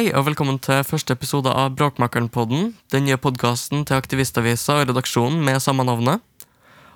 Hei 0.00 0.14
og 0.16 0.30
velkommen 0.30 0.56
til 0.64 0.78
første 0.88 1.12
episode 1.12 1.52
av 1.52 1.74
Bråkmakeren-podden. 1.76 2.70
Den 2.88 3.02
nye 3.04 3.18
podkasten 3.20 3.82
til 3.84 3.98
Aktivistavisa 3.98 4.78
og 4.80 4.86
redaksjonen 4.88 5.42
med 5.44 5.60
samme 5.60 5.84
navnet. 5.84 6.22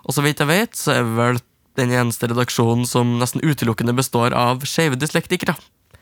Og 0.09 0.17
så 0.17 0.23
vidt 0.25 0.41
jeg 0.41 0.49
vet, 0.49 0.73
så 0.73 0.95
er 0.95 1.03
vi 1.05 1.19
vel 1.19 1.41
den 1.77 1.93
eneste 1.93 2.31
redaksjonen 2.31 2.89
som 2.89 3.11
nesten 3.21 3.45
utelukkende 3.45 3.93
består 3.93 4.33
av 4.33 4.65
skeive 4.65 4.97
dyslektikere. 4.97 5.53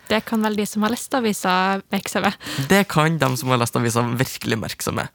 Det 0.07 0.21
kan 0.29 0.47
vel 0.47 0.61
de 0.61 0.69
som 0.71 0.87
har 0.87 0.95
lest 0.95 1.19
avisa, 1.19 1.57
merke 1.91 2.15
seg 2.15 2.23
med. 2.29 2.39
Det 2.71 2.85
kan 2.95 3.19
de 3.19 3.33
som 3.43 3.51
har 3.51 3.59
lest 3.65 3.81
avisa, 3.83 4.07
virkelig 4.23 4.61
merke 4.63 4.87
seg 4.87 5.01
med. 5.01 5.11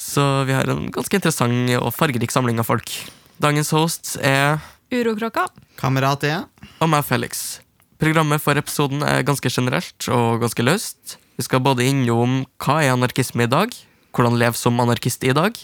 Så 0.00 0.24
vi 0.48 0.56
har 0.56 0.64
en 0.64 0.88
ganske 0.96 1.20
interessant 1.20 1.76
og 1.76 1.92
fargerik 1.92 2.32
samling 2.32 2.64
av 2.64 2.70
folk. 2.72 2.96
Dagens 3.36 3.74
host 3.76 4.16
er 4.24 4.64
Urokråka. 4.88 5.50
Kamerat 5.76 6.24
E. 6.24 6.34
og 6.80 6.88
meg, 6.88 7.04
Felix. 7.04 7.65
Programmet 7.96 8.42
for 8.44 8.58
episoden 8.60 9.00
er 9.06 9.24
ganske 9.24 9.48
generelt 9.48 10.08
og 10.12 10.42
ganske 10.42 10.64
løst. 10.64 11.16
Vi 11.36 11.44
skal 11.46 11.62
både 11.64 11.86
innom 11.88 12.42
hva 12.60 12.82
er 12.82 12.92
anarkisme 12.92 13.46
i 13.46 13.50
dag, 13.50 13.72
hvordan 14.16 14.36
leve 14.40 14.58
som 14.58 14.76
anarkist 14.80 15.24
i 15.24 15.32
dag, 15.36 15.56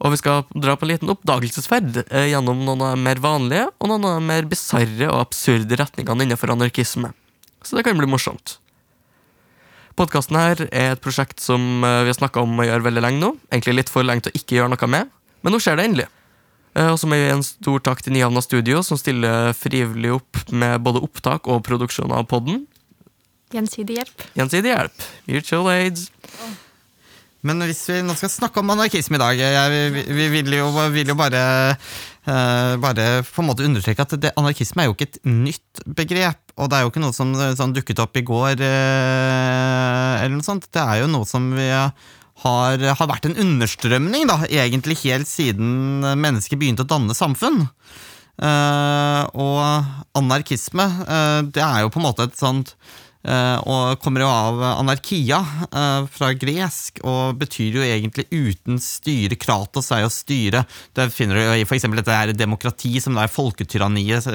og 0.00 0.14
vi 0.14 0.20
skal 0.20 0.46
dra 0.52 0.76
på 0.76 0.86
en 0.86 0.92
liten 0.94 1.12
oppdagelsesferd 1.12 2.02
eh, 2.06 2.30
gjennom 2.32 2.62
noen 2.64 2.84
av 2.84 2.94
de 2.94 3.04
mer 3.04 3.20
vanlige 3.20 3.66
og 3.68 3.90
noen 3.90 4.06
av 4.08 4.16
de 4.16 4.28
mer 4.30 4.48
bisarre 4.48 5.10
og 5.10 5.26
absurde 5.26 5.76
retningene 5.76 6.24
innenfor 6.24 6.52
anarkisme. 6.54 7.12
Så 7.64 7.76
det 7.76 7.84
kan 7.84 8.00
bli 8.00 8.08
morsomt. 8.08 8.56
Podkasten 10.00 10.38
her 10.40 10.62
er 10.70 10.94
et 10.94 11.02
prosjekt 11.04 11.44
som 11.44 11.84
eh, 11.84 12.02
vi 12.06 12.12
har 12.12 12.16
snakka 12.16 12.44
om 12.44 12.60
å 12.60 12.68
gjøre 12.68 12.86
veldig 12.88 13.04
lenge 13.04 13.20
nå. 13.20 13.34
Egentlig 13.52 13.76
litt 13.76 13.92
for 13.92 14.08
lenge 14.08 14.24
til 14.24 14.32
å 14.32 14.40
ikke 14.40 14.56
gjøre 14.56 14.72
noe 14.72 14.92
med, 14.96 15.12
men 15.44 15.56
nå 15.56 15.60
skjer 15.60 15.76
det 15.76 15.88
endelig. 15.90 16.08
Eh, 16.80 16.88
Og 16.88 16.98
så 17.00 17.08
må 17.08 17.18
jeg 17.18 17.28
gi 17.28 17.36
en 17.36 17.44
stor 17.46 17.84
takk 17.90 18.00
til 18.04 18.16
Nyhavna 18.16 18.42
Studio, 18.44 18.80
som 18.86 18.98
stiller 19.00 19.52
frivillig 19.56 20.14
opp 20.16 20.40
med 20.52 20.80
både 20.84 21.02
opptak 21.04 21.50
og 21.50 21.62
produksjon 21.66 22.12
av 22.16 22.26
podden. 22.30 22.64
Gjensidig 23.50 23.98
hjelp. 23.98 24.26
Gjensidig 24.38 24.70
hjelp. 24.72 25.06
Mutual 25.28 25.70
aids. 25.74 26.08
Men 27.42 27.64
hvis 27.64 27.80
vi 27.88 28.02
nå 28.04 28.14
skal 28.18 28.30
snakke 28.30 28.60
om 28.60 28.70
anarkisme 28.74 29.16
i 29.16 29.20
dag 29.20 29.38
jeg, 29.40 29.70
vi, 29.94 30.02
vi 30.12 30.26
vil, 30.28 30.50
jo, 30.58 30.66
vil 30.92 31.08
jo 31.08 31.14
bare 31.16 31.40
uh, 31.72 32.74
Bare 32.82 33.06
på 33.24 33.40
en 33.40 33.48
måte 33.48 33.64
understreke 33.64 34.04
at 34.04 34.12
det, 34.20 34.34
anarkisme 34.36 34.84
er 34.84 34.90
jo 34.90 34.92
ikke 34.92 35.08
et 35.08 35.18
nytt 35.24 35.80
begrep. 35.96 36.42
Og 36.60 36.68
det 36.68 36.76
er 36.76 36.84
jo 36.84 36.92
ikke 36.92 37.02
noe 37.02 37.16
som 37.16 37.32
sånn, 37.56 37.72
dukket 37.72 38.02
opp 38.04 38.20
i 38.20 38.24
går, 38.28 38.60
uh, 38.60 40.20
eller 40.20 40.36
noe 40.36 40.46
sånt. 40.46 40.68
Det 40.68 40.84
er 40.84 41.00
jo 41.02 41.10
noe 41.10 41.28
som 41.28 41.48
vi 41.56 41.70
har, 41.72 41.94
har 42.42 43.10
vært 43.10 43.28
en 43.28 43.38
understrømning, 43.42 44.28
da, 44.30 44.42
egentlig 44.48 45.00
helt 45.04 45.28
siden 45.28 46.04
mennesker 46.20 46.60
begynte 46.60 46.86
å 46.86 46.90
danne 46.90 47.16
samfunn. 47.16 47.66
Uh, 48.40 49.26
og 49.36 50.16
anarkisme, 50.16 50.86
uh, 51.04 51.40
det 51.44 51.60
er 51.60 51.84
jo 51.84 51.92
på 51.92 52.00
en 52.00 52.06
måte 52.06 52.24
et 52.24 52.38
sånt 52.38 52.70
uh, 53.28 53.60
og 53.68 54.00
kommer 54.00 54.24
jo 54.24 54.30
av 54.32 54.62
anarkia, 54.78 55.42
fra 56.08 56.30
gresk, 56.40 57.02
og 57.04 57.36
betyr 57.42 57.76
jo 57.76 57.84
egentlig 57.84 58.24
uten 58.32 58.80
styre. 58.80 59.36
Kratos 59.36 59.90
er 59.92 60.06
jo 60.06 60.12
styre. 60.14 60.64
Det 60.96 61.10
finner 61.12 61.36
du 61.36 61.42
jo 61.44 61.58
i 61.58 61.66
eksempel 61.66 62.00
dette 62.00 62.16
her 62.16 62.32
demokrati, 62.32 62.94
som 63.02 63.18
det 63.18 63.26
er 63.26 63.34
folketyranniet, 63.34 64.30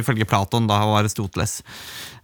ifølge 0.00 0.28
Platon 0.28 0.70
da, 0.70 0.80
og 0.88 1.02
Aristoteles. 1.02 1.60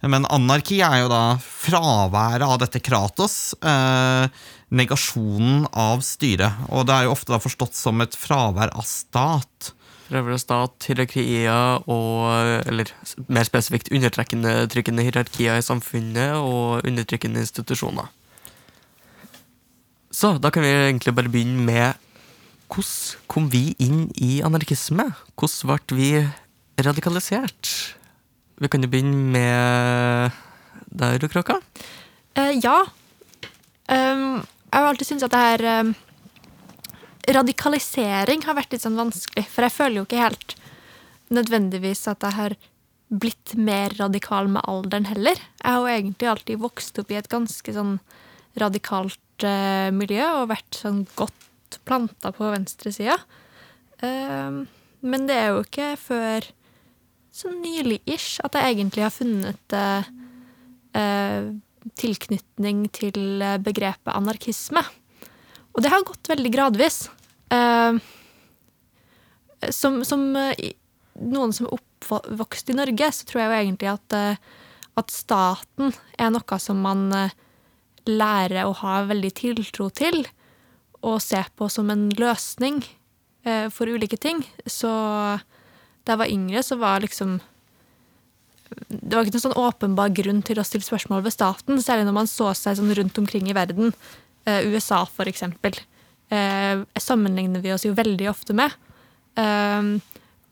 Men 0.09 0.25
anarki 0.33 0.81
er 0.85 1.03
jo 1.03 1.13
da 1.13 1.23
fraværet 1.39 2.45
av 2.45 2.59
dette 2.61 2.81
Kratos. 2.83 3.55
Eh, 3.61 4.45
negasjonen 4.73 5.67
av 5.71 6.03
styret. 6.05 6.67
Og 6.69 6.87
det 6.87 6.95
er 6.95 7.07
jo 7.07 7.13
ofte 7.15 7.33
da 7.33 7.41
forstått 7.41 7.77
som 7.77 8.03
et 8.03 8.15
fravær 8.17 8.73
av 8.75 8.85
stat. 8.87 9.71
Fravær 10.07 10.35
av 10.35 10.41
stat, 10.41 10.87
hierarkier 10.87 11.83
og 11.91 12.67
Eller 12.67 12.91
mer 13.27 13.47
spesifikt 13.47 13.91
undertrykkende 13.91 14.67
trykkende 14.71 15.05
hierarkier 15.07 15.59
i 15.59 15.65
samfunnet 15.65 16.35
og 16.39 16.87
undertrykkende 16.87 17.43
institusjoner. 17.43 18.11
Så 20.11 20.37
da 20.41 20.49
kan 20.51 20.63
vi 20.63 20.73
egentlig 20.73 21.15
bare 21.15 21.31
begynne 21.31 21.63
med 21.67 22.03
hvordan 22.67 23.27
kom 23.31 23.47
vi 23.51 23.71
inn 23.79 24.07
i 24.19 24.41
anarkisme? 24.43 25.05
Hvordan 25.39 25.79
ble 25.87 25.97
vi 25.99 26.09
radikalisert? 26.83 27.71
Vi 28.57 28.67
kan 28.67 28.83
jo 28.83 28.89
begynne 28.91 29.31
med 29.31 30.31
deg, 30.89 31.21
Rukråka. 31.23 31.59
Eh, 32.35 32.57
ja. 32.63 32.81
Um, 33.87 34.41
jeg 34.67 34.77
har 34.77 34.89
alltid 34.89 35.09
syntes 35.09 35.27
at 35.27 35.33
det 35.35 35.43
her 35.45 35.65
um, 35.81 35.93
Radikalisering 37.27 38.45
har 38.47 38.55
vært 38.55 38.71
litt 38.71 38.83
sånn 38.85 38.95
vanskelig, 38.99 39.43
for 39.51 39.65
jeg 39.65 39.75
føler 39.75 39.99
jo 39.99 40.05
ikke 40.05 40.21
helt 40.21 40.53
nødvendigvis 41.35 42.05
at 42.07 42.23
jeg 42.23 42.37
har 42.37 42.55
blitt 43.07 43.55
mer 43.59 43.91
radikal 43.99 44.47
med 44.51 44.63
alderen 44.67 45.09
heller. 45.09 45.35
Jeg 45.59 45.67
har 45.67 45.81
jo 45.81 45.91
egentlig 45.91 46.29
alltid 46.31 46.61
vokst 46.63 46.99
opp 47.01 47.11
i 47.11 47.19
et 47.19 47.27
ganske 47.31 47.75
sånn 47.75 47.97
radikalt 48.59 49.43
uh, 49.43 49.89
miljø 49.95 50.23
og 50.39 50.53
vært 50.53 50.79
sånn 50.79 51.03
godt 51.19 51.79
planta 51.87 52.31
på 52.35 52.47
venstresida. 52.53 53.19
Um, 53.99 54.65
men 55.03 55.27
det 55.27 55.35
er 55.35 55.51
jo 55.51 55.65
ikke 55.65 55.91
før 55.99 56.47
så 57.37 57.51
nylig-ish 57.53 58.41
at 58.45 58.55
jeg 58.57 58.73
egentlig 58.73 59.03
har 59.05 59.13
funnet 59.13 59.59
det 59.69 59.89
eh, 60.97 61.49
tilknytning 61.99 62.85
til 62.95 63.41
eh, 63.43 63.57
begrepet 63.63 64.13
anarkisme. 64.13 64.83
Og 65.75 65.83
det 65.83 65.91
har 65.93 66.05
gått 66.07 66.29
veldig 66.31 66.51
gradvis. 66.53 67.07
Eh, 67.53 67.99
som, 69.73 70.01
som 70.07 70.29
eh, 70.35 70.73
noen 71.17 71.53
som 71.55 71.67
er 71.67 71.77
oppvokst 71.77 72.71
i 72.71 72.77
Norge, 72.77 73.11
så 73.13 73.27
tror 73.27 73.43
jeg 73.43 73.49
jo 73.49 73.59
egentlig 73.61 73.91
at, 73.91 74.17
at 75.01 75.13
staten 75.13 75.95
er 76.17 76.33
noe 76.33 76.59
som 76.61 76.81
man 76.83 77.07
lærer 78.07 78.67
å 78.67 78.75
ha 78.83 78.99
veldig 79.09 79.31
tiltro 79.35 79.89
til, 79.89 80.21
og 81.01 81.17
se 81.23 81.41
på 81.57 81.67
som 81.73 81.89
en 81.93 82.07
løsning 82.17 82.83
for 83.73 83.89
ulike 83.89 84.19
ting. 84.21 84.43
Så 84.69 84.89
da 86.07 86.13
jeg 86.13 86.21
var 86.21 86.31
yngre, 86.31 86.63
så 86.63 86.77
var 86.77 87.01
liksom 87.01 87.39
det 88.87 89.15
var 89.15 89.25
ikke 89.25 89.35
noen 89.35 89.45
sånn 89.45 89.59
åpenbar 89.61 90.13
grunn 90.15 90.41
til 90.45 90.59
å 90.59 90.65
stille 90.67 90.85
spørsmål 90.85 91.23
ved 91.25 91.35
staten, 91.35 91.81
særlig 91.83 92.07
når 92.07 92.17
man 92.19 92.29
så 92.31 92.51
seg 92.57 92.79
sånn 92.79 92.93
rundt 92.97 93.19
omkring 93.21 93.49
i 93.51 93.55
verden. 93.57 93.93
Eh, 94.47 94.67
USA, 94.71 95.03
for 95.09 95.29
eksempel. 95.29 95.77
Eh, 96.29 96.83
sammenligner 96.99 97.63
vi 97.63 97.73
oss 97.75 97.87
jo 97.87 97.95
veldig 97.97 98.29
ofte 98.31 98.55
med. 98.57 98.75
Eh, 99.39 99.97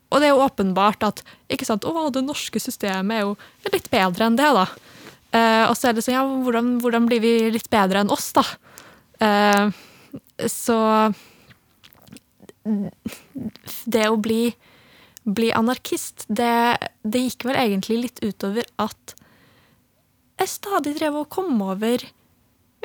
og 0.06 0.22
det 0.22 0.28
er 0.28 0.34
jo 0.34 0.44
åpenbart 0.44 1.02
at 1.06 1.22
ikke 1.52 1.66
sant, 1.68 1.84
å, 1.84 2.08
det 2.14 2.22
norske 2.24 2.60
systemet 2.62 3.18
er 3.18 3.24
jo 3.26 3.34
litt 3.72 3.90
bedre 3.92 4.28
enn 4.28 4.38
det, 4.38 4.50
da. 4.54 4.66
Eh, 5.36 5.64
og 5.66 5.74
så 5.76 5.90
er 5.90 5.96
det 5.96 6.04
sånn, 6.06 6.16
ja, 6.16 6.24
hvordan, 6.24 6.76
hvordan 6.82 7.08
blir 7.10 7.22
vi 7.24 7.34
litt 7.52 7.68
bedre 7.72 8.04
enn 8.04 8.12
oss, 8.14 8.30
da? 8.36 8.44
Eh, 9.26 9.66
så 10.50 10.78
det 13.86 14.08
å 14.10 14.18
bli 14.20 14.50
bli 15.26 15.50
anarkist, 15.54 16.24
det, 16.28 16.78
det 17.02 17.24
gikk 17.24 17.48
vel 17.48 17.58
egentlig 17.58 17.98
litt 18.04 18.22
utover 18.22 18.66
at 18.82 19.16
jeg 20.36 20.52
stadig 20.52 20.94
drev 20.98 21.22
og 21.22 21.30
kom 21.32 21.58
over 21.64 22.04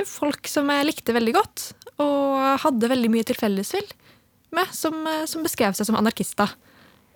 folk 0.07 0.47
som 0.49 0.69
jeg 0.71 0.87
likte 0.87 1.13
veldig 1.13 1.33
godt, 1.35 1.65
og 2.01 2.61
hadde 2.63 2.89
veldig 2.89 3.11
mye 3.13 3.27
til 3.27 3.37
felles 3.37 3.73
med, 4.51 4.71
som, 4.73 4.95
som 5.29 5.45
beskrev 5.45 5.75
seg 5.77 5.87
som 5.87 5.99
anarkister. 5.99 6.55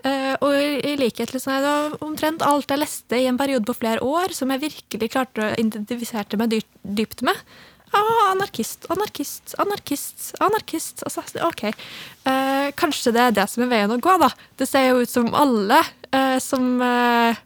Eh, 0.05 0.33
og 0.43 0.53
i, 0.53 0.93
likhet 0.99 1.31
til 1.33 1.41
sånn, 1.41 1.63
det 1.63 2.03
omtrent 2.05 2.43
alt 2.45 2.69
jeg 2.69 2.81
leste 2.83 3.17
i 3.17 3.25
en 3.29 3.39
periode 3.39 3.65
på 3.65 3.77
flere 3.79 4.03
år, 4.05 4.35
som 4.37 4.51
jeg 4.53 4.61
virkelig 4.67 5.09
klarte 5.15 5.41
å 5.41 5.55
identifisere 5.57 6.37
meg 6.37 6.59
dypt 6.83 7.25
med. 7.25 7.39
Ah, 7.95 8.31
anarkist, 8.33 8.85
anarkist, 8.91 9.53
anarkist, 9.57 10.33
anarkist. 10.43 11.03
Altså, 11.07 11.23
ok. 11.47 11.63
Eh, 12.27 12.71
kanskje 12.75 13.13
det 13.15 13.21
er 13.23 13.35
det 13.37 13.45
som 13.47 13.63
er 13.63 13.71
veien 13.71 13.93
å 13.93 13.99
gå, 14.03 14.15
da. 14.19 14.27
Det 14.59 14.67
ser 14.67 14.89
jo 14.89 15.05
ut 15.05 15.11
som 15.11 15.29
alle 15.37 15.79
eh, 16.11 16.35
som 16.43 16.81
eh, 16.83 17.39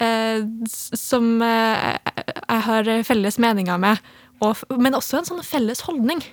eh, 0.00 0.46
Som 0.72 1.42
eh, 1.44 1.98
jeg 2.00 2.64
har 2.70 2.90
felles 3.04 3.38
meninger 3.42 3.80
med, 3.82 4.00
og, 4.40 4.64
men 4.80 4.96
også 4.96 5.20
en 5.20 5.28
sånn 5.28 5.44
felles 5.44 5.84
holdning. 5.84 6.24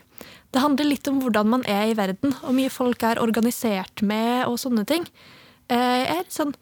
Det 0.51 0.63
handler 0.63 0.87
litt 0.87 1.07
om 1.11 1.19
hvordan 1.23 1.51
man 1.51 1.67
er 1.67 1.91
i 1.91 1.97
verden, 1.99 2.35
og 2.43 2.55
mye 2.55 2.71
folk 2.71 3.03
er 3.07 3.19
organisert 3.23 4.03
med, 4.03 4.45
og 4.47 4.59
sånne 4.63 4.87
ting. 4.87 5.07
Eh, 5.71 6.07
er 6.07 6.23
sånn 6.31 6.55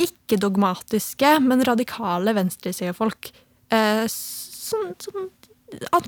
ikke-dogmatiske, 0.00 1.38
men 1.44 1.64
radikale 1.64 2.32
venstresidefolk. 2.36 3.32
Sånn, 3.66 4.92
sånn 5.00 5.30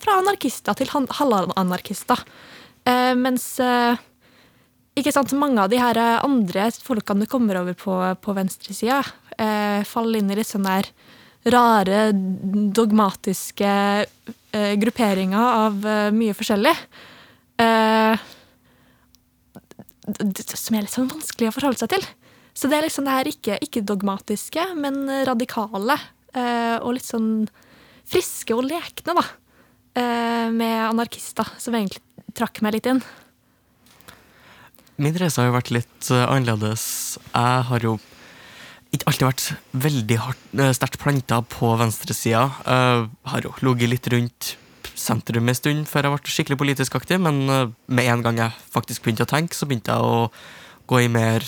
fra 0.03 0.19
anarkister 0.21 0.77
til 0.79 0.91
halvanarkister. 0.93 2.23
Eh, 2.89 3.15
mens 3.19 3.47
eh, 3.63 3.99
ikke 4.99 5.13
sant, 5.15 5.35
mange 5.39 5.63
av 5.63 5.71
de 5.73 5.81
her 5.81 5.99
eh, 6.01 6.25
andre 6.27 6.71
folkene 6.73 7.27
du 7.27 7.31
kommer 7.31 7.61
over 7.61 7.77
på, 7.79 7.95
på 8.23 8.35
venstresida, 8.37 9.03
eh, 9.39 9.85
faller 9.87 10.21
inn 10.21 10.33
i 10.33 10.39
litt 10.39 10.51
sånne 10.51 10.81
rare, 11.49 12.01
dogmatiske 12.75 13.75
eh, 14.05 14.75
grupperinger 14.81 15.39
av 15.69 15.87
eh, 15.87 16.09
mye 16.15 16.37
forskjellig. 16.37 16.75
Eh, 17.63 18.27
som 20.09 20.77
er 20.77 20.87
litt 20.87 20.95
sånn 20.95 21.11
vanskelig 21.11 21.51
å 21.51 21.57
forholde 21.59 21.83
seg 21.83 21.93
til. 21.93 22.07
Så 22.57 22.71
det 22.71 22.79
er 22.79 22.89
liksom 22.89 23.07
det 23.07 23.15
her 23.15 23.29
ikke, 23.31 23.59
ikke 23.63 23.85
dogmatiske, 23.87 24.71
men 24.81 25.05
radikale. 25.29 25.99
Eh, 26.35 26.77
og 26.81 26.97
litt 26.97 27.07
sånn 27.07 27.47
friske 28.09 28.57
og 28.57 28.67
lekne, 28.67 29.15
da. 29.15 29.25
Eh, 29.99 30.51
med 30.51 30.85
anarkister, 30.87 31.49
som 31.59 31.75
egentlig 31.75 32.03
trakk 32.37 32.61
meg 32.63 32.77
litt 32.77 32.87
inn. 32.91 33.01
Min 34.99 35.17
reise 35.19 35.41
har 35.41 35.49
jo 35.49 35.57
vært 35.57 35.73
litt 35.75 36.11
eh, 36.15 36.27
annerledes. 36.27 36.85
Jeg 37.33 37.65
har 37.71 37.87
jo 37.87 37.97
ikke 38.95 39.11
alltid 39.11 39.27
vært 39.27 39.49
veldig 39.87 40.21
eh, 40.21 40.71
sterkt 40.77 41.01
planta 41.03 41.41
på 41.57 41.73
venstresida. 41.81 42.47
Har 43.33 43.45
jo 43.47 43.55
ligget 43.65 43.95
litt 43.95 44.11
rundt 44.15 44.55
sentrum 44.99 45.47
en 45.47 45.55
stund 45.55 45.85
før 45.87 46.09
jeg 46.09 46.15
ble 46.15 46.33
skikkelig 46.35 46.59
politisk 46.59 46.97
aktiv, 46.99 47.21
men 47.23 47.45
med 47.47 48.09
en 48.11 48.25
gang 48.25 48.41
jeg 48.41 48.71
faktisk 48.75 49.05
begynte 49.05 49.29
å 49.29 49.31
tenke, 49.31 49.55
så 49.55 49.67
begynte 49.69 49.95
jeg 49.95 50.03
å 50.03 50.25
gå 50.91 51.05
i 51.05 51.11
mer 51.13 51.45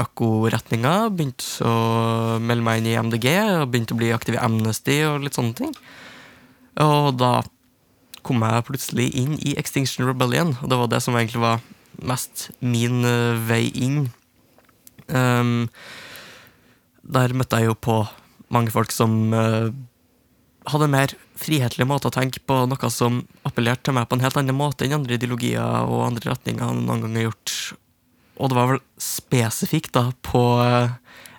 økoretninga. 0.00 0.96
Begynte 1.14 1.64
å 1.64 2.36
melde 2.42 2.66
meg 2.66 2.80
inn 2.80 2.90
i 2.90 2.98
MDG, 3.00 3.30
og 3.60 3.70
begynte 3.72 3.96
å 3.96 4.00
bli 4.00 4.12
aktiv 4.16 4.36
i 4.36 4.42
Amnesty 4.42 5.00
og 5.08 5.24
litt 5.24 5.36
sånne 5.36 5.56
ting. 5.56 5.72
Og 6.80 7.16
da 7.20 7.40
kom 8.26 8.44
jeg 8.46 8.66
plutselig 8.68 9.10
inn 9.18 9.36
i 9.38 9.56
Extinction 9.60 10.06
Rebellion, 10.08 10.54
og 10.60 10.72
det 10.72 10.78
var 10.80 10.90
det 10.92 11.02
som 11.04 11.16
egentlig 11.18 11.42
var 11.42 11.62
mest 12.00 12.48
min 12.60 13.04
uh, 13.04 13.36
vei 13.48 13.66
inn. 13.74 14.08
Um, 15.08 15.68
der 17.02 17.34
møtte 17.34 17.60
jeg 17.60 17.70
jo 17.70 17.78
på 17.78 18.00
mange 18.54 18.72
folk 18.74 18.92
som 18.94 19.34
uh, 19.34 19.70
hadde 20.70 20.86
en 20.86 20.94
mer 20.94 21.14
frihetlig 21.40 21.86
måte 21.88 22.10
å 22.10 22.14
tenke 22.14 22.42
på, 22.44 22.64
noe 22.68 22.90
som 22.92 23.22
appellerte 23.48 23.88
til 23.88 23.96
meg 23.96 24.08
på 24.08 24.18
en 24.18 24.24
helt 24.24 24.38
annen 24.38 24.56
måte 24.56 24.86
enn 24.86 24.98
andre 24.98 25.16
ideologier 25.16 25.86
og 25.86 26.04
andre 26.10 26.34
retninger 26.34 26.66
han 26.66 26.84
noen 26.84 27.06
gang 27.06 27.16
har 27.16 27.28
gjort. 27.30 27.54
Og 28.40 28.50
det 28.50 28.56
var 28.56 28.70
vel 28.72 28.82
spesifikt 29.00 29.94
da 29.96 30.06
på 30.24 30.42
eh, 30.64 30.92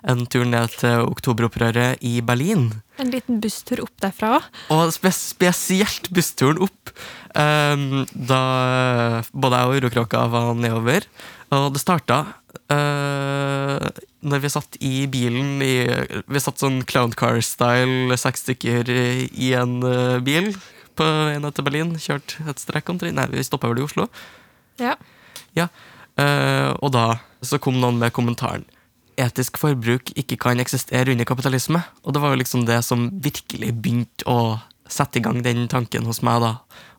en 0.08 0.24
tur 0.26 0.46
ned 0.48 0.72
til 0.80 1.06
oktoberopprøret 1.06 2.02
i 2.02 2.20
Berlin. 2.26 2.70
En 3.00 3.10
liten 3.12 3.40
busstur 3.42 3.84
opp 3.84 3.94
derfra 4.02 4.36
òg. 4.38 4.48
Og 4.74 4.92
spes 4.94 5.20
spesielt 5.32 6.10
bussturen 6.14 6.62
opp, 6.66 6.94
Um, 7.32 8.02
da 8.12 9.22
både 9.32 9.56
jeg 9.58 9.68
og 9.68 9.78
Urokråka 9.80 10.26
var 10.28 10.52
nedover. 10.58 11.06
Og 11.52 11.70
det 11.72 11.80
starta 11.80 12.18
uh, 12.72 13.86
når 14.20 14.42
vi 14.42 14.50
satt 14.52 14.76
i 14.84 14.92
bilen 15.10 15.62
i, 15.64 15.86
Vi 16.28 16.42
satt 16.42 16.60
sånn 16.60 16.82
Clown 16.88 17.14
Car-style, 17.16 18.16
seks 18.20 18.44
stykker 18.44 18.92
i, 18.92 19.06
i 19.32 19.52
en 19.56 19.78
uh, 19.80 20.20
bil 20.24 20.52
på 20.98 21.06
en 21.32 21.48
til 21.48 21.66
Berlin. 21.66 21.96
Kjørt 21.96 22.36
et 22.44 22.60
strekk 22.60 22.92
omtrent. 22.92 23.16
Nei, 23.16 23.30
vi 23.32 23.48
stoppa 23.48 23.72
vel 23.72 23.80
i 23.80 23.88
Oslo. 23.88 24.08
Ja. 24.82 24.96
Ja, 25.56 25.70
Uh, 26.12 26.76
og 26.84 26.90
da 26.92 27.06
så 27.40 27.56
kom 27.56 27.78
noen 27.80 27.96
med 27.96 28.12
kommentaren 28.12 28.66
Etisk 29.20 29.58
forbruk 29.60 30.12
ikke 30.18 30.38
kan 30.40 30.60
eksistere 30.62 31.12
under 31.12 31.28
kapitalisme. 31.28 31.82
Og 32.02 32.14
det 32.14 32.22
var 32.22 32.32
jo 32.32 32.40
liksom 32.40 32.66
det 32.68 32.80
som 32.86 33.08
virkelig 33.24 33.72
begynte 33.82 34.26
å 34.30 34.60
sette 34.92 35.20
i 35.20 35.24
gang 35.24 35.42
den 35.44 35.66
tanken 35.72 36.06
hos 36.08 36.22
meg. 36.24 36.42
da. 36.44 36.52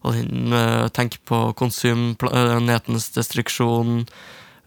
Og 0.03 0.17
den 0.17 0.53
uh, 0.53 0.89
tenke 0.93 1.21
på 1.27 1.45
konsum, 1.59 2.13
planetens 2.19 3.09
destruksjon, 3.15 4.03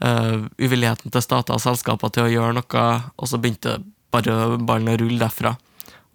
uh, 0.05 0.47
uvilligheten 0.59 1.13
til 1.13 1.25
stater 1.25 1.57
og 1.57 1.63
selskaper 1.63 2.13
til 2.15 2.27
å 2.27 2.33
gjøre 2.33 2.59
noe. 2.59 2.87
Og 3.17 3.31
så 3.31 3.41
begynte 3.41 3.79
bare 4.15 4.57
ballen 4.59 4.95
å 4.95 4.99
rulle 5.01 5.23
derfra. 5.23 5.57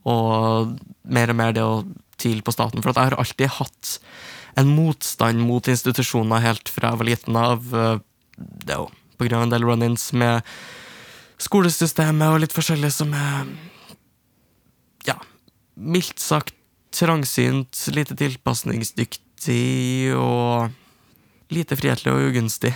Og 0.10 0.78
mer 1.04 1.34
og 1.34 1.38
mer 1.38 1.56
det 1.56 1.66
å 1.66 1.84
tvile 2.22 2.46
på 2.46 2.54
staten. 2.56 2.84
For 2.84 2.94
jeg 2.94 3.12
har 3.12 3.20
alltid 3.20 3.58
hatt 3.60 3.98
en 4.60 4.72
motstand 4.76 5.40
mot 5.48 5.68
institusjoner 5.72 6.44
helt 6.44 6.70
fra 6.70 6.92
jeg 6.92 7.02
var 7.02 7.10
liten 7.12 7.40
av. 7.40 7.72
Uh, 7.72 7.98
det 8.38 8.76
er 8.76 8.84
jo 8.84 8.92
på 9.18 9.28
grunn 9.28 9.44
av 9.44 9.48
en 9.48 9.54
del 9.54 9.68
run-ins 9.68 10.08
med 10.18 10.42
skolesystemet 11.42 12.30
og 12.30 12.42
litt 12.44 12.56
forskjellig 12.56 12.92
som 12.94 13.14
er 13.18 13.50
ja, 15.08 15.18
mildt 15.76 16.22
sagt 16.22 16.56
trangsynt, 16.92 17.88
lite 17.96 18.18
tilpasningsdyktig 18.20 20.12
og 20.20 20.72
lite 21.52 21.78
frihetlig 21.80 22.14
og 22.14 22.32
ugunstig. 22.32 22.74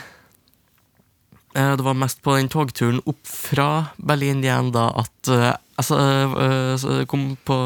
Eh, 1.56 1.76
Det 1.76 1.84
var 1.84 1.94
mest 2.00 2.22
på 2.24 2.36
den 2.36 2.50
togturen 2.52 3.02
opp 3.06 3.28
fra 3.28 3.92
Berlin 3.98 4.44
igjen 4.44 4.72
da 4.76 4.90
at 5.04 5.32
eh, 5.32 5.54
altså, 5.80 6.00
eh, 6.00 6.88
jeg 7.00 7.08
kom 7.12 7.38
på 7.48 7.58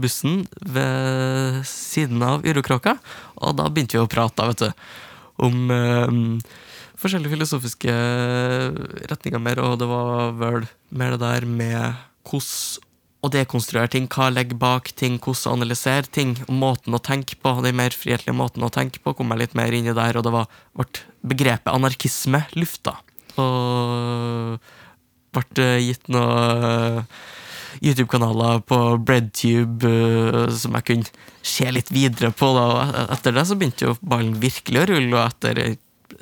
bussen 0.00 0.46
ved 0.60 1.64
siden 1.68 2.22
av 2.22 2.44
Urokråka, 2.44 2.96
og 3.36 3.56
da 3.56 3.68
begynte 3.68 3.98
vi 3.98 4.04
å 4.04 4.08
prate, 4.08 4.48
vet 4.52 4.64
du, 4.64 4.70
om 5.36 6.40
forskjellige 7.00 7.34
filosofiske 7.34 7.94
retninger 9.10 9.42
mer, 9.42 9.60
og 9.62 9.78
det 9.82 9.88
var 9.90 10.34
vel 10.40 10.66
mer 10.90 11.16
det 11.16 11.22
der 11.24 11.48
med 11.48 12.02
hvordan 12.26 12.84
å 13.24 13.30
dekonstruere 13.32 13.90
ting, 13.90 14.06
hva 14.12 14.28
legger 14.30 14.58
bak 14.60 14.92
ting, 14.98 15.16
hvordan 15.18 15.50
å 15.50 15.56
analysere 15.58 16.06
ting, 16.12 16.36
og 16.46 16.54
måten 16.60 16.94
å 16.94 17.02
tenke 17.02 17.38
på, 17.40 17.54
den 17.64 17.78
mer 17.78 17.96
frihetlige 17.96 18.36
måten 18.36 18.62
å 18.62 18.72
tenke 18.72 19.02
på, 19.02 19.16
kom 19.18 19.32
jeg 19.34 19.42
litt 19.42 19.56
mer 19.58 19.74
inn 19.74 19.88
i 19.88 19.96
der, 19.96 20.18
og 20.18 20.26
det 20.26 20.34
var, 20.34 20.50
ble 20.76 20.86
begrepet 21.34 21.72
anarkisme 21.72 22.44
lufta. 22.54 22.98
Og 23.40 24.60
ble 25.36 25.72
gitt 25.84 26.06
noen 26.12 27.02
YouTube-kanaler 27.84 28.62
på 28.64 28.78
Breadtube 29.04 29.90
eh, 29.90 30.52
som 30.56 30.76
jeg 30.78 30.86
kunne 30.90 31.26
se 31.44 31.68
litt 31.72 31.90
videre 31.92 32.30
på. 32.32 32.48
Da. 32.56 32.64
Og 32.72 33.12
etter 33.18 33.36
det 33.36 33.44
så 33.48 33.58
begynte 33.58 33.90
jo 33.90 33.96
ballen 34.00 34.38
virkelig 34.40 34.82
å 34.82 34.86
rulle, 34.92 35.12
og 35.18 35.24
etter 35.26 35.60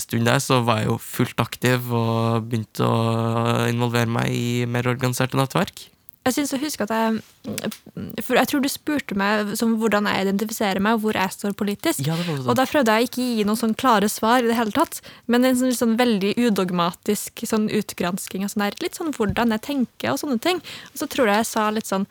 stund 0.03 0.29
der 0.29 0.43
så 0.43 0.61
var 0.67 0.83
jeg 0.83 0.91
jo 0.91 0.99
fullt 1.03 1.41
aktiv 1.43 1.91
og 1.95 2.47
begynte 2.49 2.87
å 2.87 3.67
involvere 3.71 4.11
meg 4.11 4.33
i 4.35 4.65
mer 4.71 4.89
organiserte 4.91 5.39
nettverk. 5.39 5.89
Jeg 6.25 6.39
synes 6.39 6.55
jeg 6.55 6.63
husker 6.63 6.87
at 6.89 6.93
jeg 6.95 8.23
For 8.25 8.39
jeg 8.39 8.49
tror 8.49 8.63
du 8.65 8.69
spurte 8.73 9.17
meg 9.19 9.51
som 9.61 9.75
hvordan 9.81 10.09
jeg 10.09 10.25
identifiserer 10.25 10.81
meg, 10.81 10.97
og 10.97 11.05
hvor 11.05 11.19
jeg 11.19 11.35
står 11.35 11.57
politisk. 11.59 12.01
Ja, 12.07 12.17
det 12.17 12.25
jo 12.31 12.39
Og 12.49 12.57
da 12.57 12.65
prøvde 12.69 12.95
jeg 12.97 13.11
ikke 13.11 13.21
å 13.21 13.27
gi 13.27 13.45
noen 13.45 13.61
sånn 13.61 13.75
klare 13.77 14.09
svar 14.09 14.41
i 14.41 14.49
det 14.49 14.57
hele 14.57 14.73
tatt, 14.73 15.03
men 15.29 15.45
en 15.45 15.59
sånn, 15.61 15.75
sånn 15.77 15.99
veldig 16.01 16.33
udogmatisk 16.47 17.45
sånn 17.49 17.69
utgransking 17.69 18.47
og 18.47 18.55
sånn 18.55 18.65
der, 18.65 18.79
litt 18.85 18.97
sånn 18.97 19.13
hvordan 19.17 19.53
jeg 19.53 19.65
tenker 19.69 20.15
og 20.15 20.23
sånne 20.23 20.41
ting. 20.47 20.65
Og 20.95 21.03
så 21.03 21.11
tror 21.13 21.29
jeg 21.29 21.43
jeg 21.43 21.51
sa 21.51 21.69
litt 21.75 21.93
sånn 21.93 22.09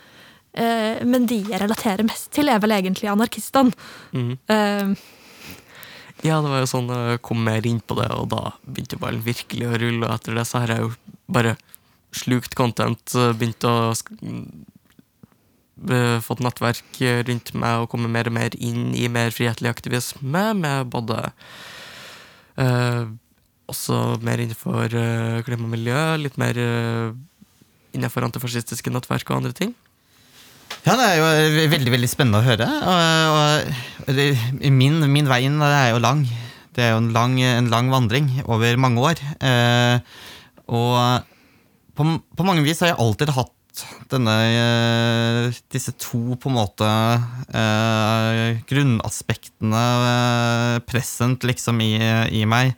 eh, 0.54 1.02
Men 1.10 1.26
de 1.30 1.42
jeg 1.50 1.64
relaterer 1.66 2.06
mest 2.06 2.30
til, 2.38 2.54
er 2.54 2.62
vel 2.62 2.78
egentlig 2.78 3.10
anarkistene. 3.10 3.74
Mm. 4.14 4.32
Eh, 4.54 4.96
Ja, 6.24 6.38
det 6.40 6.52
var 6.54 6.62
jo 6.64 6.70
sånn 6.72 6.88
jeg 6.88 7.20
kom 7.26 7.42
mer 7.44 7.66
inn 7.68 7.82
på 7.84 7.98
det, 8.00 8.08
og 8.16 8.30
da 8.32 8.54
begynte 8.64 9.00
ballen 9.02 9.24
virkelig 9.26 9.66
å 9.68 9.80
rulle. 9.80 10.08
Og 10.08 10.14
etter 10.14 10.38
det 10.40 10.46
så 10.48 10.62
har 10.64 10.72
jeg 10.72 10.86
jo 10.86 10.94
bare 11.36 11.58
slukt 12.16 12.56
content, 12.56 13.16
begynt 13.36 13.66
å 13.68 13.74
eh, 15.90 16.20
fått 16.24 16.44
nettverk 16.46 17.02
rundt 17.28 17.52
meg 17.58 17.84
og 17.84 17.90
komme 17.92 18.12
mer 18.12 18.30
og 18.32 18.38
mer 18.38 18.56
inn 18.56 18.94
i 18.96 19.10
mer 19.12 19.36
frihetlig 19.36 19.74
aktivisme, 19.74 20.46
med 20.56 20.94
både 20.94 21.20
eh, 22.62 23.04
også 23.74 24.00
mer 24.24 24.42
innenfor 24.44 24.96
eh, 24.96 25.44
klima 25.44 25.68
og 25.68 25.74
miljø, 25.74 26.02
litt 26.22 26.40
mer 26.40 26.60
eh, 26.60 27.12
innenfor 27.94 28.26
antifascistiske 28.30 28.94
nettverk 28.94 29.28
og 29.30 29.42
andre 29.42 29.56
ting. 29.58 29.76
Ja, 30.84 30.98
det 31.00 31.04
er 31.08 31.16
jo 31.16 31.28
eh, 31.32 31.70
veldig 31.72 31.92
veldig 31.94 32.10
spennende 32.12 32.42
å 32.42 32.46
høre. 32.46 32.66
Og, 32.68 34.10
og 34.12 34.72
min, 34.74 35.00
min 35.08 35.30
vei 35.32 35.46
inn 35.48 35.62
er 35.64 35.94
jo 35.94 36.02
lang. 36.04 36.26
Det 36.76 36.84
er 36.84 36.96
jo 36.96 37.04
en 37.04 37.14
lang, 37.16 37.38
en 37.40 37.70
lang 37.72 37.92
vandring 37.94 38.28
over 38.44 38.80
mange 38.82 39.04
år. 39.12 39.22
Eh, 39.40 40.00
og 40.68 41.24
på, 41.96 42.08
på 42.36 42.48
mange 42.48 42.66
vis 42.66 42.82
har 42.84 42.92
jeg 42.92 43.00
alltid 43.00 43.32
hatt 43.38 43.54
denne, 44.12 44.34
eh, 44.50 45.62
disse 45.74 45.94
to 46.02 46.36
på 46.36 46.52
en 46.52 46.58
måte 46.58 46.90
eh, 46.90 48.60
grunnaspektene 48.70 49.86
eh, 50.10 50.76
present 50.90 51.48
liksom 51.48 51.80
i, 51.86 51.94
i 52.42 52.44
meg. 52.50 52.76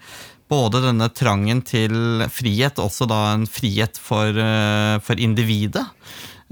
Både 0.52 0.84
denne 0.84 1.10
trangen 1.10 1.64
til 1.66 2.22
frihet, 2.30 2.78
også 2.78 3.10
da 3.10 3.22
en 3.34 3.50
frihet 3.50 3.98
for, 3.98 4.30
eh, 4.30 5.02
for 5.02 5.18
individet. 5.18 5.88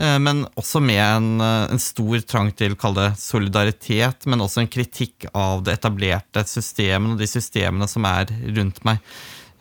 Eh, 0.04 0.20
Men 0.20 0.46
også 0.60 0.82
med 0.84 1.02
en, 1.02 1.30
eh, 1.42 1.72
en 1.72 1.80
stor 1.82 2.24
trang 2.28 2.52
til 2.56 2.76
kall 2.80 2.98
det 2.98 3.12
solidaritet, 3.20 4.28
men 4.28 4.44
også 4.44 4.64
en 4.64 4.72
kritikk 4.72 5.30
av 5.34 5.64
det 5.64 5.78
etablerte 5.80 6.44
systemet 6.50 7.16
og 7.16 7.22
de 7.22 7.30
systemene 7.30 7.88
som 7.90 8.06
er 8.10 8.34
rundt 8.58 8.84
meg. 8.84 9.00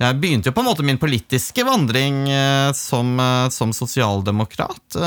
Jeg 0.02 0.18
begynte 0.18 0.50
jo 0.50 0.56
på 0.56 0.62
en 0.64 0.66
måte 0.66 0.82
min 0.82 0.98
politiske 0.98 1.62
vandring 1.62 2.24
eh, 2.26 2.72
som, 2.74 3.14
som 3.54 3.72
sosialdemokrat. 3.76 4.98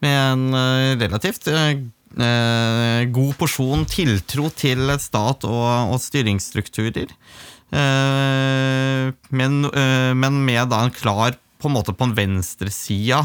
med 0.00 0.16
en 0.32 0.52
relativt 1.00 1.48
god 3.12 3.32
porsjon 3.36 3.84
tiltro 3.88 4.50
til 4.54 4.92
stat 5.00 5.44
og, 5.44 5.92
og 5.92 5.98
styringsstrukturer. 6.00 7.10
Men, 9.32 9.56
men 10.20 10.38
med 10.44 10.68
da 10.70 10.84
en 10.84 10.94
klar 10.94 11.34
på 11.58 11.68
en 11.68 11.74
måte 11.74 11.96
på 11.96 12.04
en 12.04 12.14
venstresida, 12.14 13.24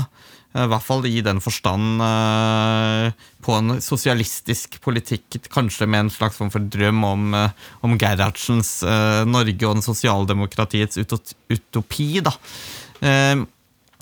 i 0.52 0.68
hvert 0.68 0.84
fall 0.84 1.06
i 1.08 1.22
den 1.24 1.40
forstand 1.44 2.02
eh, 2.04 3.28
på 3.42 3.56
en 3.56 3.78
sosialistisk 3.80 4.82
politikk, 4.84 5.40
kanskje 5.54 5.88
med 5.88 6.06
en 6.06 6.12
slags 6.12 6.36
form 6.40 6.52
for 6.52 6.66
drøm 6.74 7.06
om, 7.08 7.30
eh, 7.38 7.54
om 7.88 7.96
Gerhardsens 8.00 8.82
eh, 8.84 9.24
Norge 9.30 9.70
og 9.70 9.78
den 9.80 9.86
sosialdemokratiets 9.86 11.00
utopi. 11.00 12.10
da. 12.26 12.36
Eh, 13.00 13.46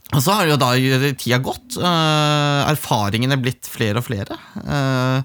Og 0.10 0.24
så 0.26 0.34
har 0.40 0.48
jo 0.50 0.58
da 0.58 0.72
tida 1.14 1.38
gått. 1.38 1.78
Erfaringene 1.78 3.36
erfaringene 3.38 3.38
blitt 3.38 3.70
flere 3.70 4.02
og 4.02 4.08
flere. 4.08 4.40
Eh, 4.64 5.22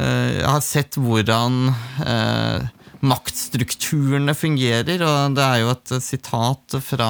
eh, 0.00 0.30
jeg 0.40 0.48
har 0.48 0.64
sett 0.64 0.96
hvordan 0.96 1.68
eh, 2.06 2.64
maktstrukturene 3.04 4.34
fungerer, 4.36 5.02
og 5.04 5.36
det 5.36 5.44
er 5.44 5.60
jo 5.62 5.70
et 5.74 5.92
sitat 6.02 6.76
fra, 6.84 7.08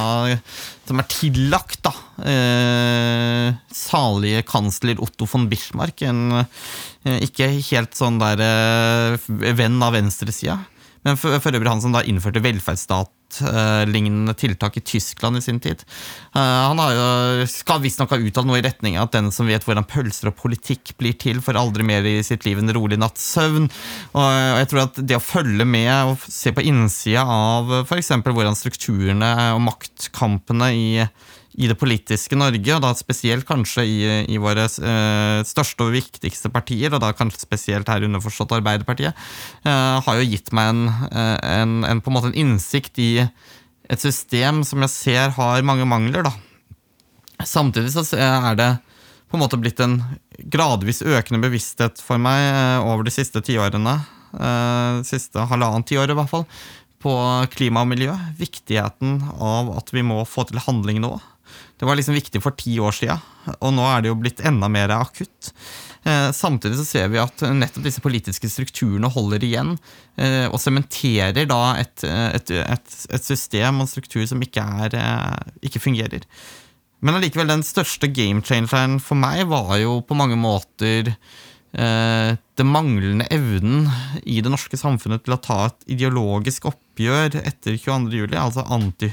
som 0.89 1.01
er 1.01 1.09
tillagt 1.13 1.85
da, 1.87 1.93
eh, 2.27 3.55
salige 3.75 4.45
kansler 4.49 5.01
Otto 5.05 5.29
von 5.31 5.49
Bismarck, 5.51 6.03
en 6.03 6.41
eh, 6.43 7.19
ikke 7.27 7.49
helt 7.71 7.97
sånn 7.99 8.21
der 8.23 8.43
eh, 8.45 9.29
venn 9.55 9.83
av 9.85 9.95
venstresida, 9.97 10.59
men 11.05 11.19
for, 11.21 11.37
for 11.43 11.57
øvrig 11.57 11.71
han 11.71 11.83
som 11.85 11.95
da 11.95 12.03
innførte 12.09 12.43
velferdsstat-lignende 12.45 14.35
tiltak 14.41 14.79
i 14.81 14.85
Tyskland 14.85 15.39
i 15.39 15.43
sin 15.45 15.61
tid. 15.63 15.85
Eh, 16.33 16.41
han 16.41 16.81
har 16.81 16.95
jo, 16.97 17.49
skal 17.51 17.83
visstnok 17.85 18.15
ha 18.15 18.21
uttalt 18.21 18.49
noe 18.49 18.61
i 18.61 18.65
retning 18.65 18.97
av 18.99 19.09
at 19.09 19.19
den 19.19 19.31
som 19.35 19.49
vet 19.51 19.67
hvordan 19.67 19.89
pølser 19.91 20.33
og 20.33 20.39
politikk 20.41 20.95
blir 21.01 21.17
til, 21.21 21.43
får 21.45 21.61
aldri 21.61 21.87
mer 21.87 22.09
i 22.09 22.17
sitt 22.27 22.47
liv 22.49 22.61
en 22.61 22.75
rolig 22.77 22.99
natts 23.01 23.27
søvn. 23.37 23.69
Og 24.17 24.25
jeg 24.63 24.71
tror 24.73 24.87
at 24.87 25.03
det 25.05 25.21
å 25.21 25.25
følge 25.25 25.69
med 25.69 25.93
og 26.15 26.25
se 26.25 26.55
på 26.57 26.65
innsida 26.65 27.27
av 27.29 27.81
f.eks. 27.85 28.15
hvordan 28.25 28.59
strukturene 28.59 29.33
og 29.55 29.65
maktkampene 29.69 30.73
i 30.75 30.89
i 31.55 31.69
det 31.71 31.77
politiske 31.79 32.37
Norge, 32.39 32.75
og 32.75 32.83
da 32.83 32.91
spesielt 32.99 33.47
kanskje 33.47 33.85
i, 33.87 33.99
i 34.35 34.39
våre 34.43 34.67
eh, 34.67 35.41
største 35.47 35.87
og 35.87 35.95
viktigste 35.95 36.51
partier, 36.55 36.95
og 36.95 37.03
da 37.05 37.13
kanskje 37.15 37.45
spesielt 37.45 37.91
her 37.91 38.07
underforstått 38.07 38.57
Arbeiderpartiet, 38.57 39.15
eh, 39.63 39.99
har 40.07 40.19
jo 40.19 40.27
gitt 40.27 40.51
meg 40.57 40.73
en, 40.73 40.89
eh, 41.11 41.37
en, 41.61 41.77
en, 41.87 42.03
på 42.03 42.11
en 42.11 42.19
måte 42.19 42.33
en 42.33 42.41
innsikt 42.45 42.99
i 43.03 43.13
et 43.23 44.01
system 44.01 44.65
som 44.67 44.83
jeg 44.83 44.93
ser 44.95 45.37
har 45.37 45.67
mange 45.67 45.87
mangler. 45.87 46.27
da. 46.27 46.35
Samtidig 47.45 47.93
så 47.95 48.05
er 48.17 48.59
det 48.59 48.71
på 49.31 49.39
en 49.39 49.43
måte 49.43 49.59
blitt 49.59 49.81
en 49.83 49.99
gradvis 50.51 51.03
økende 51.03 51.43
bevissthet 51.43 51.99
for 52.03 52.23
meg 52.23 52.39
eh, 52.49 52.81
over 52.87 53.07
de 53.07 53.15
siste 53.15 53.43
tiårene, 53.45 53.95
eh, 54.39 55.03
siste 55.07 55.47
halvannet 55.51 55.89
tiåret 55.91 56.15
i 56.15 56.19
hvert 56.19 56.31
fall, 56.31 56.49
på 57.05 57.15
klima 57.53 57.83
og 57.85 57.91
miljø. 57.91 58.15
Viktigheten 58.39 59.21
av 59.35 59.73
at 59.79 59.91
vi 59.93 60.05
må 60.07 60.23
få 60.29 60.47
til 60.49 60.63
handling 60.65 61.03
nå. 61.05 61.13
Det 61.85 61.89
var 61.91 61.99
liksom 61.99 62.15
viktig 62.17 62.41
for 62.41 62.57
ti 62.57 62.79
år 62.81 62.95
siden, 62.97 63.19
og 63.61 63.73
nå 63.77 63.83
er 63.85 64.01
det 64.01 64.09
jo 64.09 64.17
blitt 64.17 64.39
enda 64.49 64.71
mer 64.73 64.89
akutt. 64.97 65.51
Eh, 66.09 66.31
samtidig 66.33 66.79
så 66.79 66.85
ser 66.89 67.11
vi 67.13 67.19
at 67.21 67.43
nettopp 67.45 67.85
disse 67.85 68.01
politiske 68.01 68.49
strukturene 68.49 69.11
holder 69.13 69.45
igjen 69.45 69.75
eh, 70.17 70.47
og 70.47 70.57
sementerer 70.65 71.45
da 71.45 71.59
et, 71.83 72.07
et, 72.09 72.53
et, 72.57 72.95
et, 73.13 73.25
system 73.25 73.83
og 73.83 73.85
en 73.85 73.91
struktur 73.91 74.25
som 74.31 74.41
ikke, 74.41 74.65
er, 74.65 74.97
eh, 74.97 75.53
ikke 75.69 75.83
fungerer. 75.85 76.25
Men 77.05 77.19
allikevel, 77.19 77.53
den 77.53 77.67
største 77.69 78.09
game 78.09 78.41
changeren 78.41 78.97
for 78.97 79.21
meg 79.21 79.45
var 79.53 79.77
jo 79.83 79.99
på 80.09 80.17
mange 80.17 80.41
måter 80.41 81.13
eh, 81.13 82.31
den 82.33 82.73
manglende 82.73 83.29
evnen 83.29 83.91
i 84.25 84.41
det 84.41 84.57
norske 84.57 84.81
samfunnet 84.81 85.27
til 85.29 85.37
å 85.37 85.41
ta 85.51 85.61
et 85.69 85.93
ideologisk 85.99 86.71
oppgjør 86.73 87.43
etter 87.45 87.77
22. 87.77 88.25
juli, 88.25 88.41
altså 88.41 88.65
anti 88.73 89.13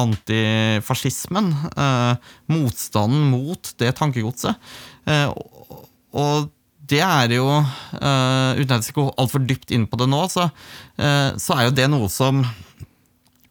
antifascismen, 0.00 1.50
eh, 1.76 2.32
motstanden 2.52 3.30
mot 3.30 3.72
det 3.80 3.94
tankegodset. 3.98 4.56
Eh, 5.08 5.32
og 6.16 6.50
det 6.86 7.02
er 7.02 7.32
jo, 7.34 7.48
eh, 7.48 8.60
uten 8.60 8.76
at 8.76 8.82
jeg 8.82 8.90
skal 8.90 9.02
gå 9.02 9.14
altfor 9.18 9.46
dypt 9.46 9.72
inn 9.74 9.86
på 9.90 9.98
det 9.98 10.08
nå, 10.08 10.22
så, 10.30 10.50
så, 10.96 11.56
er 11.56 11.66
jo 11.66 11.74
det 11.74 11.90
noe 11.90 12.08
som 12.12 12.44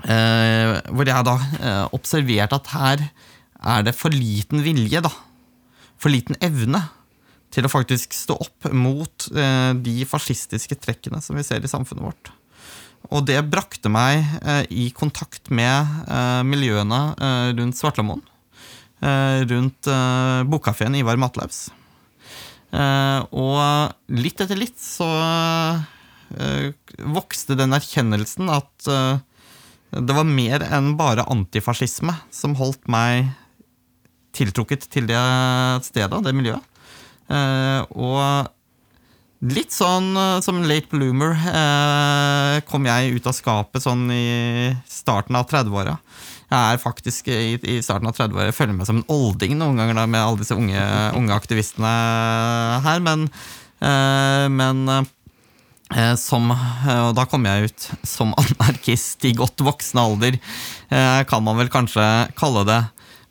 Hvor 0.05 1.07
jeg 1.09 1.25
da 1.25 1.35
observerte 1.95 2.59
at 2.59 2.67
her 2.75 3.03
er 3.65 3.85
det 3.87 3.95
for 3.97 4.13
liten 4.13 4.61
vilje, 4.61 5.01
da. 5.01 5.09
For 5.97 6.13
liten 6.13 6.37
evne 6.45 6.83
til 7.49 7.65
å 7.65 7.71
faktisk 7.71 8.13
stå 8.13 8.37
opp 8.37 8.67
mot 8.69 9.27
de 9.33 9.95
fascistiske 10.05 10.77
trekkene 10.77 11.23
som 11.25 11.35
vi 11.35 11.43
ser 11.47 11.63
i 11.63 11.71
samfunnet 11.71 12.05
vårt. 12.05 12.29
Og 13.13 13.25
det 13.27 13.37
brakte 13.51 13.91
meg 13.91 14.23
eh, 14.41 14.63
i 14.73 14.85
kontakt 14.95 15.51
med 15.53 16.05
eh, 16.09 16.41
miljøene 16.47 17.01
eh, 17.13 17.49
rundt 17.57 17.77
Svartlamoen. 17.77 18.23
Rundt 19.05 19.89
eh, 19.91 20.39
bokkafeen 20.49 20.95
Ivar 20.97 21.19
Matlaus. 21.21 21.67
Og 22.75 23.59
litt 24.17 24.39
etter 24.41 24.57
litt 24.57 24.79
så 24.81 25.05
vokste 27.13 27.55
den 27.55 27.75
erkjennelsen 27.77 28.49
at 28.51 28.87
det 29.95 30.15
var 30.17 30.27
mer 30.27 30.65
enn 30.65 30.95
bare 30.99 31.27
antifascisme 31.31 32.17
som 32.33 32.57
holdt 32.59 32.89
meg 32.91 33.29
tiltrukket 34.35 34.89
til 34.91 35.07
det 35.07 35.21
stedet, 35.87 36.19
det 36.25 36.35
miljøet. 36.35 36.65
og 37.95 38.51
Litt 39.43 39.73
sånn 39.75 40.13
uh, 40.15 40.39
som 40.39 40.61
late 40.63 40.87
bloomer 40.93 41.35
eh, 41.35 42.61
kom 42.69 42.85
jeg 42.87 43.17
ut 43.17 43.25
av 43.27 43.35
skapet 43.35 43.83
sånn 43.83 44.07
i 44.13 44.71
starten 44.87 45.35
av 45.35 45.49
30-åra. 45.49 45.97
Jeg 46.45 46.55
er 46.55 46.79
faktisk 46.79 47.27
i, 47.33 47.57
i 47.59 47.75
starten 47.83 48.07
av 48.07 48.15
30-åra 48.15 48.45
Jeg 48.47 48.55
føler 48.55 48.77
meg 48.77 48.87
som 48.87 49.01
en 49.01 49.11
olding 49.11 49.57
noen 49.59 49.81
ganger 49.81 49.97
da, 49.97 50.05
med 50.07 50.23
alle 50.23 50.39
disse 50.39 50.55
unge, 50.55 50.79
unge 51.17 51.35
aktivistene 51.35 51.91
her, 52.85 53.03
men, 53.03 53.27
eh, 53.83 54.47
men 54.53 54.85
som, 56.17 56.47
og 56.49 57.11
da 57.13 57.27
kom 57.29 57.43
jeg 57.45 57.69
ut 57.69 57.83
som 58.07 58.31
anarkist 58.41 59.25
i 59.27 59.35
godt 59.37 59.61
voksen 59.61 59.99
alder, 60.01 60.39
kan 60.89 61.43
man 61.45 61.59
vel 61.59 61.69
kanskje 61.69 62.03
kalle 62.39 62.63
det. 62.65 62.79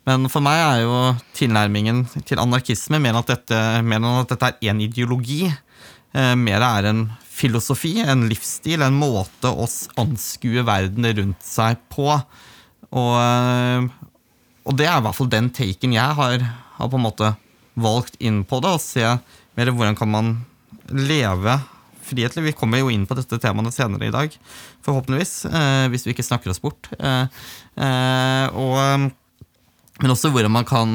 Men 0.07 0.29
for 0.31 0.45
meg 0.45 0.61
er 0.61 0.79
jo 0.85 0.95
tilnærmingen 1.35 2.05
til 2.29 2.39
anarkisme 2.39 3.01
mer 3.01 3.11
enn 3.11 3.19
at 3.23 3.31
dette, 3.33 3.61
mer 3.83 3.99
enn 3.99 4.21
at 4.21 4.31
dette 4.31 4.51
er 4.53 4.71
én 4.71 4.83
ideologi. 4.85 5.49
Eh, 6.15 6.33
mer 6.39 6.63
er 6.63 6.87
en 6.87 7.05
filosofi, 7.27 7.97
en 7.99 8.27
livsstil, 8.29 8.83
en 8.85 8.95
måte 8.95 9.51
å 9.51 9.67
anskue 9.99 10.63
verden 10.67 11.07
rundt 11.17 11.43
seg 11.43 11.81
på. 11.91 12.07
Og, 12.95 13.15
eh, 13.19 13.87
og 14.65 14.77
det 14.79 14.87
er 14.87 15.01
i 15.01 15.05
hvert 15.05 15.17
fall 15.17 15.31
den 15.33 15.51
taken 15.53 15.95
jeg 15.95 16.19
har, 16.19 16.45
har, 16.77 16.91
på 16.91 16.99
en 16.99 17.07
måte 17.09 17.33
valgt 17.75 18.15
inn 18.23 18.45
på 18.47 18.61
det, 18.63 18.71
og 18.71 18.83
se 18.83 19.03
mer 19.55 19.73
hvordan 19.73 19.97
kan 19.99 20.11
man 20.13 20.31
leve 20.87 21.57
frihetlig. 22.05 22.45
Vi 22.47 22.55
kommer 22.55 22.79
jo 22.79 22.93
inn 22.93 23.03
på 23.09 23.17
dette 23.17 23.41
temaet 23.41 23.75
senere 23.75 24.07
i 24.07 24.15
dag, 24.15 24.31
forhåpentligvis, 24.85 25.35
eh, 25.51 25.85
hvis 25.91 26.07
vi 26.07 26.15
ikke 26.15 26.27
snakker 26.29 26.53
oss 26.53 26.63
bort. 26.63 26.87
Og 27.75 29.11
men 30.03 30.11
også 30.11 30.27
hvordan 30.27 30.51
man 30.51 30.65
kan, 30.67 30.89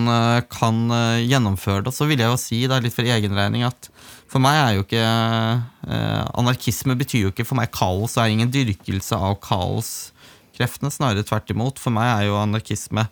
kan, 0.53 0.81
gjennomføre 1.25 1.81
det. 1.81 1.89
Og 1.89 1.97
så 1.97 2.05
vil 2.05 2.21
jeg 2.21 2.29
jo 2.29 2.37
si, 2.37 2.59
da, 2.69 2.77
litt 2.85 2.93
for 2.93 3.09
egen 3.09 3.33
regning, 3.33 3.65
at 3.65 3.89
for 4.31 4.43
meg 4.43 4.57
er 4.61 4.77
jo 4.77 4.85
ikke 4.85 5.03
eh, 5.03 6.25
Anarkisme 6.39 6.95
betyr 6.99 7.27
jo 7.27 7.33
ikke 7.33 7.47
for 7.49 7.59
meg 7.59 7.73
kaos. 7.75 8.15
Det 8.15 8.23
er 8.23 8.35
ingen 8.35 8.53
dyrkelse 8.55 9.19
av 9.19 9.37
kaoskreftene, 9.43 10.93
snarere 10.95 11.27
tvert 11.27 11.51
imot. 11.51 11.83
For 11.83 11.95
meg 11.95 12.11
er 12.13 12.29
jo 12.29 12.39
anarkisme 12.39 13.09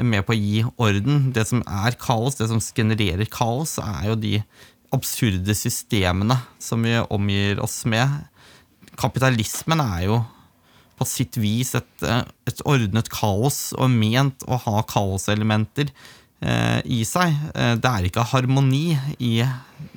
med 0.00 0.24
på 0.26 0.34
å 0.34 0.38
gi 0.38 0.62
orden. 0.80 1.28
Det 1.36 1.44
som 1.50 1.60
er 1.68 1.98
kaos, 2.00 2.38
det 2.40 2.48
som 2.50 2.62
genererer 2.64 3.28
kaos, 3.30 3.76
er 3.82 4.08
jo 4.10 4.16
de 4.18 4.38
absurde 4.94 5.56
systemene 5.58 6.38
som 6.62 6.82
vi 6.86 6.96
omgir 7.12 7.60
oss 7.62 7.82
med. 7.90 8.24
Kapitalismen 8.96 9.82
er 9.84 10.08
jo 10.08 10.22
på 10.94 11.06
sitt 11.10 11.36
vis 11.42 11.74
et, 11.74 12.04
et 12.06 12.60
ordnet 12.70 13.08
kaos 13.10 13.72
og 13.74 13.90
ment 13.90 14.46
å 14.46 14.56
ha 14.64 14.84
kaoselementer 14.86 15.90
Eh, 15.90 16.23
i 16.84 17.00
seg. 17.08 17.36
Eh, 17.54 17.74
det 17.80 17.90
er 17.90 18.08
ikke 18.08 18.26
harmoni 18.28 18.96
i, 19.18 19.38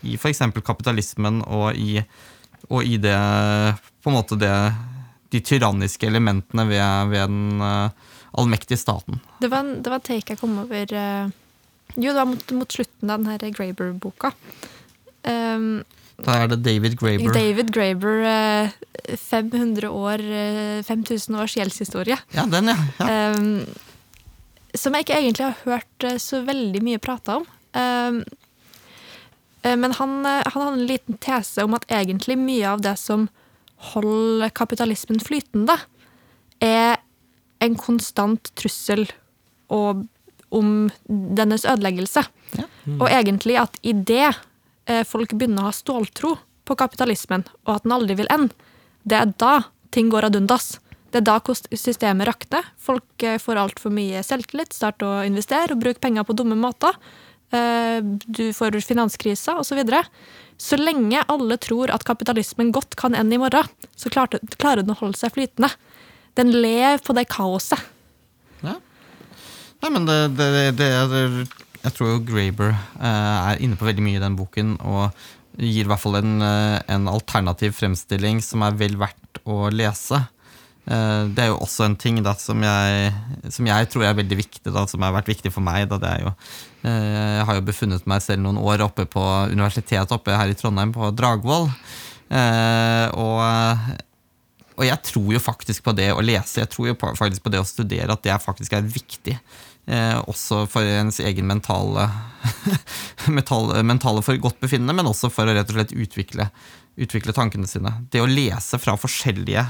i 0.07 0.15
f.eks. 0.15 0.45
kapitalismen 0.63 1.41
og 1.43 1.75
i, 1.75 1.99
og 2.69 2.85
i, 2.87 2.97
det 3.01 3.17
det, 4.39 4.53
de 5.35 5.41
tyranniske 5.43 6.07
elementene 6.07 6.63
ved, 6.69 7.11
ved 7.11 7.27
den 7.27 7.59
uh, 7.59 7.89
allmektige 8.39 8.79
staten. 8.79 9.19
Det 9.41 9.49
var, 9.51 9.67
det 9.67 9.91
var 9.91 9.99
take 9.99 10.33
jeg 10.33 10.39
kom 10.39 10.55
over 10.63 10.95
Jo, 11.97 12.11
det 12.11 12.15
var 12.15 12.29
mot, 12.29 12.51
mot 12.55 12.71
slutten 12.71 13.11
av 13.11 13.25
denne 13.25 13.51
Graber-boka. 13.51 14.31
Um, 15.27 15.83
da 16.23 16.37
er 16.43 16.47
det 16.53 16.61
David 16.63 16.95
Graber. 16.97 17.33
David 17.35 17.73
Graber, 17.75 18.23
uh, 18.23 19.17
500 19.19 19.91
år, 19.91 20.23
5000 20.87 21.35
års 21.41 21.57
gjeldshistorie. 21.59 22.17
Ja, 22.35 22.47
den, 22.47 22.71
ja. 22.71 22.77
ja. 23.01 23.35
Um, 23.35 23.67
som 24.79 24.95
jeg 24.95 25.05
ikke 25.05 25.19
egentlig 25.19 25.45
har 25.45 25.63
hørt 25.65 26.05
eh, 26.07 26.19
så 26.21 26.41
veldig 26.47 26.81
mye 26.85 27.01
prata 27.03 27.39
om. 27.41 27.47
Ehm, 27.77 28.21
eh, 29.63 29.75
men 29.77 29.95
han, 29.99 30.19
eh, 30.25 30.43
han, 30.45 30.61
hadde 30.61 30.79
en 30.79 30.89
liten 30.89 31.19
tese 31.23 31.65
om 31.65 31.75
at 31.77 31.87
egentlig 31.91 32.37
mye 32.39 32.65
av 32.75 32.83
det 32.85 32.95
som 33.01 33.27
holder 33.93 34.53
kapitalismen 34.57 35.21
flytende, 35.21 35.77
er 36.63 36.97
en 37.61 37.75
konstant 37.77 38.49
trussel 38.57 39.05
og, 39.73 40.05
om 40.49 40.89
dennes 41.05 41.65
ødeleggelse. 41.69 42.23
Ja. 42.57 42.65
Mm. 42.85 42.97
Og 42.97 43.07
egentlig 43.11 43.57
at 43.61 43.77
idet 43.85 44.33
folk 45.09 45.33
begynner 45.35 45.65
å 45.65 45.67
ha 45.67 45.75
ståltro 45.75 46.29
på 46.63 46.75
kapitalismen, 46.79 47.43
og 47.67 47.73
at 47.73 47.83
den 47.83 47.91
aldri 47.91 48.15
vil 48.15 48.29
ende, 48.31 48.55
det 49.03 49.17
er 49.19 49.33
da 49.35 49.53
ting 49.91 50.07
går 50.13 50.29
ad 50.29 50.37
undas. 50.39 50.77
Det 51.17 51.23
er 51.23 51.41
da 51.41 51.77
systemet 51.81 52.27
rakner. 52.29 52.65
Folk 52.77 53.23
eh, 53.25 53.39
får 53.41 53.57
altfor 53.57 53.93
mye 53.93 54.19
selvtillit, 54.21 54.75
starter 54.75 55.07
å 55.07 55.23
investere 55.25 55.73
og 55.73 55.81
bruke 55.81 56.03
penger 56.03 56.27
på 56.27 56.35
dumme 56.37 56.53
måter. 56.59 56.93
Eh, 57.49 58.05
Du 58.27 58.51
får 58.53 58.77
finanskriser 58.85 59.57
osv. 59.57 59.71
Så, 59.71 59.77
videre. 59.79 60.03
så 60.61 60.77
lenge 60.77 61.23
alle 61.25 61.57
tror 61.57 61.89
at 61.89 62.05
kapitalismen 62.05 62.69
godt 62.75 62.93
kan 63.01 63.17
ende 63.17 63.33
i 63.33 63.41
morgen, 63.41 63.65
så 63.97 64.13
klarer 64.13 64.83
den 64.83 64.93
å 64.93 64.99
holde 64.99 65.17
seg 65.17 65.33
flytende. 65.33 65.71
Den 66.37 66.53
lever 66.53 67.01
på 67.01 67.17
det 67.17 67.25
kaoset. 67.33 67.81
Ja. 68.61 68.77
Nei, 69.81 69.89
men 69.89 70.05
det, 70.05 70.21
det, 70.37 70.51
det, 70.77 70.93
det 71.09 71.25
Jeg 71.81 71.97
tror 71.97 72.13
jo 72.13 72.23
Graeber 72.29 72.75
eh, 72.75 73.51
er 73.55 73.65
inne 73.65 73.77
på 73.79 73.89
veldig 73.89 74.05
mye 74.05 74.21
i 74.21 74.25
den 74.27 74.37
boken, 74.37 74.77
og 74.85 75.09
gir 75.57 75.87
i 75.87 75.89
hvert 75.89 76.03
fall 76.03 76.21
en, 76.21 76.41
en 76.45 77.09
alternativ 77.09 77.73
fremstilling 77.73 78.43
som 78.45 78.61
er 78.61 78.77
vel 78.77 79.01
verdt 79.01 79.41
å 79.49 79.71
lese. 79.73 80.27
Eh, 80.87 81.23
det 81.35 81.43
er 81.43 81.49
jo 81.51 81.59
også 81.59 81.83
en 81.87 81.97
ting 81.99 82.21
da, 82.23 82.33
som, 82.39 82.61
jeg, 82.63 83.11
som 83.51 83.67
jeg 83.67 83.89
tror 83.91 84.07
er 84.07 84.17
veldig 84.17 84.39
viktig, 84.39 84.71
da, 84.71 84.85
som 84.87 85.03
har 85.03 85.15
vært 85.17 85.31
viktig 85.33 85.51
for 85.53 85.65
meg. 85.65 85.89
Da, 85.91 86.13
jo, 86.23 86.33
eh, 86.87 87.37
jeg 87.39 87.47
har 87.49 87.59
jo 87.59 87.67
befunnet 87.67 88.07
meg 88.09 88.23
selv 88.23 88.45
noen 88.45 88.59
år 88.61 88.85
oppe 88.87 89.07
på 89.09 89.23
universitetet 89.51 90.15
oppe 90.15 90.35
her 90.37 90.51
i 90.51 90.57
Trondheim, 90.57 90.95
på 90.95 91.11
Dragvoll. 91.15 91.69
Eh, 92.31 93.07
og 93.15 93.95
og 94.77 94.85
jeg 94.85 95.01
tror 95.07 95.31
jo 95.33 95.39
faktisk 95.41 95.87
på 95.87 95.91
det 95.97 96.11
å 96.13 96.21
lese, 96.21 96.59
jeg 96.59 96.69
tror 96.69 96.91
jo 96.91 96.93
faktisk 97.17 97.41
på 97.41 97.49
det 97.49 97.57
å 97.57 97.65
studere, 97.65 98.13
at 98.13 98.21
det 98.21 98.35
faktisk 98.43 98.75
er 98.77 98.85
viktig. 98.85 99.33
Også 100.29 100.67
for 100.69 100.85
ens 100.85 101.17
egen 101.25 101.47
mentale, 101.49 102.03
mentale 103.89 104.21
for 104.21 104.37
godt 104.37 104.61
befinnende, 104.61 104.93
men 104.93 105.09
også 105.09 105.31
for 105.33 105.49
å 105.49 105.55
rett 105.57 105.73
og 105.73 105.79
slett 105.79 105.95
utvikle, 105.97 106.45
utvikle 106.93 107.33
tankene 107.33 107.65
sine. 107.65 107.95
Det 108.13 108.21
å 108.21 108.29
lese 108.29 108.77
fra 108.77 108.93
forskjellige, 109.01 109.65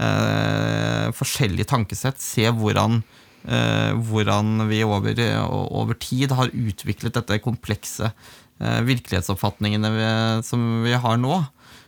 eh, 0.00 1.10
forskjellige 1.14 1.68
tankesett, 1.70 2.20
se 2.22 2.48
hvordan, 2.50 3.00
eh, 3.46 3.92
hvordan 4.08 4.66
vi 4.70 4.82
over, 4.86 5.20
over 5.48 5.98
tid 6.00 6.34
har 6.34 6.52
utviklet 6.52 7.16
dette 7.16 7.40
komplekse 7.44 8.10
eh, 8.10 8.80
virkelighetsoppfatningene 8.88 9.92
vi, 9.94 10.08
som 10.46 10.84
vi 10.86 10.94
har 10.98 11.18
nå, 11.20 11.40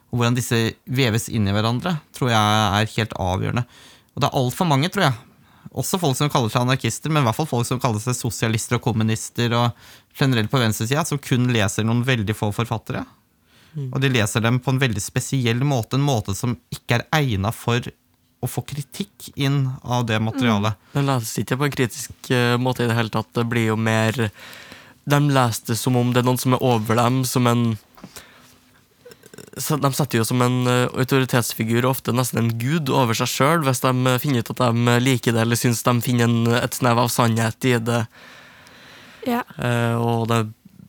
og 0.06 0.18
hvordan 0.18 0.38
disse 0.38 0.58
veves 0.86 1.28
inn 1.28 1.48
i 1.48 1.54
hverandre, 1.54 1.96
tror 2.16 2.32
jeg 2.32 2.66
er 2.80 2.92
helt 2.96 3.16
avgjørende. 3.20 3.66
Og 4.14 4.22
det 4.22 4.28
er 4.28 4.38
altfor 4.38 4.68
mange, 4.70 4.90
tror 4.92 5.08
jeg, 5.08 5.16
også 5.76 5.98
folk 6.00 6.16
som 6.16 6.30
kaller 6.32 6.52
seg 6.52 6.62
anarkister, 6.62 7.12
men 7.12 7.25
i 7.25 7.26
hvert 7.26 7.36
fall 7.36 7.50
folk 7.50 7.66
som 7.68 7.80
kaller 7.82 8.00
seg 8.00 8.16
sosialister 8.16 8.78
og 8.78 8.86
kommunister 8.86 9.52
og 9.58 9.88
generelt 10.16 10.48
på 10.52 10.60
venstresida, 10.62 11.04
som 11.04 11.20
kun 11.20 11.50
leser 11.52 11.84
noen 11.84 12.04
veldig 12.06 12.36
få 12.36 12.48
forfattere. 12.56 13.02
Og 13.76 14.00
de 14.00 14.11
leser 14.12 14.45
dem 14.45 14.59
på 14.62 14.73
en 14.73 14.80
veldig 14.80 15.02
spesiell 15.04 15.62
måte, 15.66 15.99
en 15.99 16.06
måte 16.06 16.35
som 16.37 16.56
ikke 16.73 17.00
er 17.00 17.06
egna 17.18 17.52
for 17.52 17.85
å 18.40 18.49
få 18.50 18.62
kritikk 18.68 19.30
inn 19.35 19.66
av 19.83 20.06
det 20.09 20.18
materialet. 20.23 20.76
De 20.92 21.02
leser 21.04 21.42
ikke 21.42 21.59
på 21.61 21.66
en 21.66 21.75
kritisk 21.75 22.30
eh, 22.35 22.54
måte 22.61 22.85
i 22.85 22.90
det 22.90 22.97
hele 22.97 23.12
tatt. 23.12 23.33
Det 23.35 23.47
blir 23.49 23.73
jo 23.73 23.76
mer 23.80 24.28
De 25.06 25.18
leser 25.23 25.73
det 25.73 25.78
som 25.78 25.97
om 25.97 26.12
det 26.12 26.23
er 26.23 26.26
noen 26.26 26.40
som 26.40 26.56
er 26.56 26.64
over 26.64 26.99
dem, 26.99 27.23
som 27.25 27.47
en 27.47 27.64
De 29.56 29.90
setter 29.95 30.18
jo 30.18 30.25
som 30.26 30.42
en 30.42 30.59
autoritetsfigur 30.66 31.00
autoritetsfigur 31.00 31.88
ofte 31.88 32.12
nesten 32.12 32.42
en 32.42 32.52
gud 32.61 32.90
over 32.92 33.16
seg 33.16 33.30
sjøl, 33.30 33.64
hvis 33.66 33.83
de 33.85 33.92
eh, 34.12 34.21
finner 34.23 34.45
ut 34.45 34.52
at 34.54 34.62
de 34.64 34.99
liker 35.02 35.37
det, 35.37 35.42
eller 35.45 35.61
syns 35.61 35.85
de 35.87 35.97
finner 36.04 36.28
en, 36.28 36.52
et 36.61 36.76
snev 36.76 37.00
av 37.00 37.12
sannhet 37.12 37.68
i 37.68 37.76
det. 37.80 38.04
Ja. 39.26 39.42
Eh, 39.59 39.97
og 39.97 40.28
det 40.30 40.45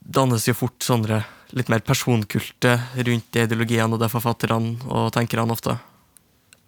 dannes 0.08 0.46
jo 0.48 0.56
fort 0.56 0.80
sånne 0.84 1.24
litt 1.56 1.70
mer 1.72 1.80
personkulte 1.84 2.74
rundt 2.96 3.30
de 3.32 3.44
ideologiene 3.46 3.94
og 3.96 4.02
de 4.02 4.08
forfatterne 4.12 4.76
og 4.88 5.12
tenkerne 5.16 5.54
ofte. 5.54 5.78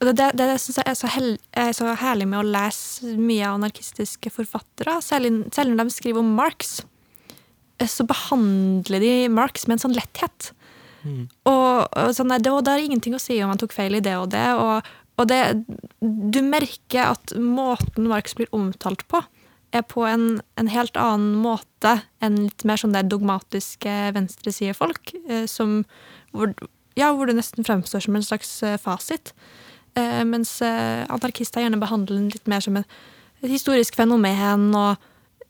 Det, 0.00 0.14
det, 0.16 0.30
det 0.38 0.46
synes 0.62 0.78
jeg 0.80 0.88
er 0.88 0.96
så, 0.96 1.08
hel, 1.12 1.34
er 1.52 1.74
så 1.76 1.90
herlig 2.00 2.28
med 2.30 2.40
å 2.40 2.46
lese 2.46 3.10
mye 3.20 3.44
av 3.44 3.58
anarkistiske 3.58 4.32
forfattere, 4.32 4.94
særlig, 5.04 5.34
særlig 5.52 5.76
når 5.76 5.90
de 5.90 5.96
skriver 5.98 6.22
om 6.22 6.30
Marx. 6.38 6.78
eh, 7.76 7.90
Så 7.90 8.06
behandler 8.08 9.04
de 9.04 9.12
Marx 9.28 9.66
med 9.68 9.76
en 9.76 9.84
sånn 9.84 9.98
letthet. 9.98 10.54
Og, 11.48 11.84
og 11.96 12.10
sånn, 12.16 12.28
nei, 12.32 12.38
det, 12.40 12.52
det 12.64 12.72
har 12.72 12.82
ingenting 12.84 13.14
å 13.16 13.20
si 13.20 13.38
om 13.44 13.48
han 13.52 13.60
tok 13.60 13.72
feil 13.72 13.94
i 13.96 14.02
det 14.04 14.16
og 14.20 14.30
det. 14.32 14.46
Og, 14.56 14.88
og 15.20 15.28
det, 15.28 15.38
du 16.00 16.40
merker 16.44 17.12
at 17.14 17.32
måten 17.36 18.08
Marx 18.08 18.36
blir 18.36 18.48
omtalt 18.56 19.04
på, 19.08 19.20
er 19.76 19.84
på 19.86 20.04
en, 20.08 20.40
en 20.58 20.70
helt 20.70 20.98
annen 20.98 21.38
måte 21.42 22.00
enn 22.24 22.38
litt 22.46 22.64
mer 22.68 22.80
sånn 22.80 22.94
der 22.96 23.06
dogmatiske 23.06 23.96
venstresidefolk, 24.16 25.14
eh, 25.28 25.46
som 25.50 25.82
hvor, 26.34 26.52
ja, 26.98 27.10
hvor 27.14 27.30
det 27.30 27.38
nesten 27.38 27.66
fremstår 27.66 28.04
som 28.04 28.18
en 28.18 28.26
slags 28.26 28.50
eh, 28.66 28.78
fasit. 28.80 29.34
Eh, 29.98 30.22
mens 30.26 30.58
eh, 30.62 31.06
anarkister 31.10 31.64
gjerne 31.64 31.80
behandler 31.80 32.18
den 32.18 32.30
litt 32.34 32.50
mer 32.50 32.62
som 32.64 32.78
en, 32.80 32.88
et 33.40 33.50
historisk 33.50 33.98
fenomen. 33.98 34.70
Og 34.74 34.96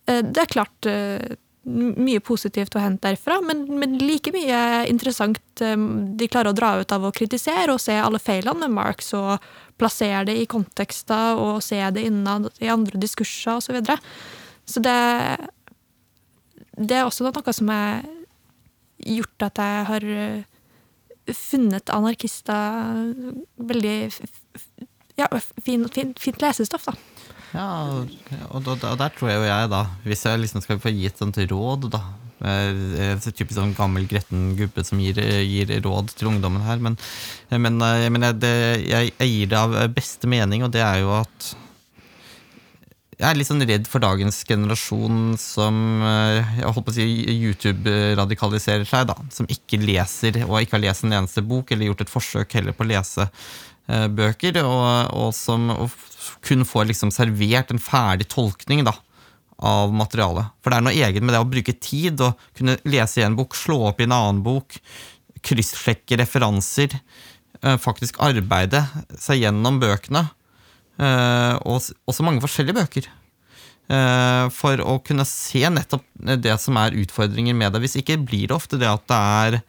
eh, 0.06 0.22
det 0.24 0.44
er 0.44 0.52
klart 0.52 0.90
eh, 0.90 1.37
mye 1.68 2.20
positivt 2.25 2.75
å 2.75 2.81
hente 2.81 3.05
derfra, 3.05 3.37
men, 3.44 3.66
men 3.81 3.99
like 4.01 4.33
mye 4.33 4.87
interessant 4.88 5.62
eh, 5.64 5.77
de 5.77 6.29
klarer 6.31 6.55
å 6.55 6.57
dra 6.57 6.73
ut 6.81 6.92
av 6.96 7.05
å 7.05 7.12
kritisere 7.14 7.75
og 7.75 7.83
se 7.83 7.99
alle 8.01 8.20
feilene 8.23 8.64
med 8.64 8.77
Marx 8.79 9.12
og 9.18 9.37
plassere 9.81 10.25
det 10.29 10.38
i 10.40 10.49
kontekster 10.49 11.40
og 11.40 11.61
se 11.64 11.81
det 11.92 12.05
innad 12.09 12.49
i 12.61 12.70
andre 12.73 13.01
diskurser 13.01 13.59
osv. 13.59 13.68
Så, 13.68 13.77
videre. 13.77 13.99
så 14.64 14.83
det, 14.85 14.96
det 16.81 16.96
er 16.96 17.05
også 17.05 17.29
noe 17.29 17.57
som 17.57 17.73
har 17.73 18.09
gjort 19.01 19.49
at 19.49 19.61
jeg 19.61 19.85
har 19.92 20.09
eh, 20.25 20.42
funnet 21.37 21.92
anarkister 21.92 23.12
veldig 23.57 23.96
ja, 25.20 25.29
fin, 25.62 25.88
fin, 25.92 26.14
fint 26.18 26.40
lesestoff, 26.42 26.88
da. 26.88 26.96
Ja, 27.50 27.66
og, 27.90 28.10
og, 28.54 28.68
og 28.76 28.96
der 29.00 29.14
tror 29.16 29.30
jeg 29.32 29.40
jo 29.40 29.46
jeg, 29.48 29.70
da, 29.72 29.84
hvis 30.06 30.26
jeg 30.26 30.42
liksom 30.44 30.62
skal 30.64 30.82
få 30.82 30.92
gi 30.94 31.08
et 31.10 31.18
sånt 31.18 31.40
råd, 31.50 31.90
da 31.92 32.04
så 32.40 33.32
typisk 33.36 33.58
sånn 33.58 33.74
gammel, 33.76 34.06
gretten 34.08 34.54
gubbe 34.56 34.84
som 34.86 35.00
gir, 35.02 35.18
gir 35.44 35.72
råd 35.84 36.14
til 36.16 36.30
ungdommen 36.30 36.64
her. 36.64 36.80
Men, 36.80 36.96
men, 37.52 37.80
eh, 37.84 38.06
men 38.08 38.24
jeg, 38.24 38.38
det, 38.40 38.54
jeg, 38.88 39.10
jeg 39.18 39.34
gir 39.34 39.50
det 39.50 39.58
av 39.60 39.76
beste 39.92 40.30
mening, 40.30 40.64
og 40.64 40.72
det 40.72 40.80
er 40.80 41.02
jo 41.02 41.12
at 41.18 41.50
jeg 43.20 43.28
er 43.28 43.36
litt 43.36 43.50
sånn 43.50 43.64
redd 43.68 43.88
for 43.90 44.00
dagens 44.00 44.38
generasjon 44.48 45.34
som 45.36 45.76
eh, 46.08 46.54
jeg 46.62 46.70
holdt 46.72 46.86
på 46.86 46.94
å 46.94 46.96
si 46.96 47.08
YouTube-radikaliserer 47.34 48.88
seg, 48.88 49.10
da. 49.10 49.18
Som 49.34 49.50
ikke 49.52 49.82
leser, 49.82 50.40
og 50.46 50.62
ikke 50.62 50.78
har 50.78 50.86
lest 50.86 51.04
en 51.04 51.18
eneste 51.18 51.44
bok, 51.44 51.68
eller 51.68 51.90
gjort 51.90 52.06
et 52.06 52.12
forsøk 52.12 52.56
heller 52.56 52.72
på 52.76 52.86
å 52.86 52.88
lese 52.88 53.26
eh, 53.26 53.34
bøker, 53.90 54.61
og, 54.62 55.11
og 55.16 55.31
som 55.35 55.70
og 55.74 55.94
kun 56.46 56.64
får 56.68 56.90
liksom 56.90 57.12
servert 57.14 57.72
en 57.72 57.83
ferdig 57.83 58.29
tolkning 58.31 58.85
da, 58.87 58.94
av 59.61 59.92
materialet. 59.94 60.53
For 60.61 60.72
det 60.72 60.79
er 60.79 60.87
noe 60.87 61.07
eget 61.09 61.24
med 61.24 61.35
det 61.35 61.42
å 61.42 61.48
bruke 61.48 61.76
tid 61.76 62.20
og 62.24 62.40
kunne 62.57 62.79
lese 62.88 63.20
i 63.20 63.26
en 63.26 63.38
bok, 63.38 63.57
slå 63.59 63.81
opp 63.90 64.00
i 64.00 64.07
en 64.09 64.16
annen 64.16 64.42
bok, 64.44 64.79
kryssjekke 65.46 66.20
referanser, 66.20 66.98
eh, 67.62 67.79
faktisk 67.81 68.20
arbeide 68.24 68.85
seg 69.20 69.44
gjennom 69.44 69.81
bøkene. 69.83 70.29
Eh, 71.00 71.55
og 71.64 71.81
også 71.81 72.26
mange 72.26 72.44
forskjellige 72.44 72.76
bøker. 72.76 73.09
Eh, 73.90 74.46
for 74.55 74.81
å 74.85 74.98
kunne 75.03 75.26
se 75.26 75.64
nettopp 75.66 76.05
det 76.38 76.57
som 76.62 76.76
er 76.79 76.96
utfordringer 77.00 77.57
med 77.57 77.72
det. 77.72 77.83
Hvis 77.85 77.98
ikke 78.00 78.20
blir 78.22 78.48
det 78.48 78.57
ofte 78.57 78.79
det 78.81 78.90
at 78.90 79.07
det 79.11 79.20
er 79.20 79.61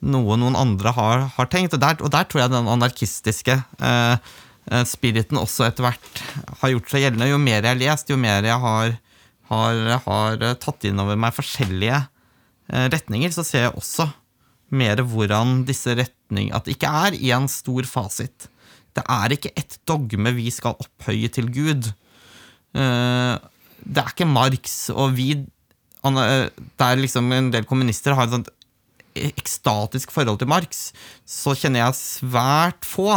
noe 0.00 0.36
noen 0.38 0.56
andre 0.58 0.92
har, 0.94 1.24
har 1.34 1.48
tenkt. 1.50 1.74
Og 1.74 1.82
der, 1.82 1.98
og 2.04 2.12
der 2.14 2.28
tror 2.28 2.44
jeg 2.44 2.52
den 2.52 2.70
anarkistiske 2.70 3.56
eh, 3.82 4.28
eh, 4.70 4.84
spiriten 4.86 5.40
også 5.40 5.66
etter 5.66 5.86
hvert 5.88 6.22
har 6.60 6.72
gjort 6.74 6.92
seg 6.92 7.04
gjeldende. 7.04 7.30
Jo 7.32 7.40
mer 7.42 7.58
jeg 7.62 7.72
har 7.72 7.80
lest, 7.82 8.12
jo 8.12 8.20
mer 8.20 8.46
jeg 8.46 8.62
har, 8.62 8.94
har, 9.50 9.82
har 10.06 10.46
eh, 10.50 10.56
tatt 10.62 10.86
inn 10.88 11.02
over 11.02 11.18
meg 11.18 11.34
forskjellige 11.36 11.98
eh, 12.04 12.86
retninger, 12.94 13.34
så 13.34 13.46
ser 13.46 13.68
jeg 13.68 13.76
også 13.78 14.08
mer 14.68 15.00
hvordan 15.00 15.62
disse 15.64 15.94
retning 15.96 16.50
At 16.52 16.66
det 16.66 16.74
ikke 16.76 16.90
er 16.92 17.14
én 17.16 17.46
stor 17.48 17.86
fasit. 17.88 18.50
Det 18.92 19.04
er 19.08 19.32
ikke 19.32 19.54
ett 19.56 19.78
dogme 19.88 20.34
vi 20.36 20.50
skal 20.52 20.76
opphøye 20.76 21.30
til 21.32 21.48
Gud. 21.54 21.88
Eh, 22.76 23.34
Det 23.88 24.02
er 24.02 24.10
ikke 24.12 24.26
Marx 24.28 24.90
og 24.92 25.14
vi 25.16 25.30
eh, 26.04 26.48
Der 26.76 27.00
liksom 27.00 27.32
en 27.32 27.50
del 27.54 27.64
kommunister 27.64 28.12
har 28.14 28.26
et 28.28 28.34
sånt 28.34 28.50
ekstatisk 29.16 30.12
forhold 30.14 30.40
til 30.40 30.50
Marx, 30.50 30.90
så 31.26 31.54
kjenner 31.58 31.86
jeg 31.86 31.98
svært 31.98 32.88
få, 32.88 33.12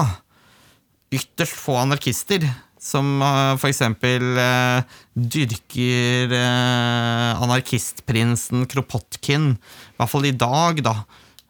ytterst 1.12 1.58
få 1.60 1.80
anarkister, 1.82 2.46
som 2.82 3.20
f.eks. 3.22 3.60
for 3.62 3.70
eksempel 3.70 4.40
eh, 4.42 5.02
dyrker 5.14 6.32
eh, 6.34 7.42
anarkistprinsen 7.44 8.66
Kropotkin, 8.72 9.52
i 9.54 10.00
hvert 10.00 10.14
fall 10.14 10.26
i 10.26 10.34
dag, 10.34 10.82
da, 10.88 10.96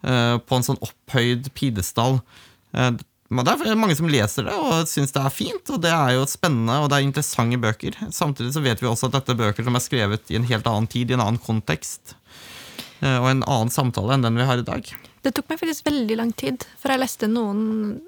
eh, 0.03 0.35
på 0.43 0.57
en 0.57 0.67
sånn 0.67 0.81
opphøyd 0.83 1.47
pidestall. 1.55 2.19
Eh, 2.75 2.91
men 3.31 3.47
det 3.47 3.53
er 3.63 3.79
mange 3.79 3.95
som 3.95 4.09
leser 4.11 4.43
det 4.43 4.55
og 4.59 4.89
syns 4.91 5.13
det 5.15 5.21
er 5.23 5.31
fint, 5.31 5.71
og 5.71 5.79
det 5.85 5.91
er 5.95 6.17
jo 6.17 6.27
spennende 6.27 6.81
og 6.81 6.89
det 6.91 6.97
er 6.97 7.05
interessante 7.07 7.59
bøker. 7.63 7.95
Samtidig 8.11 8.51
så 8.57 8.63
vet 8.65 8.83
vi 8.83 8.89
også 8.89 9.07
at 9.07 9.21
dette 9.21 9.31
er 9.31 9.39
bøker 9.39 9.67
som 9.67 9.77
er 9.79 9.85
skrevet 9.85 10.33
i 10.33 10.39
en 10.39 10.47
helt 10.49 10.67
annen 10.67 10.89
tid, 10.91 11.13
i 11.13 11.15
en 11.15 11.23
annen 11.23 11.39
kontekst. 11.39 12.17
Eh, 13.01 13.17
Og 13.19 13.27
en 13.31 13.43
annen 13.43 13.73
samtale 13.73 14.15
enn 14.15 14.25
den 14.25 14.37
vi 14.39 14.47
har 14.47 14.61
i 14.61 14.65
dag. 14.67 14.87
Det 15.21 15.33
tok 15.37 15.49
meg 15.51 15.59
faktisk 15.61 15.85
veldig 15.85 16.17
lang 16.17 16.31
tid, 16.33 16.63
for 16.81 16.93
jeg 16.93 17.01
leste 17.03 17.29
noen 17.29 18.01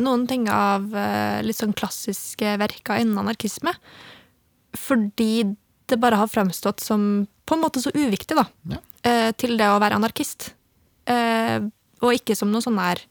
noen 0.00 0.22
ting 0.24 0.46
av 0.48 0.86
eh, 0.96 1.42
litt 1.44 1.58
sånn 1.58 1.74
klassiske 1.76 2.54
verker 2.56 3.02
innen 3.02 3.18
anarkisme. 3.20 3.74
Fordi 4.78 5.44
det 5.90 5.98
bare 6.00 6.16
har 6.16 6.30
fremstått 6.32 6.80
som 6.80 7.26
på 7.44 7.58
en 7.58 7.60
måte 7.60 7.82
så 7.82 7.90
uviktig, 7.92 8.38
da. 8.38 8.46
Ja. 8.72 8.78
eh, 9.04 9.32
Til 9.36 9.58
det 9.60 9.68
å 9.68 9.80
være 9.82 9.98
anarkist. 10.00 10.54
Og 12.02 12.14
ikke 12.14 12.36
som 12.38 12.48
noen 12.48 12.62
sånne 12.64 12.86
her 12.86 13.02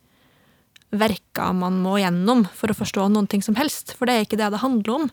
verker 0.96 1.52
man 1.54 1.78
må 1.84 1.98
gjennom 2.02 2.46
for 2.56 2.72
å 2.72 2.76
forstå 2.76 3.06
noen 3.12 3.28
ting 3.30 3.44
som 3.46 3.56
helst. 3.60 3.94
For 4.00 4.08
det 4.10 4.16
er 4.16 4.26
ikke 4.26 4.40
det 4.40 4.50
det 4.56 4.64
handler 4.64 4.96
om. 4.96 5.06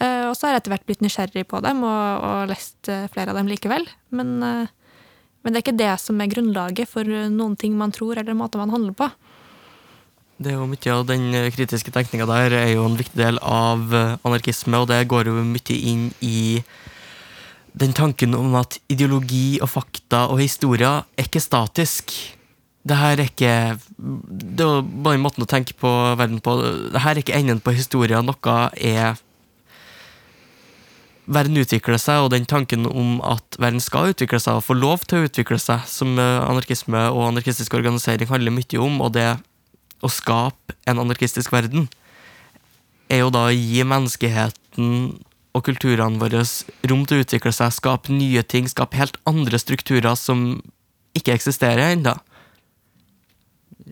Og 0.00 0.32
så 0.38 0.46
har 0.46 0.54
jeg 0.54 0.62
etter 0.62 0.72
hvert 0.72 0.86
blitt 0.88 1.04
nysgjerrig 1.04 1.44
på 1.50 1.60
dem 1.66 1.82
og, 1.84 2.24
og 2.30 2.48
lest 2.50 2.88
flere 3.12 3.34
av 3.34 3.38
dem 3.38 3.50
likevel. 3.50 3.84
Men, 4.14 4.38
men 5.44 5.52
det 5.52 5.60
er 5.60 5.66
ikke 5.66 5.76
det 5.76 5.92
som 6.00 6.20
er 6.20 6.30
grunnlaget 6.32 6.88
for 6.88 7.04
eh, 7.04 7.28
noen 7.32 7.54
ting 7.60 7.76
man 7.76 7.92
tror 7.92 8.18
eller 8.20 8.36
måter 8.36 8.62
man 8.62 8.72
handler 8.72 8.96
på. 8.96 9.10
Det 10.40 10.50
er 10.50 10.56
jo 10.56 10.66
Mye 10.66 10.94
av 10.94 11.04
den 11.06 11.28
eh, 11.36 11.50
kritiske 11.54 11.92
tenkninga 11.94 12.26
der 12.30 12.56
er 12.58 12.70
jo 12.72 12.86
en 12.88 12.96
viktig 12.98 13.20
del 13.20 13.38
av 13.44 13.92
eh, 13.94 14.16
anarkisme, 14.24 14.80
og 14.80 14.88
det 14.90 15.04
går 15.12 15.28
jo 15.30 15.44
mye 15.44 15.76
inn 15.76 16.08
i 16.24 16.62
den 17.74 17.92
tanken 17.94 18.34
om 18.38 18.54
at 18.58 18.78
ideologi 18.90 19.58
og 19.60 19.68
fakta 19.72 20.24
og 20.30 20.40
historier 20.40 21.04
er 21.04 21.28
ikke 21.28 21.42
statisk. 21.42 22.14
Det 22.84 22.96
her 23.00 23.18
er 23.18 23.28
ikke 23.30 23.54
Det 23.96 24.64
er 24.64 24.82
bare 24.84 25.20
måten 25.20 25.42
å 25.42 25.48
tenke 25.48 25.74
på 25.76 25.90
verden 26.18 26.40
på. 26.44 26.56
Det 26.92 27.00
her 27.02 27.16
er 27.16 27.22
ikke 27.22 27.36
enden 27.36 27.62
på 27.64 27.74
historien. 27.74 28.26
Noe 28.26 28.58
er 28.76 29.18
Verden 31.24 31.56
utvikler 31.56 31.96
seg, 32.00 32.26
og 32.26 32.32
den 32.34 32.44
tanken 32.44 32.84
om 32.90 33.16
at 33.24 33.56
verden 33.56 33.80
skal 33.80 34.12
utvikle 34.12 34.40
seg 34.42 34.58
og 34.58 34.66
få 34.66 34.76
lov 34.76 35.06
til 35.08 35.22
å 35.22 35.28
utvikle 35.28 35.56
seg, 35.62 35.86
som 35.88 36.18
eh, 36.20 36.40
anarkisme 36.44 37.06
og 37.14 37.30
anarkistisk 37.30 37.76
organisering 37.78 38.28
handler 38.28 38.52
mye 38.52 38.80
om, 38.84 38.98
og 39.00 39.14
det 39.16 39.30
å 40.04 40.10
skape 40.12 40.76
en 40.90 41.00
anarkistisk 41.00 41.54
verden, 41.54 41.88
er 43.08 43.22
jo 43.22 43.30
da 43.32 43.46
å 43.48 43.54
gi 43.54 43.84
menneskeheten 43.88 44.90
og 45.54 45.64
kulturene 45.64 46.20
våre 46.20 46.42
rom 46.90 47.04
til 47.06 47.20
å 47.20 47.24
utvikle 47.24 47.52
seg, 47.54 47.72
skape 47.72 48.12
nye 48.12 48.42
ting, 48.42 48.68
skape 48.68 48.98
helt 48.98 49.16
andre 49.28 49.60
strukturer 49.60 50.18
som 50.18 50.58
ikke 51.16 51.36
eksisterer 51.36 51.94
ennå. 51.94 52.16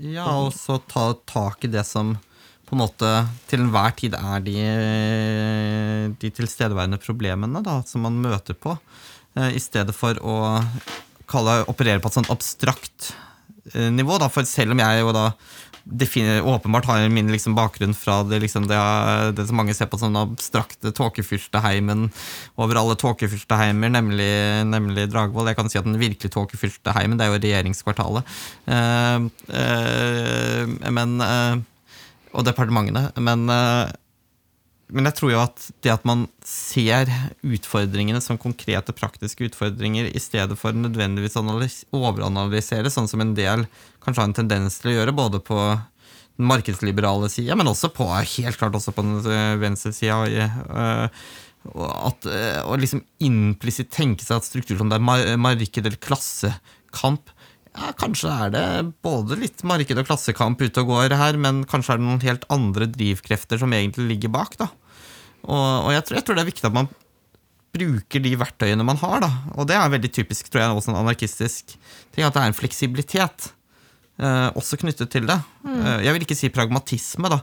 Ja, 0.02 0.26
og 0.40 0.52
så 0.56 0.80
ta 0.90 1.12
tak 1.28 1.64
i 1.64 1.70
det 1.70 1.84
som 1.86 2.16
på 2.72 2.78
en 2.78 2.86
måte 2.86 3.08
til 3.50 3.60
enhver 3.60 3.92
tid 3.98 4.14
er 4.16 4.44
de, 4.46 4.54
de 6.16 6.28
tilstedeværende 6.32 6.96
problemene 7.02 7.60
da, 7.60 7.82
som 7.84 8.06
man 8.06 8.16
møter 8.24 8.56
på, 8.56 8.72
eh, 9.36 9.50
i 9.52 9.60
stedet 9.60 9.92
for 9.92 10.16
å 10.24 10.36
kalle, 11.28 11.58
operere 11.68 12.00
på 12.00 12.08
et 12.08 12.16
sånt 12.16 12.30
abstrakt 12.32 13.10
eh, 13.74 13.90
nivå. 13.92 14.16
Da. 14.16 14.30
For 14.32 14.48
selv 14.48 14.72
om 14.72 14.80
jeg 14.80 15.02
jo 15.02 15.12
da 15.12 15.26
åpenbart 15.84 16.86
har 16.86 17.08
min 17.12 17.28
liksom 17.28 17.56
bakgrunn 17.58 17.92
fra 17.92 18.22
det, 18.24 18.38
liksom 18.40 18.68
det, 18.70 18.78
det 19.36 19.44
som 19.48 19.58
mange 19.58 19.74
ser 19.74 19.90
på 19.90 19.98
som 19.98 20.14
den 20.14 20.22
abstrakte 20.22 20.92
tåkefyrsteheimen 20.94 22.06
over 22.56 22.78
alle 22.80 22.96
tåkefyrsteheimer, 22.96 23.90
nemlig, 23.90 24.30
nemlig 24.64 25.10
Dragvoll. 25.10 25.50
Jeg 25.50 25.58
kan 25.58 25.68
si 25.68 25.80
at 25.80 25.84
den 25.84 26.00
virkelig 26.00 26.32
tåkefyrsteheimen, 26.32 27.18
det 27.18 27.26
er 27.26 27.34
jo 27.34 27.42
regjeringskvartalet. 27.42 28.32
Uh, 28.64 29.28
uh, 29.52 30.88
men 30.88 31.20
eh, 31.20 31.60
Og 32.32 32.46
departementene. 32.46 33.10
Men, 33.20 33.44
eh, 33.52 33.92
men 34.92 35.08
jeg 35.08 35.16
tror 35.18 35.32
jo 35.32 35.40
at 35.42 35.66
det 35.84 35.92
at 35.92 36.04
man 36.08 36.26
ser 36.44 37.10
utfordringene 37.44 38.20
som 38.24 38.40
konkrete, 38.40 38.94
praktiske 38.96 39.48
utfordringer, 39.48 40.08
i 40.08 40.20
stedet 40.20 40.56
for 40.60 40.76
nødvendigvis 40.76 41.36
å 41.36 41.44
analys- 41.44 41.84
overanalysere, 41.96 42.92
sånn 42.92 43.08
som 43.08 43.20
en 43.24 43.34
del 43.36 43.66
kanskje 44.04 44.20
har 44.20 44.30
en 44.30 44.40
tendens 44.42 44.80
til 44.80 44.92
å 44.92 44.96
gjøre, 44.98 45.16
både 45.16 45.40
på 45.44 45.58
den 46.38 46.48
markedsliberale 46.48 47.28
sida, 47.32 47.56
men 47.56 47.68
også 47.68 47.92
på, 47.92 48.08
helt 48.08 48.58
klart 48.60 48.76
også 48.76 48.94
på 48.96 49.04
den 49.04 49.20
venstresida. 49.60 49.60
venstre 49.60 49.92
sida. 49.92 51.10
At, 51.62 52.26
eh, 52.26 52.58
å 52.66 52.74
liksom 52.74 53.04
implisitt 53.22 53.92
tenke 53.94 54.24
seg 54.24 54.40
at 54.40 54.48
strukturer 54.48 54.80
som 54.80 54.88
det 54.90 54.96
er 54.98 55.04
mar 55.04 55.20
marked 55.38 55.86
eller 55.86 56.00
klassekamp 56.02 57.30
ja, 57.72 57.92
Kanskje 57.96 58.32
er 58.32 58.52
det 58.52 58.64
både 59.04 59.38
litt 59.40 59.62
marked 59.64 59.98
og 59.98 60.08
klassekamp 60.08 60.60
ute 60.60 60.82
og 60.82 60.90
går 60.92 61.16
her, 61.16 61.38
men 61.40 61.62
kanskje 61.68 61.94
er 61.94 62.02
det 62.02 62.08
noen 62.08 62.24
helt 62.26 62.44
andre 62.52 62.88
drivkrefter 62.92 63.60
som 63.62 63.72
egentlig 63.72 64.10
ligger 64.10 64.32
bak. 64.34 64.58
da. 64.60 64.68
Og, 65.42 65.88
og 65.88 65.94
jeg, 65.94 66.04
tror, 66.04 66.18
jeg 66.18 66.26
tror 66.26 66.38
det 66.38 66.44
er 66.44 66.50
viktig 66.52 66.68
at 66.68 66.76
man 66.76 66.90
bruker 67.72 68.20
de 68.20 68.34
verktøyene 68.36 68.84
man 68.84 69.00
har. 69.00 69.18
da. 69.24 69.30
Og 69.56 69.68
det 69.70 69.78
er 69.78 69.92
veldig 69.94 70.12
typisk 70.12 70.52
tror 70.52 70.64
jeg, 70.64 70.76
også 70.76 70.92
en 70.92 71.00
anarkistisk 71.00 71.74
ting, 71.76 72.24
at 72.26 72.36
det 72.36 72.42
er 72.42 72.52
en 72.52 72.58
fleksibilitet 72.58 73.48
eh, 74.20 74.48
også 74.58 74.78
knyttet 74.82 75.12
til 75.14 75.28
det. 75.30 75.38
Mm. 75.64 75.84
jeg 76.04 76.16
vil 76.16 76.26
ikke 76.26 76.38
si 76.38 76.52
pragmatisme, 76.52 77.32
da. 77.32 77.40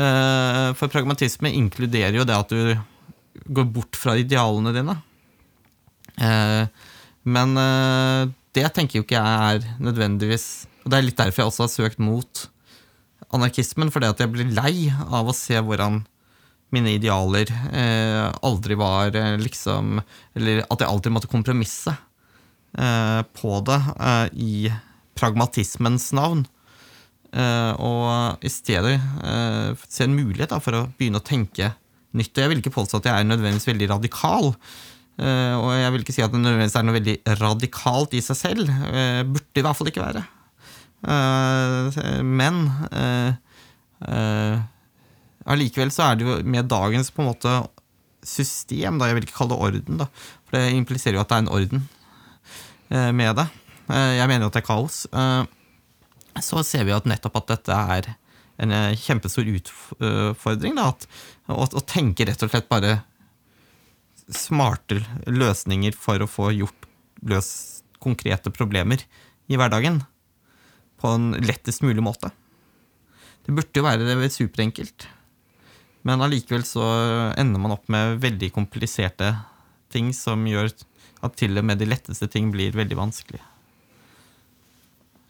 Eh, 0.00 0.66
for 0.78 0.90
pragmatisme 0.92 1.52
inkluderer 1.54 2.18
jo 2.18 2.26
det 2.26 2.36
at 2.36 2.50
du 2.54 2.74
går 3.50 3.70
bort 3.70 3.98
fra 3.98 4.16
idealene 4.18 4.74
dine. 4.74 4.98
Eh, 6.18 6.66
men 7.30 7.56
eh, 7.60 8.34
det 8.56 8.66
tenker 8.74 8.98
jo 8.98 9.04
ikke 9.06 9.18
jeg 9.18 9.56
er 9.56 9.66
nødvendigvis 9.82 10.46
Og 10.84 10.90
det 10.90 10.98
er 10.98 11.06
litt 11.06 11.18
derfor 11.20 11.42
jeg 11.42 11.52
også 11.52 11.66
har 11.66 11.72
søkt 11.72 12.00
mot 12.02 12.46
anarkismen, 13.30 13.92
fordi 13.94 14.08
at 14.10 14.20
jeg 14.22 14.32
blir 14.32 14.48
lei 14.56 14.88
av 14.90 15.28
å 15.30 15.36
se 15.36 15.54
hvordan 15.54 16.00
mine 16.74 16.94
idealer 16.96 17.50
eh, 17.50 18.26
aldri 18.46 18.76
var 18.78 19.14
eh, 19.18 19.36
liksom 19.40 20.00
Eller 20.38 20.64
at 20.66 20.82
jeg 20.82 20.88
alltid 20.88 21.14
måtte 21.14 21.30
kompromisse 21.30 21.94
eh, 22.78 23.20
på 23.38 23.60
det 23.66 23.80
eh, 23.96 24.26
i 24.34 24.54
pragmatismens 25.20 26.08
navn. 26.16 26.46
Eh, 27.30 27.72
og 27.76 28.42
i 28.46 28.50
stedet 28.50 28.96
eh, 28.96 29.74
se 29.84 30.06
en 30.06 30.16
mulighet 30.16 30.54
da, 30.54 30.60
for 30.62 30.78
å 30.78 30.86
begynne 30.96 31.20
å 31.20 31.26
tenke 31.26 31.74
nytt. 32.16 32.32
Og 32.32 32.42
jeg 32.42 32.52
vil 32.52 32.62
ikke 32.62 32.74
påstå 32.74 33.00
at 33.00 33.10
jeg 33.10 33.18
er 33.18 33.28
nødvendigvis 33.28 33.68
veldig 33.68 33.90
radikal. 33.92 34.54
Eh, 35.20 35.54
og 35.58 35.70
jeg 35.76 35.92
vil 35.92 36.04
ikke 36.04 36.16
si 36.16 36.24
at 36.24 36.32
det 36.32 36.40
nødvendigvis 36.40 36.76
er 36.80 36.86
noe 36.86 36.96
veldig 36.96 37.16
radikalt 37.42 38.16
i 38.16 38.22
seg 38.24 38.38
selv. 38.38 38.70
Burde 38.70 39.24
burde 39.34 39.62
i 39.62 39.66
hvert 39.66 39.78
fall 39.78 39.90
ikke 39.92 40.06
være. 40.06 40.24
Eh, 41.00 42.00
men 42.26 42.64
eh, 42.92 43.32
eh, 44.08 44.56
allikevel 45.48 45.92
så 45.94 46.10
er 46.10 46.18
det 46.18 46.26
jo 46.26 46.40
med 46.44 46.68
dagens 46.70 47.12
på 47.14 47.24
en 47.24 47.30
måte 47.30 47.54
system, 48.26 48.98
da, 49.00 49.08
jeg 49.08 49.16
vil 49.16 49.26
ikke 49.26 49.38
kalle 49.38 49.56
det 49.56 49.64
orden, 49.64 50.00
da, 50.02 50.06
for 50.44 50.58
det 50.58 50.74
impliserer 50.76 51.16
jo 51.16 51.22
at 51.22 51.30
det 51.30 51.38
er 51.38 51.44
en 51.46 51.54
orden 51.56 51.86
eh, 52.92 53.10
med 53.16 53.38
det. 53.40 53.46
Eh, 53.88 54.16
jeg 54.18 54.28
mener 54.28 54.44
jo 54.44 54.50
at 54.50 54.58
det 54.58 54.62
er 54.62 54.68
kaos. 54.68 55.02
Eh, 55.08 56.40
så 56.44 56.64
ser 56.66 56.84
vi 56.86 56.92
jo 56.92 57.00
nettopp 57.08 57.40
at 57.40 57.54
dette 57.54 57.78
er 57.96 58.10
en 58.60 58.74
eh, 58.76 58.98
kjempestor 59.00 59.48
utfordring. 59.48 60.76
Da, 60.76 60.90
at, 60.92 61.08
å, 61.48 61.64
å 61.64 61.86
tenke 61.88 62.28
rett 62.28 62.44
og 62.44 62.52
slett 62.52 62.68
bare 62.70 63.00
smarte 64.34 65.00
løsninger 65.26 65.96
for 65.96 66.22
å 66.22 66.30
få 66.30 66.50
gjort 66.54 66.88
løs 67.26 67.50
konkrete 68.00 68.52
problemer 68.54 69.02
i 69.50 69.58
hverdagen 69.60 70.00
på 71.00 71.14
en 71.14 71.32
lettest 71.40 71.82
mulig 71.84 72.04
måte. 72.04 72.30
Det 73.44 73.54
burde 73.56 73.80
jo 73.80 73.84
være 73.84 74.30
superenkelt. 74.32 75.08
Men 76.06 76.22
allikevel 76.24 76.64
så 76.64 76.84
ender 77.36 77.60
man 77.60 77.74
opp 77.76 77.88
med 77.92 78.20
veldig 78.22 78.52
kompliserte 78.56 79.34
ting 79.92 80.14
som 80.16 80.46
gjør 80.48 80.70
at 81.26 81.36
til 81.36 81.60
og 81.60 81.66
med 81.66 81.80
de 81.80 81.88
letteste 81.88 82.28
ting 82.32 82.48
blir 82.52 82.76
veldig 82.76 82.96
vanskelig. 82.96 83.40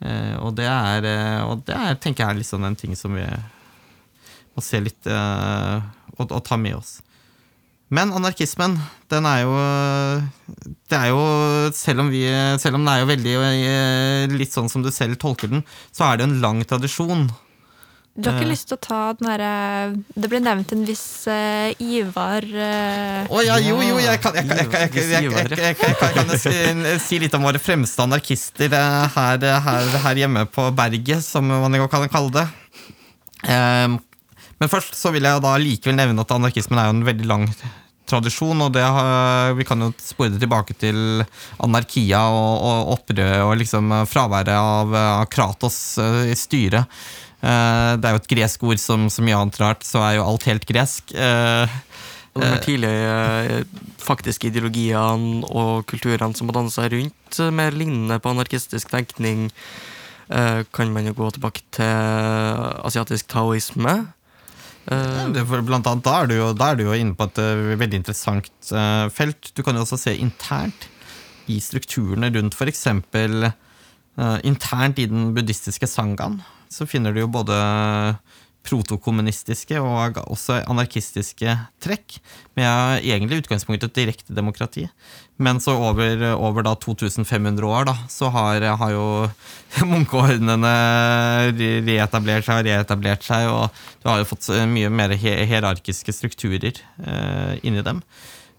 Eh, 0.01 0.37
og 0.41 0.55
det 0.57 0.69
er, 0.71 1.07
eh, 1.07 1.41
og 1.45 1.65
det 1.67 1.75
er, 1.77 1.97
tenker 2.01 2.25
jeg 2.25 2.35
er 2.35 2.41
liksom 2.41 2.65
en 2.65 2.79
ting 2.79 2.95
som 2.97 3.17
vi 3.19 3.25
må 4.55 4.63
se 4.65 4.81
litt 4.81 5.09
eh, 5.11 5.89
og, 6.17 6.31
og 6.31 6.43
ta 6.47 6.57
med 6.61 6.79
oss. 6.79 7.01
Men 7.91 8.13
anarkismen, 8.15 8.77
den 9.11 9.27
er 9.27 9.41
jo 9.43 9.55
Det 10.87 10.95
er 10.95 11.09
jo 11.11 11.23
Selv 11.75 12.05
om, 12.05 12.11
vi, 12.13 12.23
selv 12.63 12.79
om 12.79 12.85
den 12.85 12.93
er 12.93 13.03
jo 13.03 13.11
veldig 13.11 13.37
eh, 13.51 14.35
litt 14.39 14.55
sånn 14.55 14.71
som 14.71 14.85
du 14.85 14.93
selv 14.95 15.19
tolker 15.19 15.51
den, 15.51 15.65
så 15.91 16.07
er 16.07 16.21
det 16.21 16.29
en 16.29 16.39
lang 16.45 16.63
tradisjon. 16.63 17.27
Du 18.21 18.29
har 18.29 18.37
ikke 18.37 18.49
Eh. 18.49 18.53
lyst 18.53 18.67
til 18.69 18.77
å 18.77 18.83
ta 18.83 19.01
den 19.15 19.29
derre 19.29 19.51
Det 20.19 20.29
ble 20.29 20.41
nevnt 20.43 20.73
en 20.75 20.83
viss 20.85 21.27
uh, 21.31 21.71
Ivar 21.79 22.43
eh, 22.43 23.31
Å 23.31 23.43
ja, 23.47 23.59
jo, 23.63 23.79
jo, 23.87 24.01
jeg 24.03 24.19
kan, 24.21 24.35
si, 26.99 27.21
litt 27.23 27.35
om 27.39 27.47
våre 27.47 27.63
fremste 27.63 28.03
anarkister 28.03 28.67
eh, 28.67 29.07
her, 29.15 29.47
her, 29.67 29.91
her 30.05 30.23
hjemme 30.25 30.45
på 30.51 30.67
berget, 30.75 31.23
som 31.25 31.47
man 31.47 31.75
jo 31.79 31.87
kan 31.91 32.09
kalle 32.11 32.35
det. 32.35 32.47
Um, 33.47 34.01
men 34.61 34.69
først 34.69 34.99
så 34.99 35.13
vil 35.15 35.25
jeg 35.25 35.41
da 35.41 35.55
likevel 35.57 35.97
nevne 35.97 36.25
at 36.27 36.35
anarkismen 36.35 36.81
er 36.81 36.91
jo 36.91 36.97
en 36.99 37.07
veldig 37.07 37.29
lang 37.31 37.47
tradisjon, 38.11 38.67
og 38.67 38.75
det 38.75 38.85
har, 38.85 39.55
vi 39.59 39.67
kan 39.69 39.87
jo 39.87 39.93
spore 40.03 40.35
det 40.35 40.43
tilbake 40.43 40.77
til 40.81 41.25
anarkia 41.63 42.27
og, 42.35 42.55
og 42.67 42.95
opprøret 42.97 43.47
og 43.47 43.57
liksom 43.63 43.95
fraværet 44.11 44.55
av, 44.57 44.95
av 44.95 45.27
Kratos 45.33 45.81
eh, 46.03 46.33
i 46.35 46.39
styret. 46.39 47.01
Eh, 47.41 47.93
det 47.97 48.09
er 48.09 48.17
jo 48.17 48.23
et 48.23 48.33
gresk 48.35 48.67
ord 48.69 48.83
som 48.83 49.09
så 49.13 49.25
mye 49.25 49.39
annet 49.39 49.61
rart, 49.63 49.87
så 49.87 50.03
er 50.05 50.19
jo 50.19 50.27
alt 50.27 50.49
helt 50.51 50.67
gresk. 50.69 51.15
Eh, 51.15 51.79
de 52.31 52.47
tidligere 52.47 52.61
tidlige 52.63 53.61
eh, 53.61 53.65
faktiske 53.99 54.51
ideologiene 54.51 55.43
og 55.51 55.87
kulturene 55.91 56.37
som 56.37 56.51
har 56.51 56.69
seg 56.71 56.93
rundt, 56.95 57.39
eh, 57.41 57.51
mer 57.51 57.75
lignende 57.75 58.21
på 58.23 58.31
anarkistisk 58.31 58.91
tenkning, 58.91 59.51
eh, 60.31 60.63
kan 60.73 60.93
man 60.93 61.07
jo 61.07 61.15
gå 61.15 61.31
tilbake 61.35 61.61
til 61.75 61.85
asiatisk 62.87 63.27
taoisme. 63.29 64.13
Eh, 64.91 65.43
for 65.47 65.63
blant 65.67 65.87
annet, 65.87 66.05
da 66.07 66.17
er 66.25 66.35
jo, 66.35 66.53
da 66.57 66.73
er 66.73 66.79
du 66.79 66.87
jo 66.89 66.97
inne 66.99 67.15
på 67.19 67.29
et 67.31 67.43
eh, 67.43 67.75
veldig 67.79 68.01
interessant 68.03 68.73
eh, 68.75 69.07
felt. 69.15 69.53
Du 69.55 69.63
kan 69.67 69.79
jo 69.79 69.85
også 69.87 70.01
se 70.01 70.17
internt 70.19 70.89
i 71.51 71.61
strukturene 71.63 72.31
rundt 72.35 72.55
f.eks. 72.55 72.87
Uh, 74.21 74.37
internt 74.45 74.99
i 75.01 75.07
den 75.09 75.31
buddhistiske 75.33 75.87
sangaen 75.89 76.41
så 76.71 76.87
finner 76.87 77.15
du 77.15 77.23
jo 77.23 77.31
både 77.31 77.57
protokommunistiske 78.67 79.81
og 79.81 80.19
også 80.27 80.61
anarkistiske 80.69 81.55
trekk, 81.83 82.19
med 82.59 83.01
egentlig 83.01 83.41
utgangspunkt 83.43 83.87
et 83.87 83.95
direkte 83.97 84.35
demokrati. 84.37 84.87
Men 85.41 85.61
så 85.65 85.73
over, 85.81 86.25
over 86.35 86.67
da 86.67 86.75
2500 86.77 87.65
år 87.65 87.89
da, 87.89 87.95
så 88.13 88.29
har, 88.35 88.67
har 88.83 88.93
jo 88.93 89.07
munkeordnene 89.93 90.75
reetablert 91.87 92.45
seg 92.49 92.61
og 92.61 92.69
reetablert 92.69 93.25
seg, 93.25 93.49
og 93.49 93.81
du 94.03 94.11
har 94.11 94.21
jo 94.21 94.29
fått 94.29 94.51
mye 94.69 94.93
mer 94.93 95.17
hierarkiske 95.17 96.15
strukturer 96.15 96.77
eh, 96.77 97.57
inni 97.65 97.87
dem. 97.87 98.05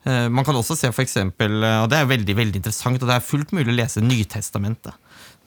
Eh, 0.08 0.26
man 0.34 0.48
kan 0.48 0.58
også 0.58 0.80
se 0.80 0.90
for 0.90 1.06
eksempel, 1.06 1.62
og 1.62 1.92
det 1.94 2.02
er 2.02 2.10
veldig, 2.10 2.38
veldig 2.42 2.64
interessant, 2.64 2.98
og 2.98 3.10
det 3.10 3.20
er 3.20 3.30
fullt 3.30 3.54
mulig 3.54 3.70
å 3.70 3.80
lese 3.84 4.02
Nytestamentet 4.02 4.98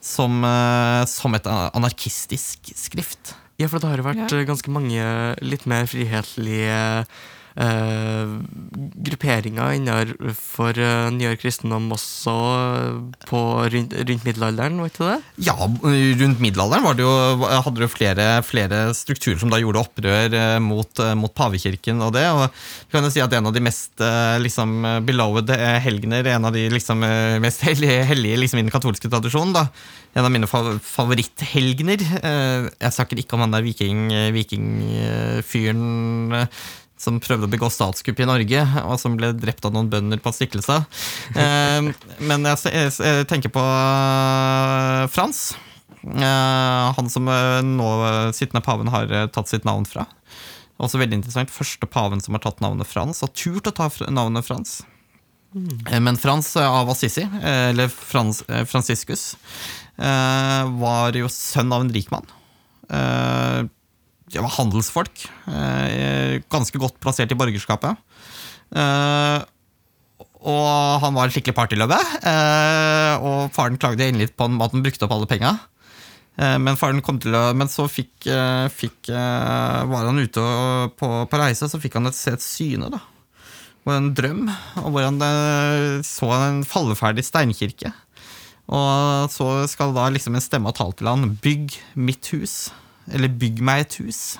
som, 0.05 0.43
eh, 0.43 1.05
som 1.09 1.35
et 1.35 1.47
anarkistisk 1.49 2.71
skrift. 2.77 3.35
Ja, 3.57 3.67
for 3.71 3.79
det 3.79 3.87
har 3.89 3.97
jo 4.01 4.03
vært 4.09 4.31
Ja. 4.31 4.37
eh, 4.39 4.45
ganske 4.47 4.71
mange 4.71 5.05
litt 5.41 5.65
mer 5.65 5.85
frihetlige 5.87 6.75
eh, 7.01 7.05
grupperinger 9.05 9.75
innenfor 9.77 10.75
uh, 10.75 11.07
nyere 11.15 11.37
kristendom 11.39 11.85
også 11.95 12.33
eh, 12.35 12.97
på 13.29 13.39
rundt, 13.71 13.93
rundt 13.95 14.25
middelalderen, 14.27 14.79
var 14.81 14.91
ikke 14.91 15.07
det? 15.07 15.17
Ja, 15.47 15.55
rundt 16.19 16.41
middelalderen 16.43 16.83
var 16.85 16.97
det 16.99 17.05
jo, 17.05 17.13
hadde 17.47 17.79
du 17.79 17.87
flere, 17.91 18.25
flere 18.43 18.81
strukturer 18.97 19.39
som 19.41 19.51
da 19.53 19.59
gjorde 19.61 19.83
opprør 19.85 20.35
eh, 20.35 20.57
mot, 20.63 20.91
eh, 20.99 21.13
mot 21.15 21.31
pavekirken 21.37 22.03
og 22.05 22.11
det. 22.17 22.25
Og 22.35 22.45
kan 22.91 23.07
jo 23.07 23.13
si 23.15 23.23
at 23.23 23.33
en 23.39 23.47
av 23.49 23.55
de 23.55 23.63
mest 23.63 24.03
eh, 24.03 24.35
liksom, 24.43 24.75
beloved 25.07 25.51
eh, 25.55 25.77
helgener, 25.85 26.27
en 26.35 26.49
av 26.51 26.55
de 26.55 26.67
liksom, 26.75 27.03
eh, 27.07 27.37
mest 27.43 27.63
hellige, 27.67 28.01
hellige 28.11 28.41
liksom, 28.43 28.59
i 28.59 28.65
den 28.67 28.73
katolske 28.75 29.07
tradisjonen, 29.11 29.55
da, 29.55 29.67
en 30.15 30.27
av 30.27 30.31
mine 30.31 30.47
fa- 30.47 30.77
favoritthelgener 30.79 31.99
eh, 32.21 32.67
Jeg 32.79 32.95
snakker 32.95 33.19
ikke 33.19 33.35
om 33.35 33.43
han 33.45 33.55
der 33.55 33.63
viking, 33.65 34.05
vikingfyren 34.35 35.85
eh, 36.43 36.47
som 36.97 37.19
prøvde 37.19 37.47
å 37.47 37.51
begå 37.51 37.67
statskupp 37.71 38.21
i 38.23 38.27
Norge, 38.27 38.61
og 38.85 38.97
som 39.01 39.17
ble 39.19 39.33
drept 39.35 39.65
av 39.67 39.75
noen 39.75 39.91
bønder 39.91 40.21
på 40.23 40.33
Stiklestad. 40.35 40.87
Eh, 41.35 41.87
men 42.23 42.47
jeg, 42.47 42.91
tenker 43.29 43.51
på 43.53 43.61
eh, 43.61 45.05
Frans. 45.11 45.41
Eh, 46.05 46.93
han 46.95 47.09
som 47.11 47.27
nå 47.27 47.89
sittende 48.37 48.63
paven 48.63 48.91
har 48.93 49.11
tatt 49.35 49.51
sitt 49.51 49.67
navn 49.67 49.87
fra. 49.89 50.05
Også 50.79 50.99
veldig 51.01 51.19
interessant. 51.19 51.51
Første 51.53 51.87
paven 51.89 52.23
som 52.23 52.37
har 52.37 52.43
tatt 52.45 52.63
navnet 52.63 52.87
Frans, 52.87 53.21
har 53.25 53.33
turt 53.35 53.67
å 53.67 53.75
ta 53.75 53.89
navnet 54.07 54.47
Frans. 54.47 54.79
Eh, 55.55 55.99
Men 55.99 56.19
Frans 56.21 56.53
av 56.61 56.91
Assisi, 56.93 57.27
eller 57.43 57.91
Frans, 57.91 58.43
Franciscus, 58.71 59.33
var 59.95 61.15
jo 61.15 61.31
sønn 61.31 61.71
av 61.75 61.85
en 61.85 61.93
rik 61.95 62.11
mann. 62.11 62.27
Det 64.31 64.41
var 64.41 64.55
handelsfolk. 64.57 65.27
eh, 65.47 66.41
Ganske 66.49 66.79
godt 66.81 66.99
plassert 66.99 67.31
i 67.31 67.37
borgerskapet. 67.37 67.97
Eh, 68.75 69.43
Og 70.45 71.01
han 71.01 71.13
var 71.13 71.25
en 71.25 71.33
skikkelig 71.33 71.55
partyløve. 71.57 71.97
eh, 72.23 73.15
Og 73.17 73.51
faren 73.53 73.77
klagde 73.77 74.07
inn 74.07 74.17
litt 74.19 74.35
på 74.37 74.45
at 74.45 74.71
han 74.71 74.83
brukte 74.83 75.05
opp 75.05 75.11
alle 75.11 75.27
penga. 75.27 75.59
Men, 76.35 76.75
faren 76.75 76.99
kom 77.01 77.17
til 77.17 77.31
å, 77.31 77.53
men 77.55 77.69
så 77.71 77.87
fikk, 77.87 78.25
fikk, 78.75 79.07
var 79.07 80.03
han 80.03 80.19
ute 80.19 80.41
på, 80.99 81.07
på 81.31 81.39
reise, 81.39 81.69
så 81.71 81.79
fikk 81.79 81.93
han 81.95 82.07
et, 82.07 82.17
et 82.27 82.43
syne. 82.43 82.89
da 82.91 82.99
og 83.85 83.93
en 83.93 84.07
drøm, 84.17 84.47
og 84.81 84.87
hvor 84.91 85.05
han 85.05 85.21
så 86.03 86.31
en 86.33 86.63
falleferdig 86.65 87.23
steinkirke. 87.23 87.91
Og 88.65 89.29
så 89.29 89.67
skal 89.69 89.93
da 89.93 90.07
liksom 90.09 90.35
en 90.35 90.41
stemme 90.43 90.71
ha 90.71 90.73
talt 90.73 90.97
til 90.97 91.07
han 91.07 91.37
'bygg 91.37 91.75
mitt 91.95 92.33
hus', 92.33 92.71
eller 93.11 93.29
'bygg 93.29 93.61
meg 93.61 93.85
et 93.85 93.97
hus'. 94.01 94.37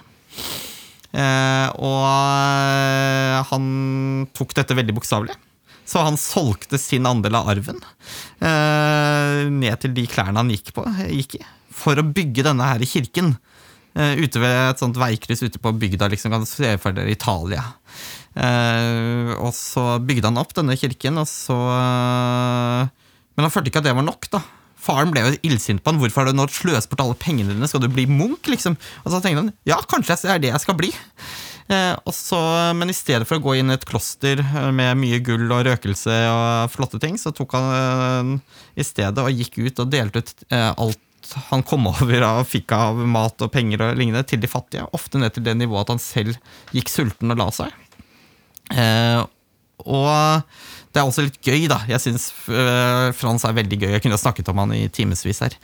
Eh, 1.15 1.67
og 1.79 2.03
eh, 2.03 3.39
han 3.49 3.65
tok 4.35 4.55
dette 4.57 4.75
veldig 4.75 4.95
bokstavelig. 4.97 5.35
Så 5.85 6.01
han 6.01 6.17
solgte 6.17 6.79
sin 6.81 7.05
andel 7.05 7.37
av 7.37 7.49
arven 7.53 7.77
eh, 8.41 9.45
ned 9.53 9.75
til 9.83 9.93
de 9.93 10.07
klærne 10.09 10.41
han 10.41 10.49
gikk, 10.49 10.73
på, 10.73 10.81
gikk 11.13 11.37
i, 11.37 11.43
for 11.69 12.01
å 12.01 12.07
bygge 12.09 12.47
denne 12.47 12.71
her 12.71 12.81
kirken. 12.89 13.35
Eh, 13.95 14.17
ute 14.19 14.41
ved 14.41 14.57
et 14.73 14.81
sånt 14.81 14.97
veikryss 14.99 15.45
ute 15.45 15.61
på 15.61 15.71
bygda, 15.79 16.09
liksom, 16.11 16.33
kan 16.33 16.47
se 16.49 16.73
for 16.81 16.95
dere 16.95 17.13
Italia. 17.13 17.63
Eh, 18.35 19.31
og 19.37 19.53
så 19.55 19.95
bygde 20.03 20.27
han 20.27 20.41
opp 20.41 20.51
denne 20.57 20.75
kirken, 20.75 21.21
og 21.21 21.29
så 21.31 21.55
eh, 21.55 22.91
Men 23.35 23.47
han 23.47 23.51
følte 23.53 23.71
ikke 23.71 23.79
at 23.83 23.87
det 23.87 23.95
var 23.95 24.07
nok, 24.07 24.27
da. 24.31 24.41
Faren 24.85 25.13
ble 25.13 25.23
jo 25.25 25.33
illsint 25.47 25.81
på 25.81 25.91
han. 25.91 26.01
Hvorfor 26.01 26.23
har 26.23 26.31
du 26.31 26.37
nå 26.37 26.45
sløst 26.53 26.91
bort 26.91 27.01
alle 27.03 27.17
pengene 27.17 27.55
dine? 27.55 27.69
Skal 27.69 27.83
du 27.83 27.89
bli 27.91 28.05
munk, 28.09 28.45
liksom? 28.51 28.77
Og 29.03 29.11
så 29.11 29.21
tenkte 29.23 29.43
han 29.45 29.53
ja, 29.67 29.79
kanskje 29.89 30.19
det 30.21 30.33
er 30.35 30.43
det 30.43 30.53
jeg 30.53 30.63
skal 30.65 30.77
bli. 30.79 30.91
Eh, 31.65 31.95
og 32.05 32.13
så, 32.13 32.39
men 32.77 32.93
i 32.93 32.95
stedet 32.95 33.25
for 33.25 33.39
å 33.39 33.41
gå 33.41 33.55
inn 33.57 33.73
i 33.73 33.75
et 33.77 33.87
kloster 33.89 34.43
eh, 34.43 34.69
med 34.75 34.99
mye 35.01 35.17
gull 35.25 35.47
og 35.49 35.63
røkelse 35.65 36.17
og 36.29 36.69
flotte 36.73 37.01
ting, 37.01 37.17
så 37.17 37.33
tok 37.33 37.55
han 37.57 37.71
eh, 37.73 38.59
i 38.77 38.85
stedet 38.85 39.23
og 39.23 39.33
gikk 39.33 39.57
ut 39.63 39.81
og 39.81 39.89
delte 39.93 40.21
ut 40.21 40.45
eh, 40.51 40.69
alt 40.69 41.01
han 41.49 41.65
kom 41.65 41.87
over 41.93 42.27
og 42.27 42.43
fikk 42.45 42.75
av 42.77 43.01
mat 43.09 43.41
og 43.41 43.49
penger 43.53 43.81
og 43.87 43.97
lignende 43.97 44.25
til 44.29 44.43
de 44.43 44.51
fattige. 44.51 44.85
Ofte 44.93 45.21
ned 45.21 45.33
til 45.33 45.47
det 45.47 45.57
nivået 45.57 45.87
at 45.87 45.95
han 45.95 46.03
selv 46.03 46.37
gikk 46.75 46.93
sulten 46.93 47.33
og 47.33 47.41
la 47.41 47.49
seg. 47.63 47.81
Eh, 49.79 49.85
og 49.85 50.41
det 50.95 51.01
er 51.01 51.05
også 51.09 51.25
litt 51.27 51.39
gøy, 51.43 51.65
da. 51.67 51.81
Jeg 51.89 51.99
syns 52.03 52.29
eh, 52.47 53.11
Frans 53.17 53.43
er 53.47 53.55
veldig 53.57 53.79
gøy. 53.81 53.91
Jeg 53.97 54.03
kunne 54.05 54.17
snakket 54.21 54.47
om 54.53 54.61
han 54.63 54.71
i 54.77 54.85
timevis 54.87 55.41
her. 55.43 55.55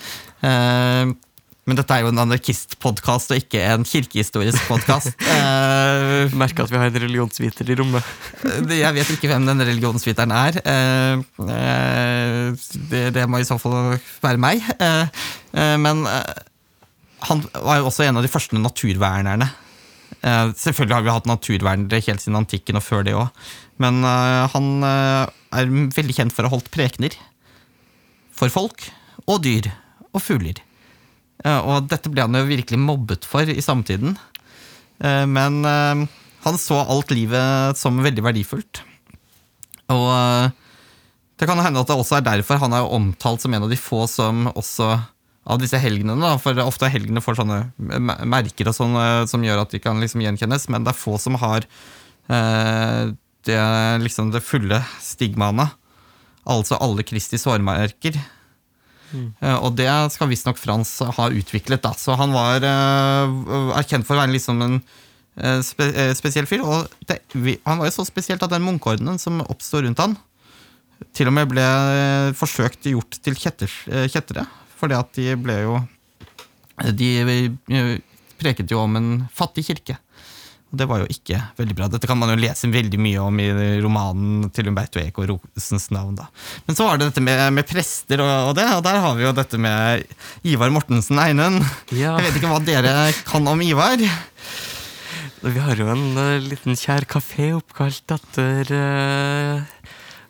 Eh, 0.44 1.12
men 1.70 1.78
dette 1.78 1.94
er 1.94 2.02
jo 2.02 2.10
en 2.10 2.20
anarkistpodkast 2.24 3.32
og 3.32 3.38
ikke 3.44 3.62
en 3.70 3.84
kirkehistorisk 3.88 4.66
podkast. 4.68 5.14
Eh, 5.32 6.34
Merker 6.38 6.66
at 6.66 6.72
vi 6.74 6.78
har 6.78 6.90
en 6.90 6.98
religionsviter 7.04 7.70
i 7.72 7.76
rommet. 7.80 8.04
det- 8.68 8.80
jeg 8.82 8.94
vet 8.98 9.10
ikke 9.16 9.30
hvem 9.32 9.46
den 9.48 9.62
religionsviteren 9.66 10.32
er. 10.36 10.58
Eh, 10.66 11.22
eh, 11.48 12.68
det, 12.92 13.04
det 13.16 13.26
må 13.30 13.40
i 13.42 13.48
så 13.48 13.58
fall 13.62 13.96
være 14.22 14.42
meg. 14.42 14.62
Eh, 14.80 15.24
eh, 15.54 15.78
men 15.82 16.04
eh, 16.10 16.34
han 17.30 17.44
var 17.56 17.80
jo 17.80 17.88
også 17.90 18.06
en 18.10 18.18
av 18.20 18.26
de 18.26 18.32
første 18.34 18.58
naturvernerne. 18.60 19.48
Eh, 20.22 20.52
selvfølgelig 20.58 20.98
har 20.98 21.06
vi 21.08 21.14
hatt 21.16 21.30
naturvernere 21.30 22.02
helt 22.06 22.22
siden 22.26 22.38
antikken 22.42 22.78
og 22.82 22.86
før 22.86 23.06
det 23.08 23.16
òg. 23.18 23.30
Men 23.82 24.02
eh, 24.06 24.48
han 24.54 24.68
eh, 24.88 25.32
er 25.58 25.72
veldig 25.98 26.18
kjent 26.18 26.36
for 26.36 26.46
å 26.46 26.52
ha 26.52 26.56
holdt 26.56 26.72
prekener. 26.74 27.16
For 28.36 28.54
folk 28.54 28.88
og 29.28 29.42
dyr 29.46 29.72
og 30.12 30.22
fugler. 30.24 30.62
Eh, 31.44 31.60
og 31.60 31.90
dette 31.92 32.12
ble 32.14 32.26
han 32.28 32.38
jo 32.38 32.48
virkelig 32.50 32.82
mobbet 32.82 33.28
for 33.28 33.50
i 33.50 33.62
samtiden. 33.64 34.18
Men 35.02 35.64
han 35.66 36.58
så 36.62 36.76
alt 36.78 37.10
livet 37.10 37.80
som 37.80 37.96
veldig 38.06 38.22
verdifullt. 38.22 38.84
Og 39.90 40.52
det 41.42 41.48
kan 41.50 41.58
hende 41.58 41.82
at 41.82 41.90
det 41.90 41.96
også 41.98 42.20
er 42.20 42.28
derfor 42.28 42.60
han 42.62 42.76
er 42.78 42.86
omtalt 42.86 43.42
som 43.42 43.56
en 43.58 43.66
av 43.66 43.74
de 43.74 43.80
få 43.82 44.04
som 44.06 44.46
også 44.52 44.92
av 45.50 45.58
disse 45.62 45.80
helgenene, 45.82 46.36
for 46.42 46.58
ofte 46.62 46.86
er 46.86 46.94
helgene 46.94 47.24
får 47.24 47.40
sånne 47.40 47.58
merker 48.30 48.70
og 48.70 48.78
sånn, 48.78 48.94
eh, 49.00 49.24
som 49.30 49.42
gjør 49.46 49.64
at 49.64 49.74
de 49.74 49.82
kan 49.82 49.98
liksom 50.02 50.22
gjenkjennes, 50.22 50.68
men 50.70 50.86
det 50.86 50.94
er 50.94 51.00
få 51.00 51.18
som 51.22 51.38
har 51.42 51.66
eh, 52.30 53.10
det, 53.48 53.62
liksom 54.04 54.32
det 54.34 54.44
fulle 54.46 54.82
stigmaene. 55.02 55.70
Altså 56.50 56.80
alle 56.82 57.06
Kristi 57.08 57.40
sårmerker. 57.42 58.20
Mm. 59.12 59.34
og 59.60 59.74
det 59.76 59.90
skal 60.14 60.30
visstnok 60.32 60.56
Frans 60.56 60.94
ha 61.04 61.26
utviklet. 61.36 61.82
Da. 61.84 61.92
Så 62.00 62.16
han 62.16 62.32
var 62.32 62.64
uh, 62.64 63.74
erkjent 63.76 64.08
for 64.08 64.16
å 64.16 64.22
være 64.22 64.32
liksom 64.38 64.62
en 64.64 64.78
eh, 65.36 65.60
spe, 65.66 65.88
eh, 65.92 66.12
spesiell 66.18 66.48
fyr. 66.50 66.64
Og 66.66 67.08
det, 67.10 67.22
vi, 67.34 67.58
han 67.68 67.82
var 67.82 67.90
jo 67.90 67.98
så 68.00 68.08
spesielt 68.08 68.44
at 68.44 68.54
den 68.54 68.66
munkeordenen 68.66 69.20
som 69.22 69.42
oppstod 69.44 69.86
rundt 69.86 70.02
han, 70.02 70.16
til 71.18 71.32
og 71.32 71.36
med 71.36 71.50
ble 71.52 71.64
eh, 71.64 72.34
forsøkt 72.38 72.90
gjort 72.92 73.20
til 73.24 73.38
kjetters, 73.38 73.78
eh, 73.90 74.08
kjettere. 74.12 74.46
Fordi 74.82 74.98
at 74.98 75.12
de 75.18 75.34
ble 75.38 75.60
jo 75.62 75.82
De 76.98 77.10
eh, 77.22 77.98
preket 78.42 78.72
jo 78.72 78.80
om 78.82 78.96
en 78.98 79.10
fattig 79.34 79.68
kirke. 79.68 80.00
Og 80.72 80.80
det 80.80 80.88
var 80.88 81.02
jo 81.02 81.08
ikke 81.12 81.38
veldig 81.58 81.76
bra. 81.76 81.90
Dette 81.92 82.08
kan 82.08 82.20
man 82.20 82.32
jo 82.32 82.40
lese 82.40 82.70
veldig 82.72 83.00
mye 83.04 83.20
om 83.20 83.40
i 83.44 83.50
romanen 83.84 84.46
til 84.56 84.70
Umberto 84.72 85.02
Eco 85.02 85.26
Rosens 85.28 85.90
navn. 85.92 86.16
da. 86.16 86.30
Men 86.68 86.78
så 86.78 86.88
var 86.88 87.00
det 87.00 87.10
dette 87.10 87.24
med, 87.26 87.42
med 87.58 87.68
prester 87.68 88.24
og, 88.24 88.32
og 88.50 88.56
det, 88.56 88.68
og 88.78 88.84
der 88.88 89.02
har 89.04 89.18
vi 89.18 89.26
jo 89.26 89.34
dette 89.36 89.60
med 89.60 90.06
Ivar 90.48 90.72
Mortensen 90.72 91.20
Einund. 91.20 91.66
Ja, 91.92 92.16
Jeg 92.16 92.30
vet 92.30 92.40
ikke 92.40 92.54
hva 92.54 92.62
dere 92.64 92.96
kan 93.28 93.52
om 93.52 93.64
Ivar. 93.66 94.00
Vi 95.42 95.58
har 95.58 95.80
jo 95.80 95.90
en 95.90 96.08
uh, 96.16 96.38
liten 96.40 96.78
kjær 96.78 97.08
kafé 97.10 97.50
oppkalt 97.58 98.14
etter 98.14 98.70
uh, 98.78 99.64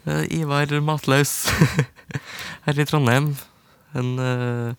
eh, 0.08 0.21
Ivar 0.39 0.71
Matlaus 0.82 1.51
her 2.65 2.80
i 2.80 2.86
Trondheim. 2.88 3.34
En 3.91 4.12
eh, 4.23 4.73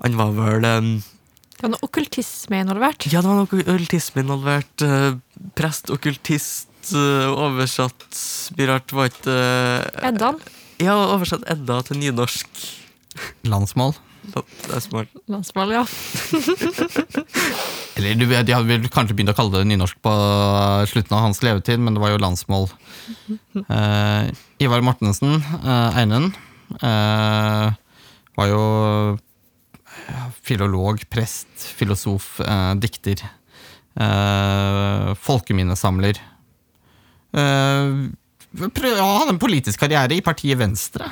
Han 0.00 0.16
var 0.16 0.32
vel 0.32 0.64
um, 0.64 0.92
Det 1.60 1.66
var 1.66 1.74
noe 1.74 1.84
okkultisme 1.84 2.62
involvert. 2.64 3.04
Ja, 3.12 3.20
det 3.20 3.28
var 3.28 3.36
noe 3.36 3.44
okkultisme 3.44 4.22
involvert. 4.24 4.80
Uh, 4.80 5.18
prest, 5.58 5.90
okkultist, 5.92 6.70
uh, 6.94 7.28
oversatt 7.36 8.06
mye 8.56 8.68
rart. 8.70 8.94
Var 8.96 9.10
ikke 9.10 9.34
uh, 9.34 10.08
Eddan. 10.08 10.40
Ja, 10.80 10.94
oversatt 11.12 11.44
Edda 11.52 11.82
til 11.84 12.00
nynorsk. 12.00 12.48
Landsmål. 13.44 13.92
Det 14.32 14.40
er. 14.72 15.06
Landsmål, 15.28 15.76
ja. 15.76 15.84
Eller 18.00 18.16
du 18.16 18.24
vet, 18.24 18.46
De 18.48 18.56
hadde 18.56 18.68
vel 18.68 18.88
kanskje 18.88 19.18
begynt 19.18 19.34
å 19.34 19.36
kalle 19.36 19.60
det 19.60 19.68
nynorsk 19.68 20.00
på 20.00 20.16
slutten 20.88 21.16
av 21.18 21.26
hans 21.28 21.44
levetid, 21.44 21.80
men 21.84 21.92
det 21.96 22.00
var 22.00 22.14
jo 22.14 22.24
landsmål. 22.24 22.70
Uh, 23.68 24.32
Ivar 24.64 24.80
Mortensen, 24.86 25.42
uh, 25.60 25.92
Einund, 26.00 26.40
uh, 26.80 27.68
var 28.40 28.48
jo 28.48 28.62
filolog, 30.42 31.02
prest, 31.10 31.48
filosof, 31.78 32.40
eh, 32.44 32.74
dikter. 32.80 33.22
Eh, 34.00 35.14
folkeminnesamler. 35.18 36.18
Eh, 37.32 37.90
prøv- 38.56 38.96
ja, 38.96 39.04
han 39.04 39.18
hadde 39.24 39.34
en 39.36 39.42
politisk 39.42 39.80
karriere 39.82 40.16
i 40.16 40.22
partiet 40.24 40.58
Venstre 40.58 41.10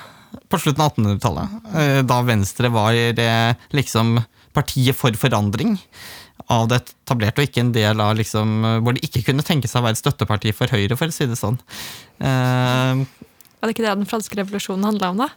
på 0.48 0.58
slutten 0.60 0.82
av 0.84 0.92
1800-tallet. 0.94 1.74
eh, 1.74 2.02
Da 2.02 2.22
Venstre 2.22 2.70
var 2.70 2.92
det 2.92 3.56
liksom 3.72 4.24
partiet 4.54 4.94
for 4.96 5.10
forandring 5.12 5.78
av 6.50 6.68
det 6.68 6.80
etablerte, 7.04 7.42
og 7.42 7.48
ikke 7.48 7.60
en 7.60 7.72
del 7.72 8.00
av 8.00 8.16
liksom, 8.16 8.62
hvor 8.82 8.94
de 8.94 9.00
ikke 9.04 9.24
kunne 9.26 9.42
tenke 9.44 9.68
seg 9.68 9.82
å 9.82 9.86
være 9.88 10.00
støtteparti 10.00 10.54
for 10.54 10.66
Høyre, 10.72 10.96
for 10.96 11.06
å 11.06 11.12
si 11.12 11.26
det 11.26 11.36
sånn. 11.36 11.58
Eh, 12.20 13.04
Var 13.60 13.66
det 13.68 13.74
ikke 13.74 13.84
det 13.84 13.96
den 13.98 14.06
franske 14.06 14.36
revolusjonen 14.38 14.84
handla 14.86 15.10
om, 15.10 15.16
da? 15.18 15.28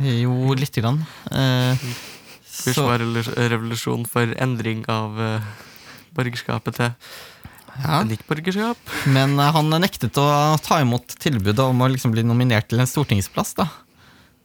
jo, 0.00 0.52
lite 0.54 0.80
grann. 0.82 1.06
Bursdagsrevolusjon 2.64 4.04
for 4.08 4.32
endring 4.40 4.84
av 4.90 5.16
uh, 5.20 5.48
borgerskapet 6.16 6.78
til 6.78 6.92
ja. 7.82 8.02
nytt 8.08 8.24
borgerskap. 8.28 8.92
Men 9.12 9.36
uh, 9.40 9.50
han 9.54 9.72
nektet 9.82 10.16
å 10.20 10.26
ta 10.64 10.80
imot 10.82 11.18
tilbudet 11.22 11.62
om 11.64 11.82
å 11.82 11.90
liksom 11.92 12.14
bli 12.14 12.24
nominert 12.26 12.70
til 12.70 12.80
en 12.82 12.90
stortingsplass. 12.90 13.56
da. 13.58 13.68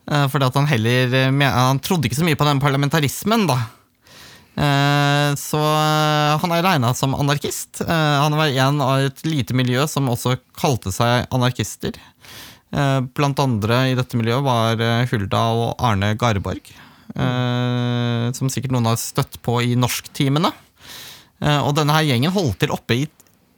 Uh, 0.10 0.26
Fordi 0.32 0.50
at 0.50 0.58
han 0.60 0.68
heller 0.68 1.16
Han 1.32 1.80
trodde 1.80 2.10
ikke 2.10 2.20
så 2.20 2.28
mye 2.28 2.40
på 2.40 2.48
den 2.48 2.64
parlamentarismen, 2.64 3.48
da. 3.52 3.62
Så 5.40 5.58
han 5.64 6.52
er 6.52 6.62
regna 6.62 6.90
som 6.94 7.14
anarkist. 7.16 7.80
Han 7.88 8.36
var 8.36 8.52
en 8.52 8.82
av 8.84 9.06
et 9.08 9.24
lite 9.24 9.56
miljø 9.56 9.86
som 9.88 10.12
også 10.12 10.36
kalte 10.60 10.92
seg 10.92 11.32
anarkister. 11.32 11.96
Blant 13.16 13.40
andre 13.42 13.80
i 13.94 13.96
dette 13.98 14.20
miljøet 14.20 14.44
var 14.44 14.84
Hulda 15.08 15.46
og 15.56 15.72
Arne 15.80 16.12
Garborg. 16.20 16.68
Eh, 17.16 18.28
Som 18.38 18.52
sikkert 18.52 18.74
noen 18.76 18.90
har 18.92 19.00
støtt 19.00 19.40
på 19.46 19.60
i 19.64 19.76
norsktimene. 19.80 20.52
Eh, 21.42 21.60
Og 21.62 21.76
denne 21.78 21.96
her 21.98 22.08
gjengen 22.08 22.34
holdt 22.36 22.60
til 22.64 22.72
oppe 22.76 23.00
i 23.02 23.10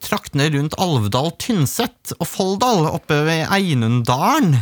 traktene 0.04 0.50
rundt 0.52 0.76
Alvdal, 0.84 1.32
Tynset 1.39 2.12
og 2.20 2.28
Folldal, 2.28 2.89
oppe 2.92 3.22
ved 3.24 3.46
Einunddalen. 3.48 4.58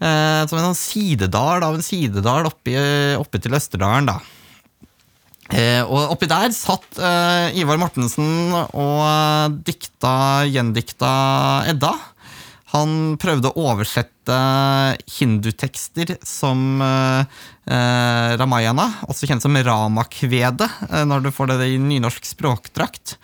Eh, 0.00 0.40
som 0.48 0.58
en 0.58 0.70
sånn 0.70 0.78
sidedal 0.78 1.62
av 1.64 1.76
en 1.76 1.84
sidedal 1.84 2.48
oppe, 2.48 2.72
oppe 3.20 3.40
til 3.40 3.54
Østerdalen, 3.56 4.08
da. 4.08 4.18
Eh, 5.52 5.82
og 5.84 6.14
oppi 6.14 6.26
der 6.26 6.48
satt 6.56 6.96
eh, 6.96 7.52
Ivar 7.60 7.76
Mortensen 7.78 8.54
og 8.56 9.58
dikta, 9.68 10.14
gjendikta 10.48 11.12
Edda. 11.74 11.92
Han 12.74 13.14
prøvde 13.22 13.52
å 13.52 13.66
oversette 13.70 14.36
hindutekster 15.16 16.16
som 16.26 16.82
eh, 16.82 17.34
eh, 17.70 18.30
Ramayana, 18.40 18.88
også 19.06 19.28
kjent 19.30 19.44
som 19.44 19.54
Ramakvedet, 19.54 20.70
eh, 20.90 21.04
når 21.06 21.26
du 21.26 21.30
får 21.34 21.52
det 21.52 21.68
i 21.70 21.78
nynorsk 21.78 22.26
språkdrakt. 22.26 23.14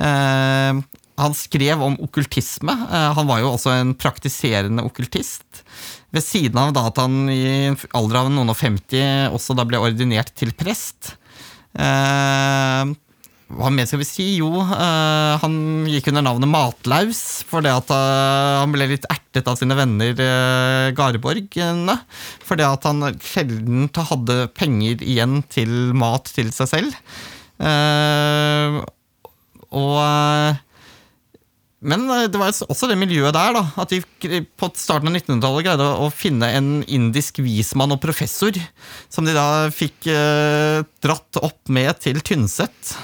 Eh, 0.00 0.80
han 1.16 1.36
skrev 1.36 1.82
om 1.84 1.96
okkultisme. 2.04 2.72
Eh, 2.72 3.12
han 3.18 3.28
var 3.28 3.40
jo 3.42 3.52
også 3.54 3.74
en 3.76 3.94
praktiserende 3.96 4.84
okkultist. 4.84 5.64
Ved 6.12 6.24
siden 6.24 6.60
av 6.60 6.76
at 6.80 7.00
han 7.00 7.26
i 7.32 7.72
alder 7.96 8.22
av 8.22 8.32
noen 8.32 8.52
og 8.52 8.56
50 8.56 9.32
også 9.36 9.56
da 9.56 9.64
ble 9.68 9.80
ordinert 9.82 10.32
til 10.36 10.56
prest. 10.56 11.16
Eh, 11.76 12.96
hva 13.46 13.70
mer 13.70 13.86
skal 13.86 14.00
vi 14.00 14.08
si? 14.08 14.24
Jo, 14.40 14.48
uh, 14.58 15.36
han 15.38 15.86
gikk 15.86 16.10
under 16.10 16.24
navnet 16.26 16.50
Matlaus 16.50 17.20
fordi 17.46 17.70
at 17.70 17.92
uh, 17.94 18.62
han 18.62 18.74
ble 18.74 18.88
litt 18.90 19.06
ertet 19.12 19.46
av 19.46 19.58
sine 19.60 19.76
venner 19.78 20.18
uh, 20.18 20.90
Garborgene. 20.96 21.94
Fordi 22.46 22.66
at 22.66 22.90
han 22.90 23.06
sjelden 23.22 23.86
hadde 24.10 24.40
penger 24.58 25.04
igjen 25.06 25.40
til 25.52 25.72
mat 25.94 26.30
til 26.34 26.50
seg 26.54 26.72
selv. 26.74 27.00
Eh, 27.56 28.76
og 29.76 29.96
eh, 30.02 30.62
men 31.86 32.06
eh, 32.10 32.26
det 32.32 32.40
var 32.40 32.52
også 32.52 32.88
det 32.90 32.98
miljøet 32.98 33.34
der, 33.36 33.56
da. 33.56 33.62
At 33.80 33.92
de 33.92 34.00
på 34.58 34.70
starten 34.78 35.10
av 35.10 35.16
1900-tallet 35.16 35.66
greide 35.68 35.88
å 36.02 36.08
finne 36.12 36.50
en 36.56 36.70
indisk 36.82 37.40
vismann 37.44 37.94
og 37.94 38.00
professor, 38.02 38.56
som 39.12 39.28
de 39.28 39.36
da 39.36 39.68
fikk 39.74 40.08
eh, 40.10 40.80
dratt 41.04 41.40
opp 41.42 41.60
med 41.72 41.92
til 42.02 42.20
Tynset 42.24 42.96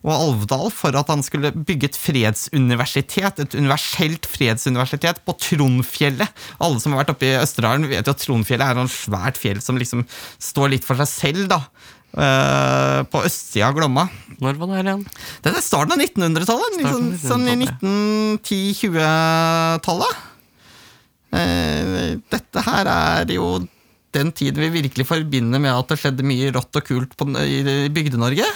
og 0.00 0.14
Alvdal 0.14 0.70
for 0.72 0.96
at 0.96 1.10
han 1.12 1.20
skulle 1.24 1.50
bygge 1.52 1.86
et 1.90 1.98
fredsuniversitet, 2.00 3.40
et 3.42 3.56
universelt 3.58 4.24
fredsuniversitet 4.30 5.18
på 5.26 5.32
Trondfjellet. 5.44 6.30
Alle 6.56 6.80
som 6.80 6.92
har 6.94 7.00
vært 7.02 7.12
oppe 7.14 7.26
i 7.28 7.36
Østerdalen, 7.36 7.84
vet 7.90 8.06
jo 8.08 8.14
at 8.16 8.22
Trondfjellet 8.24 8.64
er 8.64 8.80
et 8.80 8.94
svært 8.94 9.36
fjell 9.40 9.60
som 9.64 9.80
liksom 9.80 10.00
står 10.40 10.68
litt 10.72 10.86
for 10.88 10.96
seg 11.02 11.08
selv, 11.12 11.42
da. 11.52 11.60
Uh, 12.10 13.06
på 13.06 13.22
østsida 13.22 13.68
av 13.68 13.74
Glomma. 13.76 14.08
Når 14.42 14.56
var 14.58 14.66
det 14.66 14.76
her 14.80 14.88
igjen? 14.88 15.04
Det 15.44 15.50
er 15.52 15.62
starten 15.62 15.94
av 15.94 16.00
1900-tallet. 16.02 16.74
Starten 16.80 17.14
Sånn, 17.20 17.22
sånn 17.22 17.46
i 17.52 17.54
1910-20-tallet. 17.68 20.14
Uh, 21.30 22.18
dette 22.32 22.58
her 22.66 22.84
er 22.90 23.30
jo 23.36 23.62
den 24.16 24.28
tiden 24.34 24.58
vi 24.64 24.74
virkelig 24.80 25.06
forbinder 25.06 25.62
med 25.62 25.70
at 25.70 25.86
det 25.92 26.00
skjedde 26.00 26.26
mye 26.26 26.50
rått 26.56 26.74
og 26.80 26.84
kult 26.88 27.12
på, 27.14 27.22
i 27.44 27.62
i 27.62 27.92
Bygde-Norge. 27.94 28.48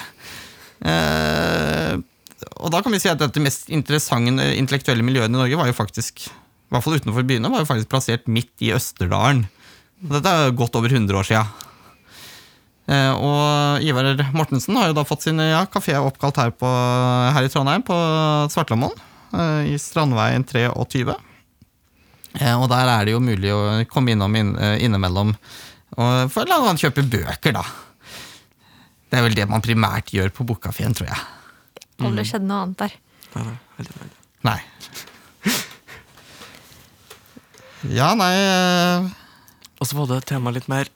Eh, 0.82 1.94
og 2.60 2.72
da 2.72 2.80
kan 2.84 2.92
vi 2.94 3.00
si 3.02 3.10
at 3.10 3.20
dette 3.20 3.42
mest 3.42 3.70
interessante 3.72 4.48
intellektuelle 4.58 5.04
miljøet 5.06 5.30
i 5.30 5.34
Norge 5.34 5.58
var 5.60 5.68
jo 5.70 5.76
faktisk, 5.76 6.26
i 6.26 6.74
hvert 6.74 6.84
fall 6.84 6.98
utenfor 6.98 7.26
byene, 7.28 7.50
var 7.52 7.62
jo 7.62 7.68
faktisk 7.68 7.92
plassert 7.92 8.26
midt 8.30 8.52
i 8.64 8.72
Østerdalen. 8.74 9.44
Dette 10.04 10.32
er 10.32 10.56
godt 10.56 10.76
over 10.76 10.92
100 10.92 11.16
år 11.20 11.28
sia. 11.28 11.44
Eh, 12.84 13.12
og 13.16 13.84
Ivar 13.86 14.10
Mortensen 14.36 14.76
har 14.76 14.90
jo 14.90 14.96
da 14.98 15.06
fått 15.08 15.24
sin 15.24 15.40
ja, 15.40 15.62
kafé 15.72 15.96
oppkalt 15.96 16.40
her, 16.42 16.50
på, 16.52 16.68
her 17.36 17.46
i 17.46 17.52
Trondheim, 17.52 17.84
på 17.86 17.96
Svartlamoen. 18.52 18.98
eh, 19.32 19.70
I 19.72 19.78
Strandveien 19.80 20.44
23. 20.44 21.14
Eh, 22.34 22.56
og 22.58 22.68
der 22.72 22.90
er 22.90 23.06
det 23.06 23.14
jo 23.14 23.22
mulig 23.24 23.54
å 23.54 23.62
komme 23.88 24.12
innom 24.12 24.36
inn, 24.36 24.52
innimellom 24.82 25.32
og 25.94 26.30
for 26.34 26.48
la 26.50 26.56
han 26.64 26.78
kjøpe 26.80 27.04
bøker, 27.06 27.54
da. 27.54 27.62
Det 29.14 29.20
er 29.20 29.28
vel 29.28 29.36
det 29.38 29.44
man 29.46 29.62
primært 29.62 30.08
gjør 30.10 30.32
på 30.34 30.42
bokkafeen, 30.48 30.90
tror 30.98 31.06
jeg. 31.06 31.18
Aldri 32.02 32.24
skjedd 32.26 32.42
noe 32.48 32.64
annet 32.64 32.80
der. 32.80 32.94
Nei, 33.36 33.42
Veldig, 33.76 33.92
veldig. 34.00 34.16
Nei. 34.42 34.56
Ja, 37.94 38.08
nei 38.16 38.32
eh, 38.32 39.06
Og 39.78 39.86
så 39.86 39.98
var 39.98 40.08
det 40.08 40.22
temaet 40.24 40.30
tema 40.30 40.52
litt 40.56 40.68
mer 40.72 40.88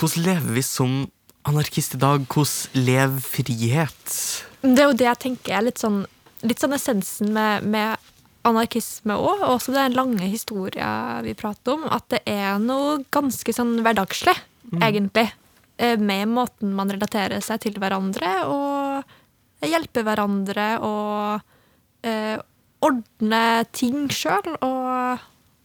Hvordan 0.00 0.24
lever 0.24 0.56
vi 0.56 0.64
som 0.64 0.96
anarkist 1.44 1.94
i 1.94 2.00
dag? 2.02 2.24
Hvordan 2.26 2.86
lever 2.88 3.22
frihet? 3.22 4.16
Det 4.64 4.80
er 4.80 4.88
jo 4.88 4.96
det 4.98 5.06
jeg 5.06 5.22
tenker 5.26 5.58
er 5.58 5.66
litt 5.68 5.78
sånn, 5.82 6.00
litt 6.42 6.62
sånn 6.62 6.74
essensen 6.74 7.30
med, 7.36 7.68
med 7.68 8.00
anarkisme 8.48 9.14
òg, 9.14 9.44
og 9.44 9.60
også 9.60 9.76
den 9.76 9.94
lange 9.94 10.26
historien 10.26 11.22
vi 11.26 11.36
prater 11.38 11.76
om, 11.76 11.84
at 11.92 12.08
det 12.10 12.24
er 12.26 12.56
noe 12.58 13.02
ganske 13.14 13.54
sånn 13.54 13.76
hverdagslig, 13.84 14.34
egentlig. 14.80 15.28
Eh, 15.78 15.98
Med 15.98 16.28
måten 16.28 16.74
man 16.76 16.90
relaterer 16.90 17.42
seg 17.44 17.62
til 17.64 17.78
hverandre, 17.80 18.32
og 18.48 19.64
hjelper 19.64 20.04
hverandre, 20.06 20.68
og 20.84 22.06
eh, 22.06 22.36
ordne 22.84 23.44
ting 23.72 24.08
sjøl, 24.12 24.56
og 24.60 25.22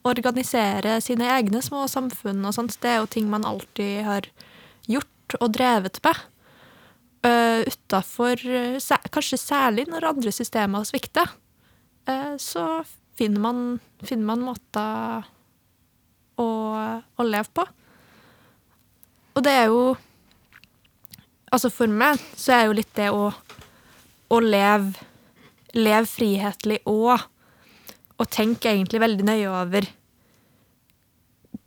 organisere 0.07 0.99
sine 1.03 1.27
egne 1.35 1.61
små 1.61 1.85
samfunn 1.91 2.45
og 2.47 2.55
sånt. 2.55 2.77
Det 2.81 2.93
er 2.93 3.01
jo 3.01 3.09
ting 3.11 3.29
man 3.29 3.47
alltid 3.47 4.03
har 4.07 4.29
gjort 4.89 5.35
og 5.39 5.51
drevet 5.53 5.99
med 6.05 6.21
uh, 7.25 7.61
utafor 7.67 8.39
Kanskje 9.13 9.37
særlig 9.37 9.87
når 9.89 10.07
andre 10.13 10.33
systemer 10.33 10.87
svikter. 10.87 11.29
Uh, 12.09 12.35
så 12.39 12.81
finner 13.19 13.43
man, 13.43 13.59
finner 14.03 14.31
man 14.31 14.45
måter 14.47 15.27
å, 16.39 16.47
å 17.19 17.27
leve 17.27 17.51
på. 17.53 17.67
Og 19.39 19.45
det 19.47 19.55
er 19.55 19.69
jo 19.71 19.83
Altså 21.49 21.71
for 21.73 21.89
meg 21.89 22.19
så 22.37 22.53
er 22.53 22.67
jo 22.67 22.75
litt 22.77 22.91
det 22.93 23.07
å, 23.09 23.31
å 24.29 24.37
leve, 24.43 24.91
leve 25.73 26.05
frihetlig 26.05 26.77
òg. 26.85 27.23
Og 28.21 28.29
tenke 28.29 28.69
egentlig 28.69 29.01
veldig 29.01 29.25
nøye 29.25 29.47
over 29.49 29.87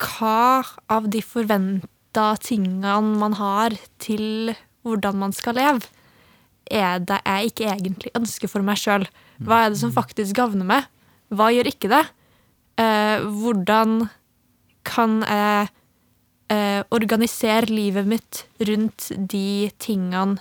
hva 0.03 0.63
av 0.87 1.09
de 1.11 1.19
forventa 1.27 2.29
tingene 2.47 2.95
man 3.19 3.35
har 3.41 3.75
til 4.03 4.55
hvordan 4.87 5.19
man 5.19 5.35
skal 5.35 5.59
leve, 5.59 5.91
er 6.71 7.03
det 7.03 7.19
jeg 7.19 7.51
ikke 7.51 7.69
egentlig 7.75 8.15
ønsker 8.23 8.55
for 8.55 8.63
meg 8.63 8.79
sjøl? 8.79 9.09
Hva 9.43 9.65
er 9.65 9.75
det 9.75 9.83
som 9.83 9.95
faktisk 9.95 10.39
gagner 10.39 10.69
meg? 10.69 10.87
Hva 11.35 11.51
gjør 11.51 11.75
ikke 11.75 11.91
det? 11.91 12.05
Eh, 12.79 13.27
hvordan 13.43 14.05
kan 14.87 15.25
jeg 15.27 15.73
eh, 16.53 16.81
organisere 16.95 17.71
livet 17.71 18.09
mitt 18.09 18.45
rundt 18.69 19.11
de 19.17 19.71
tingene 19.83 20.41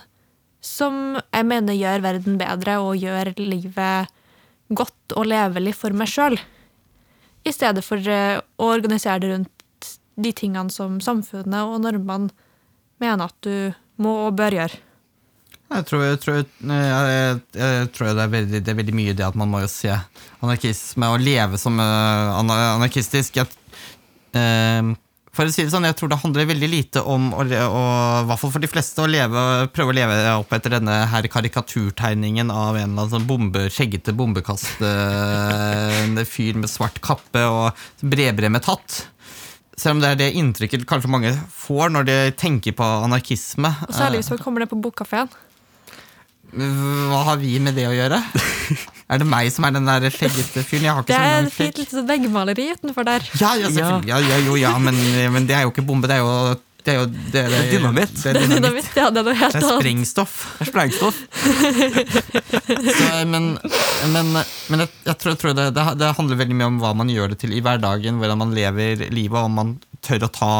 som 0.62 1.16
jeg 1.18 1.46
mener 1.48 1.74
gjør 1.74 2.04
verden 2.04 2.38
bedre 2.38 2.78
og 2.84 3.00
gjør 3.00 3.32
livet 3.40 4.12
godt 4.72 5.16
og 5.18 5.26
levelig 5.32 5.74
for 5.80 5.96
meg 5.96 6.10
sjøl? 6.10 6.38
I 7.42 7.52
stedet 7.54 7.82
for 7.84 7.98
eh, 8.06 8.38
å 8.38 8.70
organisere 8.76 9.18
det 9.24 9.32
rundt 9.34 9.90
de 10.22 10.32
tingene 10.36 10.70
som 10.70 11.00
samfunnet 11.02 11.66
og 11.66 11.82
normene 11.82 12.30
mener 13.02 13.26
at 13.26 13.36
du 13.42 13.72
må 14.02 14.14
og 14.28 14.36
bør 14.38 14.60
gjøre. 14.60 14.80
Jeg 15.72 15.86
tror, 15.88 16.02
jeg, 16.04 16.18
tror, 16.20 16.34
jeg, 16.36 16.48
jeg, 16.68 17.36
jeg 17.56 17.86
tror 17.96 18.10
det, 18.10 18.24
er 18.24 18.32
veldig, 18.34 18.58
det 18.60 18.72
er 18.72 18.76
veldig 18.76 18.94
mye 18.96 19.14
det 19.16 19.24
at 19.24 19.38
man 19.40 19.48
må 19.48 19.62
jo 19.62 19.70
se 19.72 19.94
anarkisme 20.44 21.08
og 21.14 21.22
leve 21.24 21.60
som 21.60 21.80
eh, 21.80 22.32
anarkistisk. 22.36 23.40
Jeg, 23.40 23.48
eh, 24.36 24.92
for 25.32 25.48
å 25.48 25.52
si 25.54 25.64
det 25.64 25.72
sånn, 25.72 25.86
jeg 25.88 25.96
tror 25.96 26.10
det 26.12 26.18
handler 26.20 26.44
veldig 26.50 26.68
lite 26.68 27.00
om, 27.08 27.30
å, 27.32 27.40
le- 27.48 27.62
å, 27.64 27.82
i 28.20 28.26
hvert 28.28 28.40
for 28.42 28.60
de 28.60 28.68
fleste, 28.68 29.00
å 29.00 29.08
leve, 29.08 29.40
prøve 29.72 29.94
å 29.94 29.96
leve 29.96 30.16
opp 30.36 30.52
etter 30.52 30.74
denne 30.76 30.92
her 31.08 31.24
karikaturtegningen 31.32 32.50
av 32.52 32.76
en 32.76 32.82
eller 32.82 33.06
annen 33.06 33.12
sånn 33.14 33.24
bombe, 33.30 33.62
skjeggete 33.72 34.12
bombekastende 34.18 36.26
fyr 36.28 36.60
med 36.60 36.68
svart 36.70 37.00
kappe 37.04 37.46
og 37.48 37.72
bredbremmet 38.04 38.68
hatt. 38.68 38.98
Selv 39.72 39.96
om 39.96 40.02
det 40.04 40.10
er 40.12 40.18
det 40.20 40.28
inntrykket 40.36 40.84
kanskje 40.86 41.08
mange 41.10 41.32
får 41.56 41.88
når 41.96 42.04
de 42.10 42.18
tenker 42.38 42.76
på 42.76 42.84
anarkisme. 43.06 43.70
Og 43.88 43.96
særlig 43.96 44.20
hvis 44.20 44.28
man 44.34 44.42
kommer 44.44 44.60
ned 44.62 44.70
på 44.70 44.76
bokkafeen. 44.84 45.32
Hva 46.52 47.22
har 47.30 47.40
vi 47.40 47.56
med 47.64 47.72
det 47.80 47.88
å 47.88 47.96
gjøre? 47.96 48.20
Er 49.12 49.20
det 49.20 49.28
meg 49.28 49.50
som 49.52 49.66
er 49.68 49.74
den 49.76 49.88
der 49.88 50.08
feggete 50.14 50.62
fyren? 50.64 50.86
Jeg 50.86 50.96
har 50.96 51.04
Det 51.04 51.12
ikke 51.12 51.22
er 51.28 51.34
sånn 51.36 51.48
et 51.50 51.56
fint 51.58 51.80
lite 51.82 52.04
veggmaleri 52.08 52.68
utenfor 52.78 53.04
der. 53.08 53.26
Ja, 53.36 53.54
ja, 53.60 53.68
selvfølgelig. 53.68 54.08
Ja, 54.08 54.20
ja, 54.24 54.38
jo, 54.46 54.58
ja, 54.60 54.70
men, 54.80 55.00
men 55.34 55.48
det 55.48 55.58
er 55.58 55.66
jo 55.66 55.72
ikke 55.74 55.84
bombe. 55.84 56.08
Det 56.08 56.16
er 56.16 56.22
jo 56.24 56.36
Det 56.82 56.90
er, 56.90 56.96
jo, 56.98 57.04
det, 57.06 57.30
det, 57.30 57.42
Det 57.52 57.58
er 57.58 57.68
dynamitt. 57.76 58.14
Det 58.18 58.30
er, 58.32 58.38
dynamitt. 58.56 58.88
Ja, 58.98 59.10
det 59.14 59.20
er 59.20 59.26
noe 59.28 59.36
helt 59.38 59.54
Det 59.54 59.62
er 59.62 59.76
sprengstoff. 59.76 60.32
Det 60.58 60.64
er 60.64 60.70
sprengstoff. 60.72 61.20
Så, 62.98 63.10
men 63.30 63.52
men, 64.10 64.32
men 64.72 64.82
jeg, 64.82 64.90
jeg 65.06 65.16
tror, 65.20 65.34
jeg 65.34 65.40
tror 65.44 65.54
det, 65.60 65.68
det, 65.76 65.86
det 66.00 66.10
handler 66.18 66.40
veldig 66.40 66.58
mye 66.58 66.70
om 66.72 66.80
hva 66.82 66.90
man 66.98 67.12
gjør 67.12 67.34
det 67.34 67.38
til 67.44 67.54
i 67.54 67.62
hverdagen, 67.62 68.18
hvordan 68.18 68.40
man 68.40 68.56
lever 68.56 69.04
livet, 69.14 69.38
og 69.38 69.46
om 69.46 69.58
man 69.60 69.74
tør 70.02 70.26
å 70.26 70.32
ta 70.32 70.54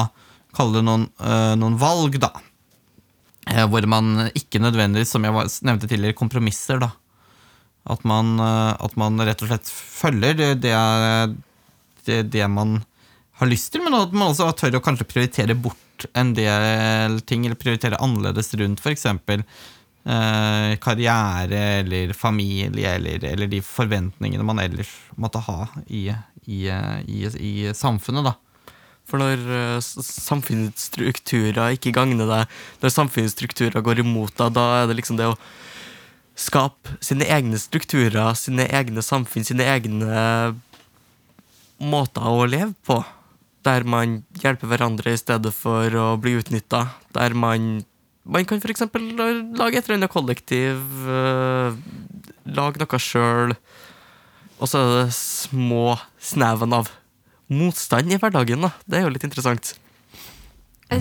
Kalle 0.53 0.77
det 0.77 0.85
noen, 0.85 1.07
øh, 1.17 1.55
noen 1.57 1.79
valg, 1.81 2.19
da. 2.21 2.29
Eh, 3.49 3.65
hvor 3.73 3.87
man 3.89 4.29
ikke 4.37 4.61
nødvendigvis, 4.61 5.15
som 5.15 5.25
jeg 5.25 5.33
var, 5.33 5.49
nevnte 5.65 5.89
tidligere, 5.89 6.19
kompromisser, 6.19 6.77
da. 6.83 6.91
At 7.91 8.05
man, 8.07 8.37
øh, 8.41 8.73
at 8.79 8.97
man 9.01 9.19
rett 9.27 9.43
og 9.43 9.51
slett 9.51 9.71
følger 9.73 10.39
det, 10.39 10.51
det, 10.63 10.75
det, 12.07 12.23
det 12.31 12.49
man 12.51 12.81
har 13.41 13.51
lyst 13.51 13.73
til, 13.75 13.83
men 13.83 13.97
at 13.99 14.13
man 14.15 14.31
også 14.31 14.53
tør 14.59 14.79
å 14.79 14.85
kanskje 14.85 15.09
prioritere 15.11 15.57
bort 15.59 16.07
en 16.19 16.33
del 16.37 17.21
ting, 17.27 17.47
eller 17.47 17.59
prioritere 17.59 18.01
annerledes 18.03 18.53
rundt 18.59 18.83
f.eks. 18.83 19.07
Eh, 20.03 20.73
karriere 20.83 21.61
eller 21.81 22.13
familie, 22.13 22.97
eller, 22.97 23.23
eller 23.25 23.51
de 23.51 23.61
forventningene 23.63 24.47
man 24.47 24.63
ellers 24.63 24.91
måtte 25.15 25.43
ha 25.47 25.69
i, 25.87 26.09
i, 26.47 26.65
i, 26.67 27.21
i 27.27 27.53
samfunnet. 27.75 28.27
da. 28.27 28.35
For 29.09 29.23
når 29.23 29.43
eh, 29.59 29.79
samfunnsstrukturer 29.83 31.77
ikke 31.77 31.95
gagner 31.95 32.31
deg, 32.31 32.59
når 32.83 32.95
samfunnsstrukturer 32.97 33.85
går 33.85 34.03
imot 34.03 34.35
deg, 34.39 34.55
da 34.59 34.67
er 34.81 34.91
det 34.91 34.99
liksom 34.99 35.19
det 35.21 35.31
å 35.31 35.39
skape 36.43 36.97
sine 37.05 37.27
egne 37.31 37.59
strukturer, 37.61 38.35
sine 38.39 38.67
egne 38.75 39.03
samfunn, 39.05 39.47
sine 39.47 39.67
egne 39.71 40.55
måter 41.83 42.27
å 42.27 42.47
leve 42.47 42.75
på. 42.87 43.01
Der 43.67 43.87
man 43.87 44.23
hjelper 44.43 44.71
hverandre 44.73 45.15
i 45.15 45.21
stedet 45.21 45.53
for 45.55 45.95
å 45.95 46.09
bli 46.21 46.37
utnytta. 46.41 46.89
Der 47.15 47.35
man 47.35 47.85
Man 48.25 48.45
kan 48.47 48.61
f.eks. 48.63 48.85
lage 48.87 49.79
et 49.81 49.89
eller 49.89 49.97
annet 49.97 50.13
kollektiv, 50.13 50.79
øh, 51.11 51.75
lage 52.47 52.79
noe 52.79 53.01
sjøl. 53.03 53.57
Og 54.63 54.71
så 54.71 54.79
er 54.79 54.93
det 54.95 55.17
små 55.17 55.97
sneven 56.23 56.71
av 56.77 56.93
motstand 57.51 58.15
i 58.15 58.21
hverdagen. 58.23 58.63
da. 58.63 58.71
Det 58.87 59.01
er 59.01 59.09
jo 59.09 59.11
litt 59.11 59.27
interessant. 59.27 59.75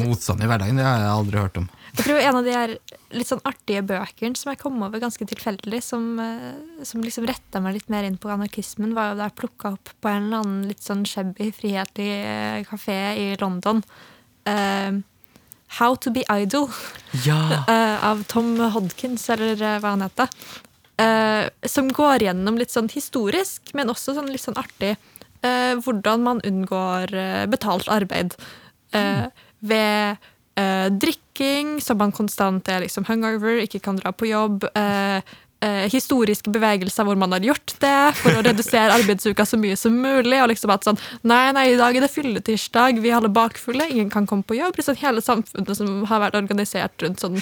Motstand 0.02 0.42
i 0.42 0.50
hverdagen, 0.50 0.82
det 0.82 0.88
har 0.88 0.98
jeg 0.98 1.14
aldri 1.14 1.44
hørt 1.44 1.62
om. 1.62 1.70
Jeg 1.92 2.06
tror 2.06 2.22
en 2.22 2.38
av 2.40 2.48
de 2.48 2.56
her 2.56 2.74
litt 3.12 3.28
sånn 3.28 3.44
artige 3.48 3.84
bøkene 3.84 4.40
som 4.40 4.52
jeg 4.52 4.60
kom 4.62 4.80
over 4.86 5.02
ganske 5.04 5.26
tilfeldig, 5.28 5.82
som, 5.84 6.08
eh, 6.24 6.84
som 6.88 7.04
liksom 7.04 7.28
retta 7.28 7.60
meg 7.64 7.76
litt 7.78 7.92
mer 7.92 8.08
inn 8.08 8.18
på 8.22 8.32
anarkismen, 8.32 8.96
var 8.96 9.12
jo 9.12 9.20
da 9.20 9.28
jeg 9.28 9.38
plukka 9.42 9.74
opp 9.76 9.92
på 10.00 10.12
en 10.12 10.28
eller 10.30 10.44
annen 10.44 10.68
litt 10.70 10.84
sånn 10.86 11.04
shabby, 11.08 11.52
frihetlig 11.56 12.66
kafé 12.70 13.00
i 13.20 13.28
London. 13.42 13.84
Uh, 14.48 15.04
How 15.78 15.96
to 15.96 16.12
be 16.12 16.26
idle 16.28 16.68
Ja! 17.24 17.64
uh, 17.68 17.98
av 18.12 18.24
Tom 18.28 18.58
Hodkins, 18.60 19.30
eller 19.32 19.56
eh, 19.56 19.78
hva 19.80 19.94
han 19.96 20.04
heter. 20.04 20.32
Uh, 21.02 21.48
som 21.68 21.88
går 21.92 22.28
gjennom 22.28 22.58
litt 22.60 22.74
sånn 22.74 22.90
historisk, 22.92 23.72
men 23.78 23.92
også 23.92 24.16
sånn 24.18 24.32
litt 24.32 24.44
sånn 24.44 24.60
artig, 24.60 24.96
eh, 25.42 25.76
hvordan 25.82 26.26
man 26.26 26.42
unngår 26.48 27.14
eh, 27.14 27.46
betalt 27.50 27.90
arbeid. 27.92 28.36
mm. 28.92 29.32
ved 29.60 30.18
eh, 30.60 30.88
drikking, 31.42 31.82
som 31.82 31.98
man 31.98 32.12
konstant 32.12 32.68
er 32.70 32.86
liksom 32.86 33.06
hungover, 33.08 33.62
ikke 33.66 33.82
kan 33.82 33.98
dra 33.98 34.12
på 34.12 34.30
jobb. 34.30 34.66
eh, 34.76 35.22
eh, 35.62 35.86
historiske 35.92 36.50
bevegelser 36.50 37.06
hvor 37.06 37.16
man 37.16 37.32
har 37.32 37.40
gjort 37.40 37.76
det 37.80 38.16
for 38.18 38.34
å 38.34 38.42
redusere 38.42 38.96
arbeidsuka 38.96 39.46
så 39.46 39.58
mye 39.58 39.78
som 39.78 39.94
mulig. 39.94 40.42
Og 40.42 40.50
liksom 40.50 40.72
at 40.72 40.84
sånn 40.84 40.98
Nei, 41.24 41.52
nei, 41.54 41.72
i 41.72 41.78
dag 41.78 41.96
er 41.96 42.02
det 42.02 42.12
fylletirsdag, 42.12 43.00
vi 43.00 43.12
er 43.12 43.20
alle 43.20 43.30
bakfulle, 43.30 43.90
ingen 43.90 44.10
kan 44.10 44.26
komme 44.26 44.44
på 44.44 44.58
jobb. 44.58 44.76
Liksom 44.78 44.98
hele 44.98 45.22
samfunnet 45.22 45.78
som 45.78 46.04
har 46.10 46.22
vært 46.22 46.36
organisert 46.36 47.02
rundt 47.02 47.22
sånn 47.22 47.38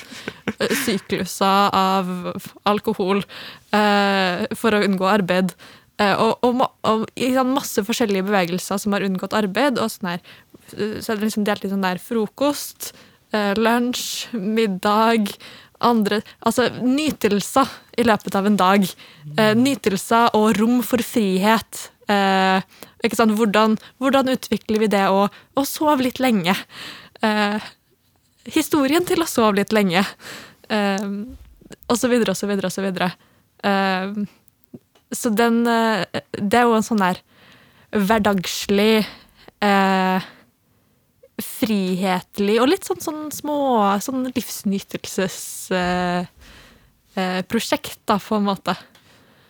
eh, 0.60 0.76
sykluser 0.84 1.72
av 1.72 2.36
alkohol 2.66 3.24
eh, 3.72 4.48
for 4.56 4.76
å 4.76 4.84
unngå 4.84 5.08
arbeid. 5.08 5.56
Eh, 6.00 6.16
og, 6.16 6.44
og, 6.44 6.66
og 6.88 7.08
i 7.16 7.34
sånn 7.36 7.56
masse 7.56 7.84
forskjellige 7.84 8.28
bevegelser 8.28 8.80
som 8.80 8.96
har 8.96 9.04
unngått 9.08 9.36
arbeid. 9.36 9.80
og 9.80 9.92
sånn 9.92 10.16
her, 10.16 10.26
Så 10.76 11.14
er 11.14 11.16
det 11.16 11.30
liksom 11.30 11.48
delt 11.48 11.64
i 11.64 11.72
sånn 11.72 11.88
der 11.88 12.04
frokost, 12.04 12.92
lunsj, 13.32 14.30
middag 14.34 15.34
andre, 15.86 16.22
altså 16.44 16.68
Nytelser 16.84 17.70
i 18.00 18.06
løpet 18.08 18.36
av 18.36 18.48
en 18.48 18.58
dag. 18.60 18.86
Eh, 19.38 19.56
nytelser 19.58 20.36
og 20.38 20.54
rom 20.60 20.80
for 20.86 21.04
frihet. 21.06 21.90
Eh, 22.10 22.62
ikke? 23.06 23.28
Hvordan, 23.38 23.78
hvordan 24.02 24.32
utvikler 24.34 24.84
vi 24.84 24.92
det 24.92 25.06
å, 25.12 25.28
å 25.30 25.66
sove 25.68 26.04
litt 26.08 26.20
lenge? 26.24 26.56
Eh, 27.24 27.70
historien 28.50 29.06
til 29.08 29.24
å 29.24 29.30
sove 29.30 29.60
litt 29.62 29.76
lenge. 29.76 30.04
Eh, 30.70 31.08
og 31.90 31.98
så 32.00 32.10
videre 32.12 32.36
og 32.36 32.40
så 32.40 32.50
videre 32.50 32.70
og 32.70 32.76
så 32.76 32.86
videre. 32.86 33.12
Eh, 33.64 34.20
så 35.10 35.32
den 35.34 35.64
eh, 35.68 36.06
Det 36.32 36.60
er 36.60 36.68
jo 36.70 36.76
en 36.78 36.86
sånn 36.86 37.02
der 37.02 37.18
hverdagslig 37.90 39.02
eh, 39.66 40.28
frihetlig 41.44 42.60
og 42.62 42.70
litt 42.72 42.86
sånn, 42.88 43.02
sånn 43.04 43.32
små 43.34 43.58
sånn 44.04 44.30
livsnytelsesprosjekt, 44.36 46.36
prosjekt 47.50 48.00
da, 48.08 48.16
på 48.22 48.38
en 48.38 48.46
måte. 48.48 48.76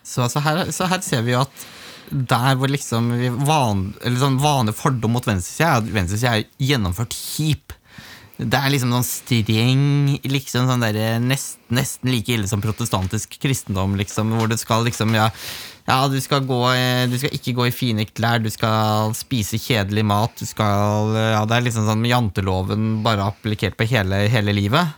Så, 0.01 0.25
så, 0.31 0.39
her, 0.41 0.71
så 0.73 0.87
her 0.89 1.01
ser 1.05 1.21
vi 1.25 1.35
jo 1.35 1.41
at 1.43 1.65
der 2.09 2.55
hvor 2.57 2.71
liksom 2.71 3.11
van, 3.45 3.91
sånn 4.01 4.39
vanlig 4.41 4.73
fordom 4.77 5.13
mot 5.13 5.27
venstresida 5.27 5.67
er 5.67 5.83
at 5.83 5.91
venstresida 5.93 6.31
er 6.39 6.47
gjennomført 6.71 7.13
kjip. 7.13 7.75
Det 8.39 8.55
er 8.55 8.71
liksom 8.71 8.93
sånn 8.95 9.05
streng, 9.05 9.83
liksom 10.23 10.69
sånn 10.69 10.85
der, 10.85 11.19
nest, 11.21 11.59
nesten 11.75 12.13
like 12.13 12.31
ille 12.33 12.47
som 12.49 12.63
protestantisk 12.63 13.35
kristendom, 13.43 13.97
liksom, 13.99 14.31
hvor 14.39 14.47
det 14.49 14.57
skal 14.61 14.85
liksom, 14.87 15.13
ja, 15.17 15.27
ja 15.89 15.99
du, 16.07 16.19
skal 16.21 16.45
gå, 16.45 16.59
eh, 16.75 17.03
du 17.09 17.17
skal 17.17 17.33
ikke 17.33 17.55
gå 17.57 17.67
i 17.67 17.73
fine 17.73 18.05
klær, 18.05 18.41
du 18.43 18.49
skal 18.53 19.13
spise 19.17 19.57
kjedelig 19.61 20.05
mat, 20.05 20.35
du 20.37 20.45
skal 20.45 21.15
Ja, 21.17 21.43
det 21.49 21.57
er 21.57 21.65
liksom 21.65 21.87
sånn 21.89 22.05
janteloven 22.05 22.99
bare 23.05 23.25
applikert 23.31 23.77
på 23.79 23.87
hele, 23.89 24.27
hele 24.29 24.53
livet. 24.53 24.97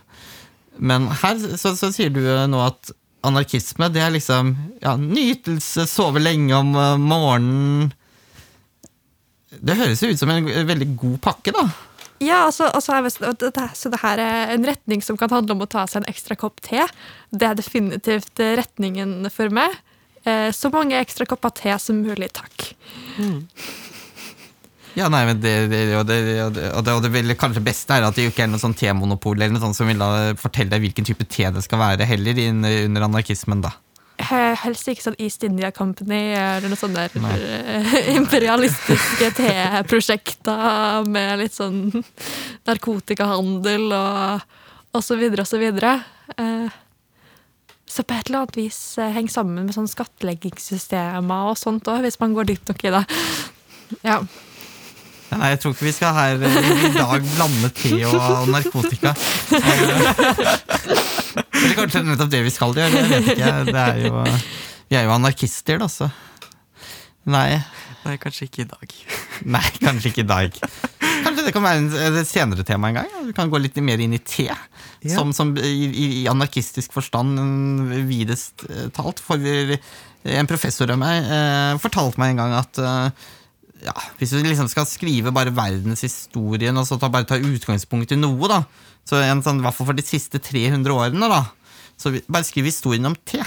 Men 0.76 1.08
her 1.22 1.40
så, 1.56 1.74
så 1.78 1.92
sier 1.94 2.12
du 2.12 2.20
eh, 2.24 2.48
nå 2.50 2.60
at 2.64 2.92
anarkisme, 3.22 3.88
det 3.92 4.02
er 4.02 4.14
liksom 4.16 4.52
ja, 4.82 4.96
nytelse, 4.98 5.86
sove 5.88 6.22
lenge 6.22 6.56
om 6.58 6.74
eh, 6.74 6.98
morgenen 7.00 7.92
Det 9.52 9.76
høres 9.78 10.02
jo 10.02 10.10
ut 10.10 10.20
som 10.20 10.32
en 10.32 10.48
veldig 10.68 10.90
god 10.98 11.18
pakke, 11.28 11.54
da. 11.54 11.66
Ja, 12.22 12.44
altså, 12.46 12.68
altså 12.70 12.94
Så 13.74 13.90
det 13.90 14.00
her 14.02 14.18
er 14.22 14.52
en 14.54 14.66
retning 14.66 15.02
som 15.02 15.16
kan 15.16 15.30
handle 15.30 15.56
om 15.56 15.64
å 15.64 15.70
ta 15.70 15.86
seg 15.86 16.02
en 16.02 16.12
ekstra 16.12 16.36
kopp 16.38 16.60
te. 16.62 16.84
Det 17.30 17.48
er 17.48 17.58
definitivt 17.58 18.38
retningen 18.38 19.26
for 19.34 19.50
meg. 19.50 19.74
Eh, 20.24 20.50
så 20.54 20.70
mange 20.72 21.00
ekstra 21.00 21.26
kopper 21.26 21.54
te 21.58 21.78
som 21.82 21.98
mulig, 22.02 22.30
takk. 22.36 22.68
Ja, 24.94 25.08
nei, 25.08 25.22
men 25.24 25.40
det, 25.40 25.52
det, 25.72 25.80
og 25.96 26.04
det, 26.08 26.18
og 26.44 26.52
det, 26.52 26.66
og 26.76 26.84
det, 26.84 26.96
og 26.98 27.06
det 27.06 27.38
kanskje 27.40 27.64
beste 27.64 27.96
er 27.96 28.04
at 28.04 28.16
det 28.18 28.28
ikke 28.28 28.44
er 28.44 28.50
noe 28.52 28.60
sånn 28.60 28.76
temonopol 28.76 29.38
eller 29.38 29.54
noe 29.54 29.62
sånt 29.62 29.78
som 29.78 29.88
vil 29.88 30.02
da 30.02 30.34
fortelle 30.40 30.74
deg 30.74 30.84
hvilken 30.84 31.08
type 31.08 31.24
te 31.32 31.48
det 31.48 31.64
skal 31.64 31.80
være, 31.80 32.08
heller 32.08 32.42
under 32.50 33.08
anarkismen, 33.08 33.64
da. 33.64 33.72
Helst 34.22 34.86
ikke 34.86 35.02
sånn 35.02 35.16
East 35.18 35.42
India 35.46 35.72
Company 35.74 36.20
eller 36.36 36.68
noe 36.70 36.78
sånne 36.78 37.08
eh, 37.08 38.12
imperialistiske 38.20 39.32
teprosjekter 39.40 41.08
med 41.10 41.40
litt 41.40 41.56
sånn 41.56 41.88
narkotikahandel 42.68 43.88
og, 43.96 44.44
og 44.92 45.02
så 45.02 45.18
videre 45.18 45.42
og 45.46 45.50
så 45.50 45.58
videre. 45.62 45.96
Eh, 46.36 46.78
Så 47.92 48.04
på 48.08 48.14
et 48.16 48.30
eller 48.30 48.44
annet 48.46 48.56
vis 48.56 48.78
eh, 49.02 49.10
henger 49.12 49.34
sammen 49.34 49.66
med 49.66 49.74
sånn 49.76 49.90
skattleggingssystemer 49.90 51.50
og 51.50 51.58
sånt 51.60 51.88
òg, 51.92 52.00
hvis 52.06 52.16
man 52.22 52.32
går 52.36 52.48
dypt 52.48 52.70
nok 52.72 52.86
i 52.88 52.92
det. 52.94 53.02
Ja. 54.06 54.16
Nei, 55.32 55.48
jeg 55.52 55.60
tror 55.62 55.74
ikke 55.74 55.86
vi 55.88 55.92
skal 55.96 56.14
her 56.16 56.42
eh, 56.44 56.56
i 56.88 56.92
dag 56.96 57.26
blande 57.34 57.68
te 57.76 57.92
og 58.08 58.48
narkotika. 58.52 59.12
Eller 61.52 61.76
kanskje 61.78 62.00
det 62.02 62.08
nettopp 62.08 62.32
det 62.32 62.42
vi 62.46 62.52
skal 62.52 62.74
gjøre, 62.76 63.02
jeg 63.02 63.10
vet 63.12 63.30
ikke. 63.34 63.52
Det 63.68 63.84
er 63.84 64.00
jo, 64.06 64.24
vi 64.92 64.98
er 64.98 65.06
jo 65.06 65.14
anarkister, 65.14 65.80
da, 65.82 65.88
så 65.92 66.08
Nei, 67.32 67.60
Nei, 68.02 68.16
kanskje 68.18 68.48
ikke 68.48 68.64
i 68.64 68.70
dag. 68.72 68.94
nei, 69.54 69.62
kanskje 69.84 70.10
ikke 70.10 70.24
i 70.24 70.30
dag. 70.32 70.56
Kanskje 71.42 71.50
det 71.50 71.56
kan 71.56 71.64
være 71.66 72.20
et 72.22 72.28
senere 72.28 72.64
tema 72.66 72.88
en 72.92 73.00
gang? 73.00 73.14
Vi 73.26 73.34
kan 73.34 73.50
gå 73.50 73.58
litt 73.58 73.78
mer 73.82 73.98
inn 73.98 74.14
i 74.14 74.20
te. 74.22 74.46
Ja. 74.46 75.16
Som, 75.16 75.32
som 75.34 75.50
i, 75.58 75.88
i 76.22 76.26
anarkistisk 76.30 76.94
forstand 76.94 77.34
mm, 77.34 77.94
videst 78.06 78.62
eh, 78.68 78.86
talt. 78.94 79.18
For 79.18 79.42
en 79.42 80.50
professor 80.50 80.92
av 80.94 81.00
meg 81.02 81.26
eh, 81.26 81.72
fortalte 81.82 82.22
meg 82.22 82.34
en 82.34 82.42
gang 82.44 82.54
at 82.60 82.78
eh, 82.78 83.24
ja, 83.88 83.94
hvis 84.20 84.36
du 84.36 84.38
liksom 84.46 84.70
skal 84.70 84.86
skrive 84.86 85.32
bare 85.34 85.50
verdenshistorien 85.56 86.78
og 86.78 86.86
så 86.86 87.00
ta, 87.02 87.10
bare 87.10 87.26
ta 87.26 87.40
utgangspunkt 87.40 88.14
i 88.14 88.20
noe, 88.20 88.50
da, 88.50 88.60
så 89.02 89.18
en 89.24 89.42
sånn, 89.42 89.58
i 89.58 89.66
hvert 89.66 89.74
fall 89.74 89.90
for 89.90 89.98
de 89.98 90.06
siste 90.06 90.38
300 90.38 90.94
årene, 90.94 91.32
da, 91.32 91.42
så 91.98 92.14
bare 92.30 92.46
skriv 92.46 92.70
historien 92.70 93.10
om 93.10 93.18
te. 93.26 93.42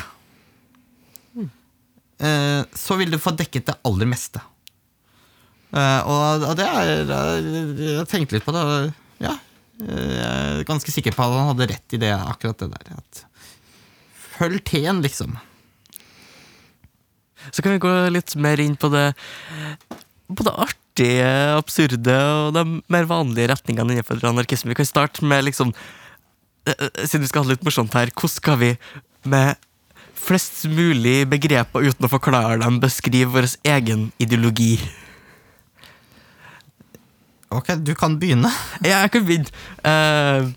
Eh, 2.20 2.62
så 2.76 3.00
vil 3.00 3.16
du 3.16 3.22
få 3.24 3.32
dekket 3.40 3.72
det 3.72 3.80
aller 3.88 4.12
meste. 4.12 4.44
Eh, 5.74 6.02
og, 6.06 6.46
det 6.58 6.66
er 6.68 6.92
Jeg 7.80 8.08
tenkte 8.12 8.38
litt 8.38 8.46
på 8.46 8.54
det. 8.56 8.66
Ja, 9.24 9.38
jeg 9.82 10.20
er 10.24 10.62
ganske 10.68 10.92
sikker 10.94 11.16
på 11.16 11.26
at 11.26 11.36
han 11.36 11.50
hadde 11.54 11.70
rett 11.74 11.96
i 11.96 12.00
det, 12.02 12.14
akkurat 12.16 12.62
det 12.62 12.70
der. 12.76 13.26
Følg 14.36 14.64
teen, 14.68 15.02
liksom. 15.04 15.36
Så 17.52 17.62
kan 17.62 17.76
vi 17.76 17.84
gå 17.84 17.92
litt 18.14 18.34
mer 18.42 18.62
inn 18.62 18.74
på 18.80 18.90
det 18.90 19.12
På 20.26 20.42
det 20.48 20.56
artige, 20.64 21.28
absurde 21.60 22.16
og 22.16 22.56
de 22.56 22.64
mer 22.92 23.06
vanlige 23.10 23.52
retningene 23.52 23.94
innenfor 23.94 24.24
anarkisme. 24.26 24.72
Vi 24.72 24.80
kan 24.80 24.90
starte 24.90 25.26
med 25.28 25.46
liksom 25.46 25.74
eh, 26.66 26.74
eh, 26.74 27.06
Siden 27.06 27.26
vi 27.26 27.30
skal 27.30 27.44
ha 27.44 27.50
det 27.50 27.60
litt 27.60 27.68
morsomt 27.68 27.94
her, 27.94 28.10
hvordan 28.16 28.34
skal 28.34 28.60
vi 28.64 28.72
med 29.30 29.62
flest 30.26 30.64
mulig 30.72 31.28
begreper 31.30 31.86
uten 31.86 32.08
å 32.08 32.10
forklare 32.10 32.58
dem, 32.64 32.80
beskrive 32.82 33.30
vår 33.36 33.52
egen 33.76 34.08
ideologi? 34.18 34.80
Ok, 37.56 37.76
du 37.82 37.94
kan 37.98 38.20
begynne. 38.20 38.52
Ja, 38.86 39.04
jeg 39.06 39.14
kan 39.16 39.26
begynne. 39.28 39.52
Uh, 39.82 40.52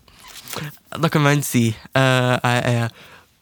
da 0.99 1.09
kan 1.11 1.23
man 1.23 1.43
si 1.45 1.69
uh, 1.95 2.35
jeg 2.41 2.61
er 2.65 2.93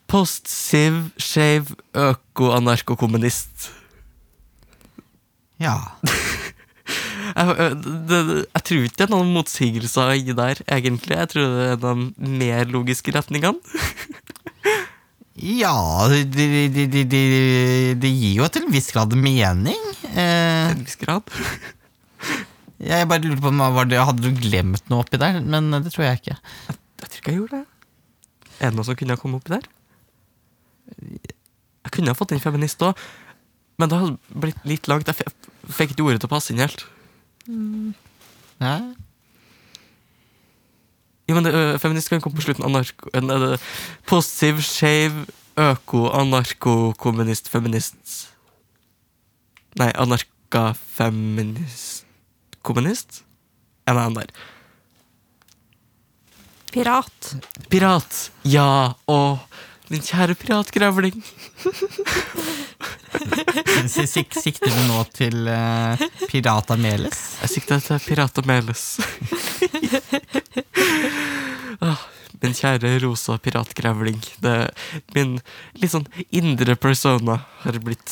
post-siv, 0.08 1.10
skeiv, 1.20 1.74
øko-anarkokommunist. 1.96 3.72
Ja. 5.60 5.80
Jeg, 7.38 7.56
øh, 7.60 7.74
det, 8.10 8.46
jeg 8.56 8.64
tror 8.64 8.84
ikke 8.88 8.98
det 8.98 9.04
er 9.04 9.10
noen 9.12 9.34
motsigelser 9.36 10.14
i 10.16 10.34
der, 10.34 10.62
egentlig. 10.72 11.18
Jeg 11.18 11.30
tror 11.30 11.50
det 11.54 11.66
er 11.74 11.76
de 11.82 12.30
mer 12.40 12.72
logiske 12.72 13.12
retningene. 13.14 13.60
Ja, 15.38 16.08
det 16.10 16.32
de, 16.34 16.46
de, 16.74 17.04
de, 18.02 18.10
gir 18.10 18.40
jo 18.40 18.48
til 18.50 18.66
en 18.66 18.74
viss 18.74 18.90
grad 18.90 19.14
mening. 19.14 19.84
Eh, 20.16 20.72
en 20.72 20.82
viss 20.82 20.98
grad. 20.98 21.30
Jeg 22.80 23.08
bare 23.10 23.22
lurte 23.26 23.42
på 23.42 23.48
om 23.50 23.58
var 23.74 23.86
det, 23.90 23.98
Hadde 24.06 24.22
du 24.22 24.32
glemt 24.38 24.90
noe 24.92 25.00
oppi 25.04 25.18
der? 25.22 25.34
Men 25.42 25.64
det 25.82 25.92
tror 25.94 26.06
jeg 26.06 26.16
ikke. 26.22 26.38
Jeg 26.68 26.76
tror 27.10 27.20
ikke 27.22 27.32
jeg 27.32 27.40
gjorde 27.42 27.58
det. 27.62 27.68
Er 28.60 28.66
det 28.70 28.76
noe 28.78 28.86
som 28.88 28.96
kunne 29.00 29.14
ha 29.16 29.22
kommet 29.22 29.38
oppi 29.42 29.52
der? 29.56 29.66
Jeg 31.88 31.92
kunne 31.96 32.12
ha 32.14 32.18
fått 32.18 32.32
inn 32.36 32.44
feminist 32.44 32.82
òg, 32.86 32.94
men 33.80 33.88
det 33.90 33.98
hadde 34.02 34.18
blitt 34.44 34.62
litt 34.68 34.86
langt. 34.92 35.08
Jeg 35.10 35.16
fikk 35.74 35.90
ikke 35.96 36.06
ordet 36.08 36.20
til 36.24 36.30
å 36.30 36.36
passe 36.36 36.50
inn 36.54 36.62
helt. 36.64 36.82
Nei? 37.48 38.80
Jo, 41.28 41.34
men 41.36 41.44
det, 41.44 41.52
ø, 41.54 41.56
Feminist 41.84 42.08
kan 42.10 42.22
komme 42.24 42.38
på 42.40 42.44
slutten. 42.46 42.64
Anarko, 42.66 43.10
en, 43.18 43.28
det- 43.28 43.60
Positiv, 44.08 44.56
skeiv, 44.64 45.12
øko, 45.60 46.06
anarko, 46.16 46.94
kommunist, 46.98 47.50
feminist 47.52 48.30
Nei, 49.78 49.92
anarka-feminist 50.00 51.97
Kommunist? 52.68 53.24
En 53.88 53.96
dem 53.96 54.18
der. 54.20 54.32
Pirat. 56.72 57.36
Pirat! 57.72 58.18
Ja! 58.44 58.94
Å, 59.08 59.20
min 59.88 60.04
kjære 60.04 60.36
piratgrevling. 60.36 61.22
Sik 63.88 64.10
sik 64.12 64.36
sikter 64.36 64.74
du 64.74 64.82
nå 64.90 65.00
til 65.16 65.48
uh, 65.48 65.96
Pirata 66.28 66.76
Meles? 66.80 67.22
Jeg 67.46 67.54
sikter 67.56 67.80
til 67.86 68.04
Pirata 68.04 68.44
Meles. 68.48 68.84
Åh, 71.88 72.04
min 72.44 72.58
kjære 72.58 72.98
rosa 73.06 73.38
piratgrevling. 73.42 74.20
Det 74.44 74.58
Min 75.16 75.38
litt 75.80 75.96
sånn 75.96 76.10
indre 76.30 76.76
persona 76.76 77.40
har 77.64 77.80
blitt. 77.80 78.12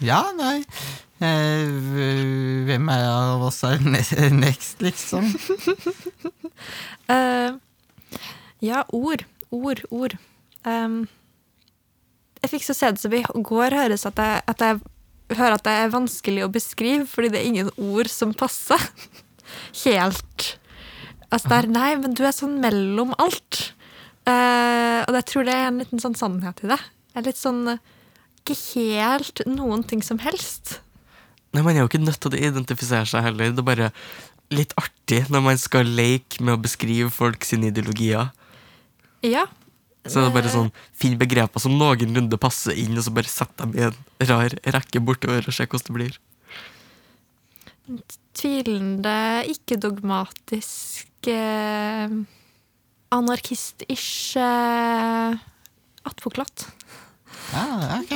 Ja, 0.00 0.22
nei. 0.36 0.62
Eh, 1.20 1.68
hvem 2.64 2.86
er 2.88 3.02
av 3.04 3.42
oss 3.44 3.60
er 3.68 3.82
next, 3.84 4.80
liksom? 4.80 5.26
uh, 7.12 7.58
ja, 8.70 8.84
ord. 8.88 9.26
Ord, 9.52 9.82
ord. 9.92 10.16
Um, 10.64 11.02
jeg 12.40 12.54
fikk 12.54 12.64
så 12.64 12.76
som 12.78 13.12
i 13.12 13.20
går 13.20 13.76
høres 13.76 14.06
at 14.08 14.16
jeg, 14.16 14.40
at 14.48 14.64
jeg 14.64 14.80
hører 15.36 15.58
at 15.58 15.66
det 15.66 15.76
er 15.76 15.92
vanskelig 15.92 16.46
å 16.46 16.52
beskrive, 16.52 17.04
fordi 17.10 17.34
det 17.34 17.42
er 17.42 17.50
ingen 17.50 17.70
ord 17.76 18.08
som 18.08 18.32
passer. 18.32 18.80
Helt. 19.84 20.54
Altså 21.28 21.52
der, 21.52 21.68
nei, 21.68 21.92
men 22.00 22.16
du 22.16 22.24
er 22.24 22.32
sånn 22.34 22.62
mellom 22.64 23.12
alt. 23.20 23.74
Uh, 24.24 25.04
og 25.04 25.16
jeg 25.20 25.28
tror 25.28 25.48
det 25.48 25.56
er 25.56 25.68
en 25.68 25.80
liten 25.82 26.00
sånn 26.00 26.16
sannhet 26.16 26.64
i 26.64 26.72
det. 26.72 26.80
Jeg 27.10 27.20
er 27.20 27.26
litt 27.26 27.40
sånn 27.40 27.64
Ikke 27.74 28.54
helt 28.72 29.40
noen 29.50 29.82
ting 29.84 30.00
som 30.06 30.20
helst. 30.22 30.78
Nei, 31.50 31.62
Man 31.62 31.74
er 31.74 31.82
jo 31.82 31.90
ikke 31.90 32.02
nødt 32.02 32.20
til 32.22 32.34
å 32.36 32.42
identifisere 32.50 33.08
seg 33.10 33.24
heller. 33.26 33.54
Det 33.54 33.62
er 33.62 33.70
bare 33.70 33.88
litt 34.54 34.74
artig 34.78 35.24
når 35.30 35.42
man 35.46 35.58
skal 35.58 35.86
leke 35.86 36.42
med 36.42 36.56
å 36.56 36.62
beskrive 36.62 37.10
folk 37.14 37.46
sine 37.46 37.70
ideologier. 37.70 38.30
Ja. 39.26 39.46
Så 40.08 40.22
det 40.22 40.30
er 40.30 40.36
bare 40.38 40.52
sånn 40.52 40.70
Finn 40.96 41.18
begreper 41.20 41.60
som 41.60 41.74
noenlunde 41.76 42.38
passer 42.40 42.76
inn, 42.78 42.96
og 42.96 43.04
så 43.04 43.12
bare 43.14 43.30
sett 43.30 43.52
dem 43.60 43.74
i 43.76 43.84
en 43.84 43.98
rar 44.30 44.54
rekke 44.76 45.02
bortover 45.04 45.44
og 45.44 45.56
se 45.56 45.66
hvordan 45.66 45.88
det 45.90 45.96
blir. 45.98 46.18
tvilende, 48.40 49.44
ikke-dogmatisk, 49.50 51.26
eh, 51.28 52.12
anarkist-ish 53.10 54.38
eh, 54.38 55.36
attpåklatt. 56.06 56.70
Ja, 57.50 57.64
ok. 58.00 58.12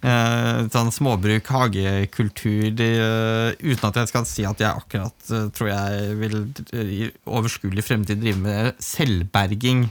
Eh, 0.00 0.62
sånn 0.72 0.92
småbruk, 0.94 1.50
hagekultur, 1.52 2.70
eh, 2.70 3.50
uten 3.60 3.88
at 3.90 3.98
jeg 4.00 4.12
skal 4.12 4.28
si 4.28 4.46
at 4.48 4.62
jeg 4.62 4.70
akkurat 4.70 5.32
eh, 5.34 5.48
tror 5.52 5.72
jeg 5.72 6.14
vil 6.22 6.38
i 6.80 7.10
overskuelig 7.26 7.84
fremtid 7.84 8.22
drive 8.22 8.40
med 8.40 8.80
selvberging 8.82 9.88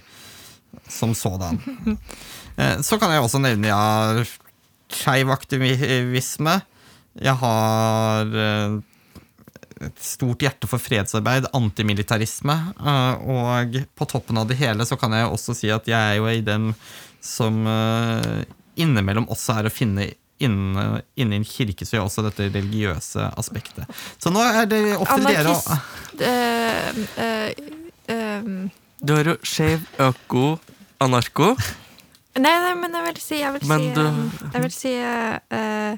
som 0.90 1.16
sådan. 1.18 1.62
Eh, 2.60 2.82
så 2.84 2.98
kan 3.00 3.08
jeg 3.14 3.24
også 3.24 3.40
nevne 3.40 3.70
ja, 3.70 4.24
skeiv 4.92 5.30
aktivisme. 5.32 6.58
Jeg 7.16 7.34
har 7.40 8.28
eh, 8.28 8.74
et 9.88 10.00
stort 10.04 10.40
hjerte 10.46 10.68
for 10.70 10.80
fredsarbeid, 10.80 11.48
antimilitarisme. 11.58 12.56
eh, 12.80 13.14
Og 13.36 13.78
på 13.98 14.08
toppen 14.08 14.38
av 14.38 14.48
det 14.48 14.58
hele 14.62 14.86
så 14.86 14.98
kan 15.00 15.12
jeg 15.18 15.28
også 15.32 15.56
si 15.58 15.70
at 15.74 15.86
jeg 15.90 15.98
er 16.00 16.18
jo 16.22 16.28
i 16.32 16.42
den 16.42 16.74
som 17.22 17.66
eh, 17.68 18.44
innimellom 18.82 19.28
også 19.30 19.60
er 19.60 19.70
å 19.70 19.74
finne 19.74 20.12
Innen, 20.42 21.04
inne 21.22 21.36
en 21.38 21.44
kirke, 21.46 21.86
så 21.86 22.00
gjør 22.00 22.08
også 22.08 22.24
dette 22.26 22.48
religiøse 22.50 23.28
aspektet. 23.38 23.86
Så 24.18 24.32
nå 24.34 24.42
er 24.42 24.66
det 24.66 24.80
opp 24.98 25.12
til 25.14 25.28
dere 25.28 25.52
å 25.54 25.76
eh, 28.08 28.66
Du 29.06 29.14
har 29.14 29.30
jo 29.30 29.36
skeiv, 29.46 29.86
øko, 30.02 30.60
anarko. 31.02 31.52
Nei, 32.40 32.56
nei, 32.64 32.74
men 32.80 32.94
jeg 32.96 33.06
vil 33.12 33.22
si 33.22 33.38
Jeg 33.42 33.54
vil 33.58 33.68
Men 33.68 33.82
si, 33.86 33.94
du- 33.94 34.50
jeg 34.54 34.62
vil 34.66 34.72
si 34.74 34.94
eh, 34.98 35.98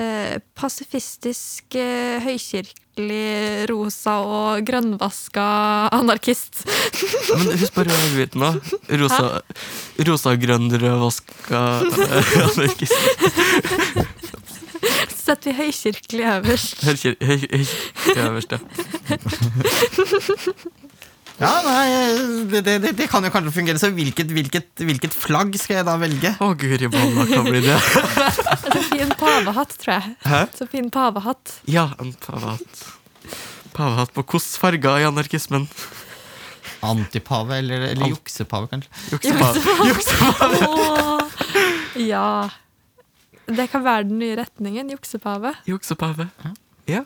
eh, 0.00 0.36
pasifistisk, 0.58 1.64
eh, 1.78 2.16
høykirkelig, 2.24 3.66
rosa 3.70 4.14
og 4.22 4.62
grønnvaska 4.66 5.44
anarkist. 5.94 6.54
Ja, 6.64 6.70
Men 7.42 7.58
husk 7.58 7.72
på 7.74 7.82
rødhvit 7.88 8.34
nå. 8.38 8.50
Rosa, 9.02 9.26
rosa 10.08 10.30
grønn, 10.38 10.68
rødvaska 10.70 11.60
anarkist. 12.44 13.00
Setter 15.24 15.46
vi 15.50 15.54
høykirkelig 15.62 16.24
øverst. 16.36 16.74
Høykir- 16.84 17.20
høy- 17.24 17.48
høy- 17.48 17.72
Øverst, 18.28 18.50
ja. 18.52 18.58
Ja, 21.40 21.50
nei, 21.66 21.86
det, 22.46 22.60
det, 22.62 22.92
det, 22.94 23.06
kan 23.10 23.24
jo 23.26 23.30
kanskje 23.34 23.52
fungere. 23.56 23.80
Så 23.82 23.90
hvilket, 23.94 24.30
hvilket, 24.30 24.68
hvilket 24.86 25.16
flagg 25.16 25.56
skal 25.58 25.80
jeg 25.80 25.86
da 25.88 25.96
velge? 25.98 26.30
Å, 26.38 26.52
guri 26.58 26.90
malla, 26.92 27.26
hva 27.26 27.42
blir 27.48 27.64
det? 27.64 27.78
Så 28.74 28.82
fin 28.86 29.10
pavehatt, 29.18 29.74
tror 29.82 29.96
jeg. 29.96 30.14
Hæ? 30.28 30.40
Så 30.54 30.68
fin 30.70 30.90
pavehatt. 30.94 31.56
Ja, 31.70 31.88
en 32.02 32.14
pavehatt. 32.22 32.84
Pavehatt 33.74 34.14
på 34.14 34.26
hvilke 34.30 34.60
farger 34.62 35.02
i 35.02 35.08
anarkismen? 35.08 35.66
Antipave 36.84 37.58
eller, 37.58 37.88
eller 37.90 38.12
juksepave, 38.12 38.68
kanskje? 38.70 38.92
Juksepave. 39.14 39.62
Juksepave. 39.90 40.68
oh, 40.68 41.40
ja. 42.12 42.28
Det 43.44 43.66
kan 43.72 43.82
være 43.84 44.06
den 44.06 44.20
nye 44.22 44.36
retningen. 44.38 44.92
Juksepave. 44.94 45.56
Juksepave. 45.66 46.28
Ja. 46.86 47.02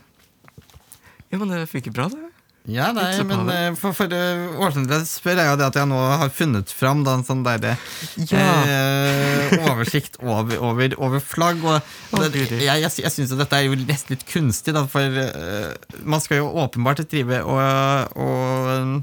Ja, 1.28 1.36
men 1.36 1.48
det 1.52 1.68
funker 1.70 1.94
bra, 1.94 2.10
det. 2.12 2.28
Ja, 2.68 2.90
nei, 2.92 3.14
men 3.24 3.48
eh, 3.48 3.70
for, 3.80 3.94
for 3.96 4.12
uh, 4.12 4.58
årsaken 4.60 4.90
jeg 4.92 5.06
spør, 5.08 5.38
er 5.40 5.46
jo 5.48 5.56
det 5.56 5.66
at 5.70 5.78
jeg 5.80 5.88
nå 5.88 5.98
har 6.20 6.28
funnet 6.36 6.72
fram 6.76 7.00
da, 7.06 7.14
en 7.16 7.24
sånn 7.24 7.40
der, 7.46 7.64
Ja. 8.28 8.42
eh, 8.68 9.54
oversikt 9.70 10.18
over, 10.20 10.58
over, 10.68 10.96
over 11.00 11.22
flagg. 11.24 11.64
Og, 11.64 11.80
og 12.12 12.26
det, 12.34 12.44
jeg 12.60 12.66
jeg, 12.84 12.92
jeg 13.06 13.14
syns 13.14 13.32
jo 13.32 13.38
dette 13.40 13.56
er 13.56 13.70
jo 13.70 13.78
nesten 13.80 14.12
litt 14.12 14.26
kunstig, 14.28 14.76
da, 14.76 14.84
for 14.90 15.00
eh, 15.24 15.72
man 16.04 16.20
skal 16.20 16.42
jo 16.42 16.50
åpenbart 16.60 17.00
drive 17.08 17.40
og, 17.48 18.18
og 18.20 19.00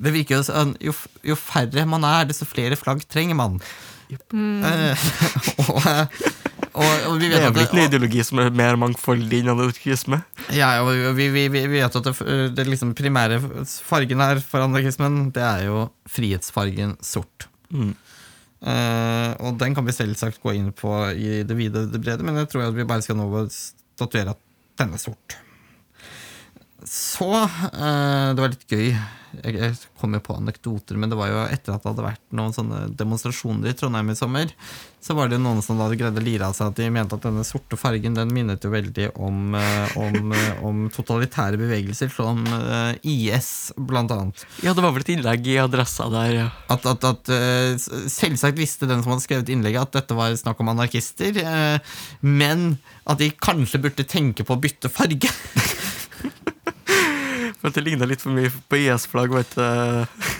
Det 0.00 0.12
virker 0.14 0.38
jo 0.38 0.44
sånn 0.50 0.76
jo, 0.84 0.92
jo 1.24 1.36
færre 1.40 1.86
man 1.88 2.04
er, 2.08 2.28
desto 2.28 2.44
flere 2.48 2.76
flagg 2.76 3.02
trenger 3.08 3.36
man. 3.40 3.56
Eh, 4.10 5.08
og, 5.70 5.84
og, 6.80 7.06
og 7.10 7.16
vi 7.20 7.30
Det 7.30 7.40
er 7.40 7.52
vel 7.54 7.66
ikke 7.66 7.78
en 7.78 7.86
ideologi 7.86 8.24
som 8.26 8.40
er 8.42 8.52
mer 8.56 8.78
mangfoldig 8.80 9.42
enn 9.42 9.52
anarkisme? 9.52 10.20
ja, 10.56 10.70
og 10.82 10.92
vi, 11.18 11.28
vi, 11.34 11.46
vi 11.52 11.64
vi 11.68 11.78
vet 11.78 11.98
at 12.00 12.06
det, 12.08 12.14
det 12.56 12.66
liksom 12.68 12.94
primære 12.98 13.40
fargen 13.86 14.22
her 14.24 14.40
for 14.44 14.64
anarkismen, 14.64 15.26
det 15.36 15.44
er 15.44 15.66
jo 15.68 15.88
frihetsfargen 16.10 16.96
sort. 17.04 17.48
Mm. 17.70 17.92
Uh, 18.60 19.30
og 19.40 19.54
den 19.60 19.76
kan 19.76 19.86
vi 19.86 19.94
selvsagt 19.96 20.42
gå 20.42 20.52
inn 20.58 20.68
på 20.76 20.92
i 21.16 21.40
det 21.48 21.56
vide 21.56 21.86
det 21.92 22.00
brede, 22.02 22.26
men 22.26 22.36
jeg 22.42 22.50
tror 22.52 22.68
at 22.68 22.76
vi 22.76 22.88
bare 22.88 23.04
skal 23.04 23.16
nå 23.16 23.28
statuere 23.48 24.34
at 24.34 24.42
den 24.80 24.96
er 24.96 25.00
sort. 25.00 25.38
Så 26.84 27.32
eh, 27.34 28.28
Det 28.34 28.42
var 28.42 28.52
litt 28.52 28.70
gøy. 28.70 28.92
Jeg, 29.30 29.74
kom 30.00 30.16
jo 30.16 30.20
på 30.26 30.34
anekdoter, 30.34 30.96
men 30.98 31.12
det 31.12 31.14
var 31.14 31.28
jo 31.30 31.42
etter 31.44 31.76
at 31.76 31.84
det 31.84 31.92
hadde 31.92 32.02
vært 32.02 32.32
noen 32.34 32.54
sånne 32.54 32.80
demonstrasjoner 32.98 33.70
i 33.70 33.74
Trondheim 33.78 34.10
i 34.10 34.16
sommer, 34.18 34.50
så 34.98 35.14
var 35.14 35.30
det 35.30 35.38
noen 35.38 35.60
som 35.62 35.78
da 35.78 35.86
hadde 35.86 36.00
greid 36.00 36.18
å 36.18 36.24
lire 36.24 36.48
av 36.48 36.56
seg 36.56 36.72
at 36.72 36.80
de 36.80 36.88
mente 36.90 37.14
at 37.14 37.22
denne 37.28 37.44
sorte 37.46 37.78
fargen 37.78 38.16
den 38.18 38.32
minnet 38.34 38.66
jo 38.66 38.72
veldig 38.74 39.06
om, 39.22 39.54
eh, 39.54 39.94
om, 40.02 40.34
eh, 40.34 40.64
om 40.66 40.82
totalitære 40.90 41.60
bevegelser, 41.62 42.10
som 42.10 42.42
IS, 43.06 43.70
blant 43.78 44.10
annet. 44.16 44.42
Ja, 44.66 44.74
det 44.74 44.82
var 44.82 44.96
vel 44.96 45.06
et 45.06 45.14
innlegg 45.14 45.46
i 45.46 45.60
Adressa 45.62 46.10
der, 46.10 46.34
ja. 46.34 46.48
At, 46.74 46.90
at, 46.90 47.06
at 47.06 47.30
Selvsagt 48.10 48.58
visste 48.58 48.90
den 48.90 49.04
som 49.04 49.14
hadde 49.14 49.28
skrevet 49.28 49.54
innlegget 49.54 49.86
at 49.86 50.00
dette 50.00 50.18
var 50.18 50.34
snakk 50.34 50.58
om 50.58 50.74
anarkister, 50.74 51.38
men 52.26 52.72
at 53.06 53.22
de 53.22 53.30
kanskje 53.38 53.84
burde 53.86 54.10
tenke 54.10 54.42
på 54.42 54.58
å 54.58 54.64
bytte 54.66 54.90
farge. 54.90 55.30
For 57.60 57.68
at 57.68 57.74
det 57.76 57.82
ligna 57.84 58.06
litt 58.08 58.22
for 58.24 58.32
mye 58.32 58.48
på 58.72 58.78
IS-flagg. 58.80 59.34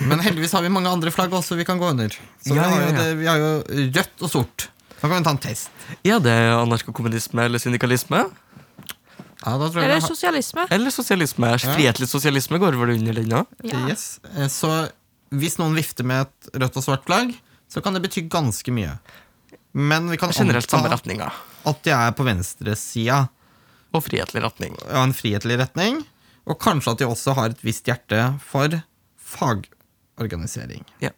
Men 0.09 0.23
heldigvis 0.25 0.53
har 0.57 0.63
vi 0.65 0.71
mange 0.73 0.89
andre 0.89 1.11
flagg 1.13 1.33
også 1.37 1.57
vi 1.59 1.67
kan 1.69 1.79
gå 1.81 1.91
under. 1.93 2.09
Så 2.41 2.55
Ja, 2.55 2.55
vi, 2.55 2.61
har 2.61 2.71
ja, 2.71 2.79
jo 2.81 2.93
ja. 2.95 3.03
det, 3.03 3.17
vi 3.21 3.27
har 3.29 3.39
jo 3.43 3.51
rødt 3.99 4.23
og 4.25 4.31
sort. 4.33 4.69
Da 5.01 5.09
kan 5.09 5.19
vi 5.19 5.25
ta 5.27 5.31
en 5.37 5.39
test. 5.45 5.69
Ja, 6.05 6.19
det 6.21 6.33
er 6.33 6.55
anarkokommunisme 6.61 7.45
eller 7.45 7.61
syndikalisme. 7.61 8.23
Ja, 9.41 9.53
da 9.57 9.69
tror 9.71 9.81
jeg 9.81 9.85
Eller 9.89 10.01
har- 10.01 10.09
sosialisme. 10.09 10.67
Eller 10.71 10.91
sosialisme. 10.93 11.53
Frihetlig 11.65 12.09
sosialisme 12.09 12.59
går 12.61 12.77
vel 12.81 12.91
under 12.99 13.13
den 13.21 13.33
òg? 13.33 13.47
Ja. 13.65 13.87
yes. 13.89 14.21
Eh, 14.37 14.49
Så 14.49 14.73
hvis 15.33 15.57
noen 15.61 15.75
vifter 15.77 16.05
med 16.05 16.27
et 16.27 16.51
rødt 16.61 16.77
og 16.77 16.85
svart 16.85 17.05
flagg, 17.09 17.33
så 17.71 17.81
kan 17.83 17.95
det 17.97 18.03
bety 18.03 18.27
ganske 18.29 18.73
mye. 18.73 18.99
Men 19.73 20.09
vi 20.11 20.17
kan 20.19 20.33
Generelt 20.35 20.69
samme 20.69 20.89
anta 20.89 20.97
retninga. 20.97 21.31
at 21.65 21.83
de 21.85 21.91
er 21.95 22.11
på 22.13 22.25
venstresida 22.27 23.29
Og 23.95 24.03
frihetlig 24.05 24.43
retning. 24.43 24.77
Ja, 24.89 25.03
en 25.03 25.13
frihetlig 25.15 25.59
retning. 25.59 26.05
Og 26.51 26.59
kanskje 26.59 26.95
at 26.97 27.03
de 27.03 27.09
også 27.09 27.35
har 27.39 27.53
et 27.55 27.65
visst 27.65 27.87
hjerte 27.87 28.19
for 28.43 28.75
fagorganisering. 29.31 30.83
Ja. 31.03 31.13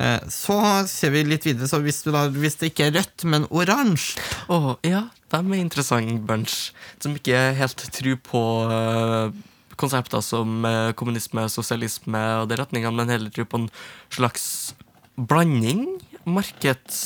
Eh, 0.00 0.20
Så 0.32 0.56
ser 0.90 1.12
vi 1.14 1.22
litt 1.28 1.46
videre, 1.46 1.68
så 1.70 1.78
hvis, 1.84 2.02
du 2.02 2.10
da, 2.14 2.26
hvis 2.32 2.58
det 2.60 2.72
ikke 2.72 2.88
er 2.88 2.96
rødt, 2.98 3.26
men 3.28 3.46
oransje 3.52 4.20
oh, 4.50 4.72
ja, 4.86 5.04
de 5.30 5.40
er 5.40 5.60
interessant 5.60 6.24
bunch. 6.26 6.72
Som 7.02 7.16
ikke 7.18 7.52
helt 7.58 7.86
tror 7.94 8.18
på 8.26 8.44
eh, 8.72 9.42
konsepter 9.80 10.24
som 10.24 10.64
eh, 10.68 10.92
kommunisme, 10.98 11.46
sosialisme 11.52 12.22
og 12.42 12.48
de 12.50 12.58
retningene, 12.60 12.96
men 12.96 13.12
heller 13.12 13.32
tror 13.34 13.50
på 13.52 13.62
en 13.62 13.70
slags 14.10 14.74
blanding. 15.16 15.86
Markeds... 16.24 17.02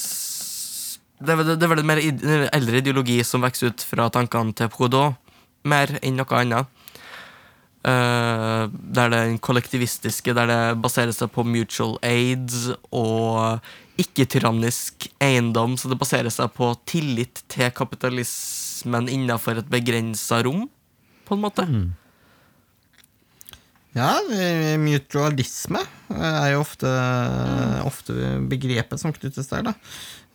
Er, 1.16 1.41
det 1.41 1.64
er 1.64 1.70
vel 1.72 1.80
en 1.80 1.89
mer 1.89 2.01
eldre 2.53 2.82
ideologi 2.82 3.22
som 3.24 3.41
vokser 3.41 3.72
ut 3.72 3.84
fra 3.89 4.11
tankene 4.12 4.53
til 4.53 4.68
Proudhon, 4.68 5.14
mer 5.64 5.95
enn 6.05 6.18
noe 6.20 6.37
annet. 6.37 6.68
Eh, 7.87 8.62
der 8.97 9.11
det 9.12 9.18
er 9.22 9.34
kollektivistiske, 9.47 10.32
der 10.34 10.49
det 10.51 10.62
baserer 10.82 11.12
seg 11.14 11.30
på 11.30 11.45
mutual 11.47 11.95
aids 12.03 12.72
og 12.91 13.61
ikke-tyrannisk 14.03 15.07
eiendom. 15.22 15.76
Så 15.78 15.89
det 15.93 15.99
baserer 16.01 16.32
seg 16.34 16.51
på 16.57 16.72
tillit 16.89 17.45
til 17.53 17.70
kapitalismen 17.70 19.07
innenfor 19.12 19.61
et 19.62 19.70
begrensa 19.70 20.43
rom, 20.45 20.66
på 21.26 21.37
en 21.39 21.45
måte. 21.45 21.66
Mm. 21.70 21.87
Ja, 23.97 24.11
mutualisme 24.82 25.80
er 26.12 26.51
jo 26.53 26.61
ofte, 26.61 26.91
ofte 27.87 28.12
begrepet 28.51 29.01
som 29.01 29.14
knyttes 29.16 29.49
der, 29.49 29.70
da. 29.70 29.72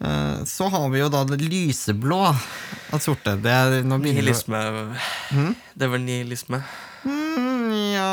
Eh, 0.01 0.39
Så 0.49 0.69
har 0.71 0.87
vi 0.89 1.03
jo 1.03 1.09
da 1.13 1.21
det 1.29 1.37
lyseblå 1.43 2.21
av 2.31 3.03
sorte. 3.03 3.35
Det 3.43 3.51
er, 3.51 3.83
Nihilisme 3.83 4.63
Mhm. 5.31 5.55
Det 5.75 5.85
er 5.85 5.91
vel 5.93 6.01
nihilisme? 6.07 6.63
Mm, 7.03 7.71
ja 7.95 8.11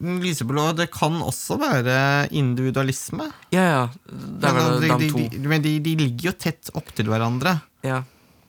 Lyseblå, 0.00 0.68
det 0.78 0.88
kan 0.94 1.16
også 1.24 1.56
være 1.60 2.28
individualisme. 2.36 3.30
Ja, 3.54 3.64
ja. 3.64 3.80
Det 4.06 4.48
er 4.50 4.54
vel 4.58 4.78
men 4.84 5.00
de, 5.00 5.08
de, 5.08 5.10
to. 5.14 5.48
men 5.48 5.64
de, 5.64 5.72
de 5.82 5.94
ligger 6.04 6.30
jo 6.30 6.34
tett 6.38 6.70
opptil 6.78 7.08
hverandre, 7.10 7.56
Ja, 7.86 8.02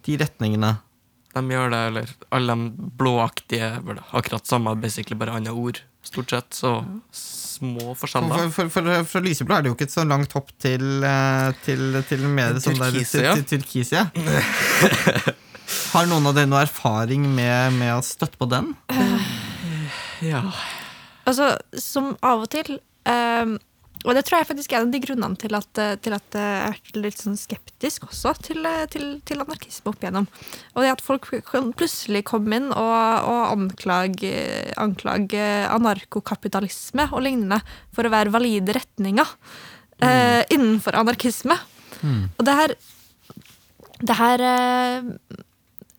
de 0.05 0.17
retningene. 0.21 0.75
de 1.35 1.41
gjør 1.53 1.69
det, 1.73 1.79
eller 1.91 2.13
alle 2.35 2.55
de 2.55 2.89
blåaktige 2.99 3.71
vel 3.85 3.99
akkurat 4.11 4.45
samme, 4.49 4.75
basically 4.81 5.17
bare 5.19 5.35
andre 5.39 5.51
ord, 5.53 5.81
stort 6.05 6.29
sett. 6.35 6.53
Så 6.53 6.71
små 7.11 7.89
For, 7.93 8.05
forskjeller. 8.05 8.49
for, 8.49 8.69
for, 8.69 8.69
for, 8.71 9.03
fra 9.11 9.21
lyseblå 9.25 9.55
er 9.57 9.65
det 9.65 9.69
jo 9.73 9.75
ikke 9.77 9.89
et 9.89 9.93
så 9.97 10.05
langt 10.07 10.31
hopp 10.37 10.53
til, 10.63 10.85
eh, 11.03 11.49
til, 11.65 11.99
til 12.09 12.23
mer 12.31 12.57
sånn 12.63 12.79
der 12.79 12.95
til, 13.01 13.29
til 13.41 13.45
turkise, 13.57 13.99
ja. 13.99 14.07
Har 15.93 16.09
noen 16.09 16.27
av 16.29 16.35
dere 16.37 16.49
noe 16.49 16.63
erfaring 16.65 17.25
med, 17.33 17.77
med 17.77 17.95
å 17.97 18.03
støtte 18.05 18.39
på 18.39 18.49
den? 18.49 18.73
Ja. 20.25 20.43
Altså, 21.29 21.53
som 21.79 22.13
av 22.25 22.43
og 22.43 22.49
til 22.51 22.79
ehm, 23.07 23.53
Og 24.05 24.15
det 24.15 24.23
tror 24.27 24.39
jeg 24.39 24.47
faktisk 24.49 24.73
er 24.73 24.81
en 24.81 24.89
av 24.89 24.93
de 24.95 25.01
grunnene 25.03 25.39
til 25.39 25.55
at, 25.57 25.79
eh, 25.79 25.97
til 25.99 26.15
at 26.15 26.35
jeg 26.35 26.59
har 26.63 26.75
vært 26.75 26.99
litt 27.03 27.19
sånn 27.19 27.35
skeptisk 27.39 28.05
også 28.07 28.31
til, 28.47 28.63
eh, 28.63 28.85
til, 28.91 29.07
til 29.27 29.43
anarkisme 29.43 29.91
opp 29.91 29.99
igjennom. 29.99 30.27
Og 30.71 30.85
det 30.85 30.93
at 30.93 31.03
folk 31.03 31.27
plutselig 31.27 32.21
kom 32.29 32.47
inn 32.55 32.69
og, 32.71 32.93
og 33.27 33.41
anklage, 33.49 34.31
anklage 34.79 35.43
anarkokapitalisme 35.67 37.09
og 37.11 37.25
lignende 37.27 37.59
for 37.91 38.07
å 38.07 38.13
være 38.13 38.31
valide 38.31 38.77
retninger 38.79 39.35
eh, 39.99 40.47
innenfor 40.47 40.95
anarkisme. 40.95 41.59
Og 41.99 42.47
det 42.47 42.55
her 42.55 42.77
det 43.99 44.15
her 44.15 44.39
eh, 44.39 45.07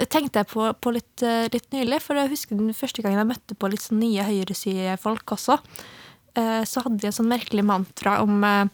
tenkte 0.09 0.41
jeg 0.41 0.49
på, 0.53 0.67
på 0.81 0.93
litt, 0.95 1.23
eh, 1.27 1.49
litt 1.53 1.67
nylig, 1.75 2.01
for 2.03 2.17
jeg 2.17 2.31
husker 2.33 2.57
den 2.57 2.73
første 2.77 3.03
gangen 3.05 3.21
jeg 3.21 3.31
møtte 3.33 3.57
på 3.59 3.71
litt 3.73 3.83
sånn 3.85 4.01
nye 4.01 4.25
høyresidefolk 4.25 5.35
også. 5.37 5.59
eh, 6.37 6.63
Så 6.65 6.85
hadde 6.85 7.01
de 7.03 7.11
en 7.11 7.17
sånn 7.19 7.29
merkelig 7.29 7.65
mantra 7.67 8.21
om, 8.23 8.45
eh, 8.45 8.65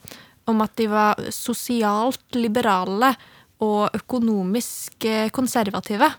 om 0.46 0.60
at 0.62 0.76
de 0.76 0.86
var 0.86 1.16
sosialt 1.34 2.38
liberale 2.38 3.16
og 3.60 3.90
økonomisk 3.96 5.06
konservative. 5.32 6.10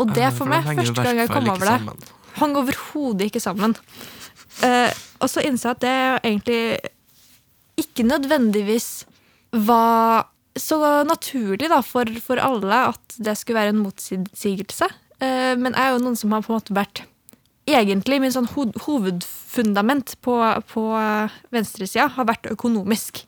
Og 0.00 0.14
det 0.16 0.32
for 0.34 0.48
meg, 0.50 0.64
første 0.64 1.02
gang 1.04 1.18
jeg 1.20 1.28
kom 1.28 1.50
over 1.52 1.68
det, 1.68 2.06
hang 2.40 2.56
overhodet 2.56 3.28
ikke 3.28 3.42
sammen. 3.44 3.76
Og 5.20 5.28
så 5.30 5.44
innså 5.44 5.68
jeg 5.68 5.76
at 5.76 5.84
det 5.84 5.98
egentlig 6.24 6.90
ikke 7.76 8.08
nødvendigvis 8.08 9.04
var 9.52 10.26
så 10.58 10.78
naturlig 11.06 11.68
da, 11.70 11.80
for, 11.82 12.08
for 12.22 12.40
alle 12.42 12.84
at 12.92 13.16
det 13.18 13.34
skulle 13.38 13.58
være 13.58 13.74
en 13.74 13.82
motsigelse. 13.82 14.88
Eh, 15.18 15.54
men 15.58 15.74
jeg 15.74 15.82
er 15.82 15.94
jo 15.94 16.02
noen 16.04 16.18
som 16.18 16.34
har 16.34 16.44
på 16.44 16.52
en 16.52 16.60
måte 16.60 16.76
vært 16.76 17.04
Egentlig 17.64 18.18
min 18.20 18.32
sånn 18.34 18.44
ho 18.52 18.66
hovedfundament 18.84 20.10
på, 20.20 20.34
på 20.68 20.82
venstresida 21.48 22.10
har 22.12 22.26
vært 22.28 22.50
økonomisk. 22.52 23.22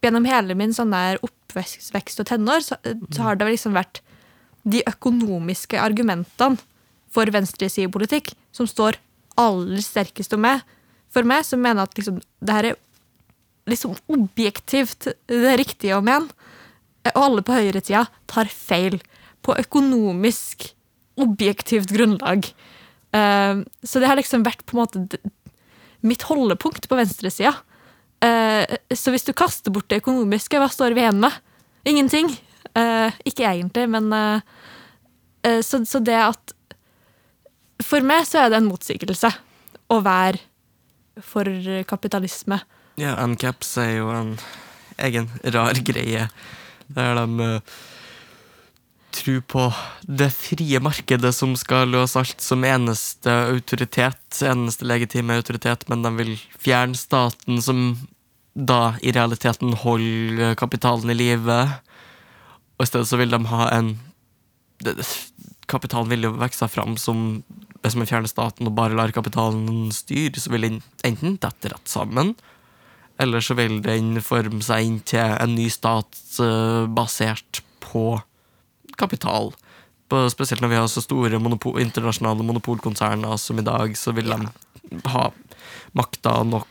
Gjennom 0.00 0.24
hele 0.24 0.56
min 0.56 0.72
sånn 0.72 0.94
der 0.94 1.18
oppvekst 1.20 2.22
og 2.22 2.28
tenår 2.30 2.64
så, 2.64 2.78
så 3.12 3.26
har 3.26 3.36
det 3.36 3.50
liksom 3.50 3.76
vært 3.76 4.00
de 4.64 4.80
økonomiske 4.88 5.76
argumentene 5.76 6.56
for 7.12 7.28
venstresidepolitikk 7.32 8.32
som 8.56 8.64
står 8.64 8.96
aller 9.36 9.84
sterkest 9.84 10.32
om 10.32 10.46
meg. 10.46 10.64
For 11.12 11.28
meg 11.28 11.44
som 11.44 11.60
mener 11.60 11.84
at 11.84 12.00
liksom, 12.00 12.22
det 12.40 12.56
her 12.56 12.70
er 12.70 12.80
liksom 13.68 13.92
objektivt 14.12 15.10
det 15.28 15.56
riktige 15.60 15.98
å 15.98 16.04
mene. 16.04 16.32
Og 17.14 17.28
alle 17.28 17.44
på 17.46 17.56
høyresida 17.56 18.06
tar 18.30 18.50
feil 18.52 18.98
på 19.46 19.54
økonomisk, 19.60 20.70
objektivt 21.16 21.92
grunnlag. 21.94 22.48
Eh, 23.16 23.62
så 23.86 24.02
det 24.02 24.10
har 24.10 24.18
liksom 24.18 24.44
vært 24.46 24.64
på 24.66 24.76
en 24.76 24.82
måte 24.82 25.20
mitt 26.06 26.26
holdepunkt 26.28 26.88
på 26.88 26.98
venstresida. 26.98 27.54
Eh, 28.24 28.76
så 28.94 29.14
hvis 29.14 29.26
du 29.26 29.32
kaster 29.36 29.72
bort 29.74 29.88
det 29.92 30.02
økonomiske, 30.02 30.60
hva 30.60 30.68
står 30.72 30.96
vi 30.96 31.04
igjen 31.04 31.22
med? 31.22 31.36
Ingenting. 31.86 32.32
Eh, 32.76 33.14
ikke 33.24 33.46
egentlig, 33.46 33.86
men 33.88 34.12
eh, 34.12 34.40
eh, 35.46 35.60
så, 35.64 35.80
så 35.86 36.00
det 36.04 36.18
at 36.18 36.52
For 37.84 38.04
meg 38.04 38.24
så 38.24 38.40
er 38.42 38.52
det 38.52 38.58
en 38.58 38.68
motsigelse 38.70 39.28
å 39.92 39.98
være 40.02 40.40
for 41.22 41.48
kapitalisme. 41.88 42.56
Ja, 42.96 43.12
uncaps 43.20 43.74
er 43.80 43.90
jo 43.98 44.08
en 44.16 44.30
egen 45.04 45.28
rar 45.52 45.76
greie. 45.84 46.24
Der 46.94 47.18
de 47.18 47.46
uh, 47.56 47.76
tror 49.16 49.40
på 49.48 49.64
det 50.06 50.28
frie 50.34 50.80
markedet 50.82 51.32
som 51.34 51.54
skal 51.58 51.90
løse 51.92 52.20
alt 52.20 52.42
som 52.44 52.64
eneste 52.66 53.32
autoritet, 53.32 54.42
eneste 54.44 54.86
legitime 54.88 55.38
autoritet, 55.40 55.86
men 55.88 56.04
de 56.04 56.12
vil 56.18 56.34
fjerne 56.60 56.98
staten 56.98 57.62
som 57.64 57.80
da 58.56 58.96
i 59.04 59.12
realiteten 59.12 59.74
holder 59.82 60.56
kapitalen 60.56 61.12
i 61.12 61.16
live. 61.16 61.58
Og 62.76 62.84
i 62.84 62.90
stedet 62.90 63.08
så 63.08 63.20
vil 63.20 63.32
de 63.32 63.44
ha 63.52 63.70
en 63.76 63.96
Kapitalen 65.66 66.10
vil 66.12 66.26
jo 66.26 66.34
vokse 66.36 66.66
fram 66.68 66.98
som 67.00 67.40
hvis 67.80 67.96
man 67.98 68.06
fjerner 68.06 68.30
staten 68.30 68.68
og 68.68 68.74
bare 68.76 68.94
lar 68.94 69.10
kapitalen 69.14 69.88
styre, 69.94 70.38
så 70.38 70.52
vil 70.52 70.66
den 70.66 70.76
enten 71.06 71.38
dette 71.42 71.72
rett 71.72 71.90
sammen, 71.90 72.34
eller 73.18 73.40
så 73.40 73.56
vil 73.58 73.78
den 73.84 74.20
forme 74.24 74.62
seg 74.64 74.86
inn 74.86 74.98
til 75.06 75.36
en 75.36 75.54
ny 75.56 75.68
stat 75.72 76.18
eh, 76.42 76.84
basert 76.88 77.62
på 77.84 78.18
kapital. 79.00 79.52
Spesielt 80.30 80.62
når 80.62 80.70
vi 80.70 80.78
har 80.78 80.88
så 80.90 81.02
store 81.02 81.40
monopol, 81.42 81.80
internasjonale 81.82 82.44
monopolkonserner 82.46 83.36
som 83.42 83.58
i 83.58 83.66
dag, 83.66 83.96
så 83.98 84.14
vil 84.14 84.30
de 84.30 85.00
ha 85.10 85.24
makta 85.98 86.38
nok 86.46 86.68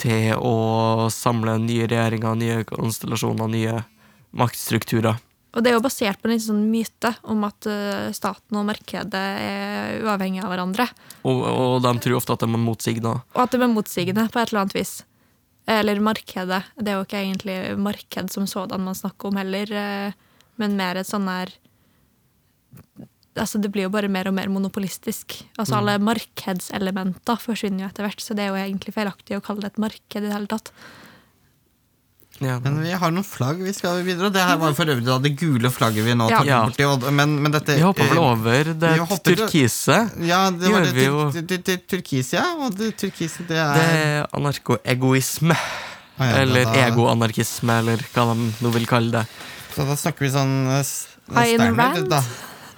til 0.00 0.32
å 0.38 1.08
samle 1.12 1.58
nye 1.60 1.88
regjeringer, 1.90 2.38
nye 2.40 2.62
konstellasjoner, 2.68 3.50
nye 3.52 3.82
maktstrukturer. 4.30 5.18
Og 5.50 5.64
det 5.64 5.72
er 5.72 5.76
jo 5.76 5.82
basert 5.82 6.20
på 6.22 6.30
en 6.30 6.40
sånn 6.40 6.62
myte 6.70 7.10
om 7.26 7.42
at 7.48 7.66
eh, 7.66 8.12
staten 8.14 8.58
og 8.60 8.68
markedet 8.68 9.22
er 9.42 9.96
uavhengige 10.04 10.44
av 10.46 10.52
hverandre. 10.54 10.86
Og, 11.26 11.40
og 11.42 11.76
de 11.82 11.94
tror 12.04 12.20
ofte 12.20 12.36
at 12.36 12.44
de 12.44 12.48
er 12.48 12.62
motsigende. 12.62 13.16
Og 13.34 13.40
at 13.42 13.56
de 13.56 13.58
er 13.66 13.72
motsigende 13.72 14.28
på 14.30 14.38
et 14.38 14.52
eller 14.52 14.62
annet 14.62 14.76
vis. 14.78 15.00
Eller 15.68 16.00
markedet. 16.02 16.62
Det 16.76 16.88
er 16.88 16.98
jo 16.98 17.06
ikke 17.06 17.20
egentlig 17.20 17.56
marked 17.78 18.32
som 18.32 18.46
sådan 18.48 18.84
man 18.84 18.96
snakker 18.96 19.28
om 19.28 19.36
heller, 19.40 19.72
eh, 19.72 20.12
men 20.60 20.78
mer 20.78 21.00
et 21.00 21.10
sånn 21.10 21.28
her 21.30 21.52
Altså, 23.38 23.60
det 23.62 23.70
blir 23.70 23.86
jo 23.86 23.92
bare 23.94 24.08
mer 24.10 24.26
og 24.26 24.34
mer 24.34 24.50
monopolistisk. 24.50 25.36
Altså, 25.54 25.78
alle 25.78 25.94
markedselementer 26.02 27.38
forsvinner 27.38 27.84
jo 27.84 27.88
etter 27.88 28.04
hvert, 28.04 28.20
så 28.20 28.34
det 28.34 28.42
er 28.42 28.50
jo 28.50 28.58
egentlig 28.58 28.94
feilaktig 28.96 29.38
å 29.38 29.44
kalle 29.44 29.62
det 29.62 29.70
et 29.70 29.78
marked 29.86 30.18
i 30.18 30.24
det 30.26 30.32
hele 30.34 30.50
tatt. 30.50 30.72
Ja. 32.40 32.54
Men 32.64 32.78
vi 32.80 32.90
har 32.96 33.10
noen 33.12 33.24
flagg 33.26 33.58
vi 33.60 33.72
skal 33.76 33.98
videre. 34.06 34.30
Det 34.32 34.40
her 34.40 34.56
var 34.56 34.72
for 34.78 34.88
øvrig 34.88 35.04
da 35.04 35.18
det 35.20 35.34
gule 35.36 35.68
flagget 35.72 36.06
vi 36.06 36.14
nå 36.16 36.28
tar 36.32 36.46
Ja. 36.48 36.62
borti. 36.64 36.86
Men, 37.12 37.34
men 37.44 37.52
dette 37.52 37.76
Vi 37.76 37.84
hopper 37.84 38.08
vel 38.08 38.16
eh, 38.16 38.30
over 38.32 38.70
det 38.80 38.92
turkise. 39.28 39.98
Ja, 40.24 40.40
det 40.50 40.72
var 40.72 40.80
det, 40.88 40.94
det, 40.96 41.44
det, 41.52 41.60
tur- 41.68 41.84
turkise, 41.98 42.38
ja. 42.40 42.46
Og 42.64 42.72
det 42.80 42.94
turkise, 42.96 43.44
det 43.48 43.58
er 43.60 43.74
Det 43.76 43.86
er 44.00 44.26
anarkoegoisme. 44.40 45.56
Ah, 46.20 46.26
ja, 46.30 46.42
Eller 46.46 46.64
egoanarkisme, 46.88 47.78
eller 47.80 48.00
hva 48.14 48.26
de 48.32 48.50
nå 48.64 48.72
vil 48.74 48.86
kalle 48.88 49.10
det. 49.20 49.26
Så 49.74 49.84
da 49.88 49.94
snakker 49.96 50.24
vi 50.26 50.32
sånn 50.34 50.56
eh, 50.68 50.80
s- 50.80 51.08
Ayn 51.36 51.76
Rand? 51.76 52.08
da. 52.10 52.22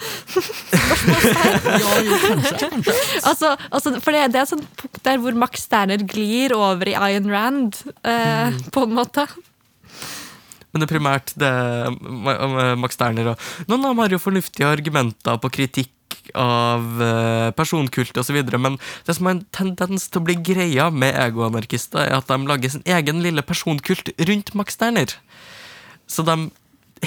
ja, 0.72 1.90
jo, 2.02 2.16
kanskje. 2.26 2.58
kanskje. 2.58 2.94
Altså, 3.22 3.52
altså, 3.70 3.92
for 4.02 4.14
det, 4.14 4.22
det 4.34 4.40
er 4.40 4.46
et 4.46 4.50
sånt 4.50 4.66
punkt 4.80 5.00
der 5.06 5.20
hvor 5.22 5.36
Max 5.38 5.62
Sterner 5.68 6.02
glir 6.08 6.54
over 6.56 6.90
i 6.90 6.94
Ayn 6.98 7.28
Rand, 7.30 7.78
eh, 8.04 8.50
på 8.74 8.82
en 8.86 8.94
måte. 8.98 9.26
Men 10.72 10.80
det 10.80 10.86
er 10.88 10.92
primært 10.94 11.32
det 11.36 11.50
Ma- 12.00 12.38
Ma- 12.48 12.68
Max 12.80 12.96
Sterner 12.96 13.34
og 13.34 13.42
Noen 13.68 13.84
av 13.84 13.90
dem 13.92 14.00
har 14.00 14.14
jo 14.14 14.20
fornuftige 14.22 14.70
argumenter 14.72 15.36
på 15.42 15.50
kritikk 15.52 15.90
av 16.38 17.00
eh, 17.02 17.50
personkult 17.56 18.16
osv., 18.20 18.38
men 18.60 18.76
det 19.06 19.14
som 19.16 19.26
har 19.28 19.34
en 19.36 19.44
tendens 19.52 20.06
til 20.12 20.20
å 20.20 20.24
bli 20.26 20.36
greia 20.44 20.86
med 20.92 21.16
egoanarkister, 21.18 22.04
er 22.04 22.16
at 22.18 22.28
de 22.30 22.36
lager 22.48 22.72
sin 22.72 22.84
egen 22.86 23.22
lille 23.24 23.42
personkult 23.44 24.12
rundt 24.28 24.52
Max 24.54 24.76
Sterner. 24.78 25.12
Så 26.06 26.24
de, 26.28 26.36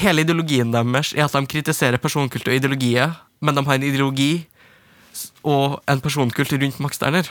hele 0.02 0.26
ideologien 0.26 0.74
deres 0.74 1.14
er 1.16 1.26
at 1.28 1.38
de 1.38 1.46
kritiserer 1.54 2.02
personkult 2.02 2.50
og 2.50 2.58
ideologier, 2.58 3.14
men 3.46 3.56
de 3.56 3.64
har 3.68 3.78
en 3.80 3.88
ideologi 3.88 4.34
og 5.46 5.80
en 5.88 6.02
personkult 6.04 6.52
rundt 6.58 6.82
Max 6.84 6.98
Sterner. 7.00 7.30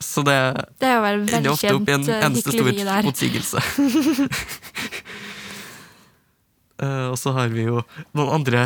Så 0.00 0.22
det 0.26 0.36
Det 0.80 0.88
er 0.88 0.96
jo 0.96 1.02
vel 1.04 1.50
ofte 1.52 1.74
opp 1.74 1.90
i 1.90 1.94
en 1.96 2.06
eh, 2.06 2.24
eneste 2.28 2.54
stor 2.54 2.70
motsigelse. 3.06 3.62
uh, 6.82 7.06
og 7.12 7.18
så 7.18 7.34
har 7.36 7.50
vi 7.54 7.66
jo 7.66 7.82
noen 8.16 8.40
andre 8.40 8.64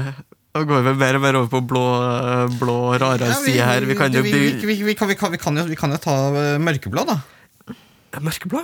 Nå 0.53 0.67
går 0.69 0.83
vi 0.85 0.93
mer 1.01 1.17
og 1.17 1.23
mer 1.25 1.37
over 1.39 1.49
på 1.49 1.63
blå, 1.65 1.83
eh, 2.05 2.57
blå 2.61 2.75
rare 3.01 3.31
Ja, 3.31 3.39
side 3.41 3.65
her. 3.65 3.87
Vi 3.89 3.95
kan 3.97 4.13
jo 4.13 4.21
vi, 4.21 4.33
kan, 4.61 4.69
vi, 4.69 5.15
kan, 5.17 5.33
vi, 5.33 5.39
kan 5.41 5.57
jo, 5.57 5.65
vi 5.65 5.79
kan 5.81 5.95
jo 5.95 5.97
ta 5.97 6.17
mørkeblå, 6.61 7.07
da. 7.09 7.17
Mørkeblå? 8.21 8.61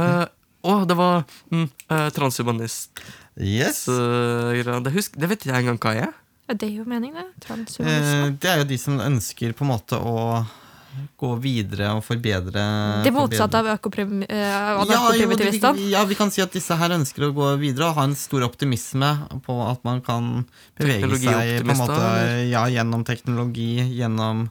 Å, 0.00 0.78
det 0.88 0.96
var 0.96 1.26
mm, 1.52 1.66
uh, 1.92 2.08
transhumanist. 2.16 3.04
Yes. 3.36 3.84
det, 3.84 4.94
husk, 4.96 5.20
det 5.20 5.28
vet 5.28 5.44
ikke 5.44 5.52
jeg 5.52 5.66
engang 5.66 5.82
hva 5.84 5.94
jeg 5.98 6.08
er. 6.08 6.16
Ja, 6.50 6.56
det 6.58 6.66
er 6.66 6.78
jo 6.80 6.84
meningen, 6.88 7.14
det. 7.14 7.44
Transhumanisme. 7.44 8.22
Eh, 8.26 8.32
det 8.42 8.48
er 8.50 8.56
jo 8.58 8.64
de 8.72 8.76
som 8.82 8.96
ønsker 8.98 9.52
på 9.54 9.62
en 9.62 9.70
måte 9.70 9.98
å 10.02 10.14
gå 11.20 11.30
videre 11.42 11.92
og 11.96 12.02
forbedre 12.04 12.62
det 13.04 13.12
motsatte 13.14 13.60
av 13.60 13.68
økoprim, 13.76 14.22
uh, 14.24 14.36
ja, 14.90 15.00
ja, 15.92 16.04
vi 16.08 16.18
kan 16.18 16.32
si 16.34 16.42
at 16.42 16.54
disse 16.54 16.76
her 16.76 16.94
ønsker 16.96 17.28
å 17.28 17.32
gå 17.36 17.50
videre 17.60 17.90
og 17.90 17.98
ha 17.98 18.06
en 18.08 18.16
stor 18.18 18.44
optimisme 18.46 19.10
på 19.46 19.58
at 19.66 19.84
man 19.86 20.02
kan 20.04 20.30
bevege 20.78 21.20
seg 21.20 21.60
på 21.62 21.74
en 21.74 21.82
måte, 21.82 22.08
ja, 22.50 22.64
gjennom 22.72 23.04
teknologi, 23.06 23.72
gjennom 23.98 24.48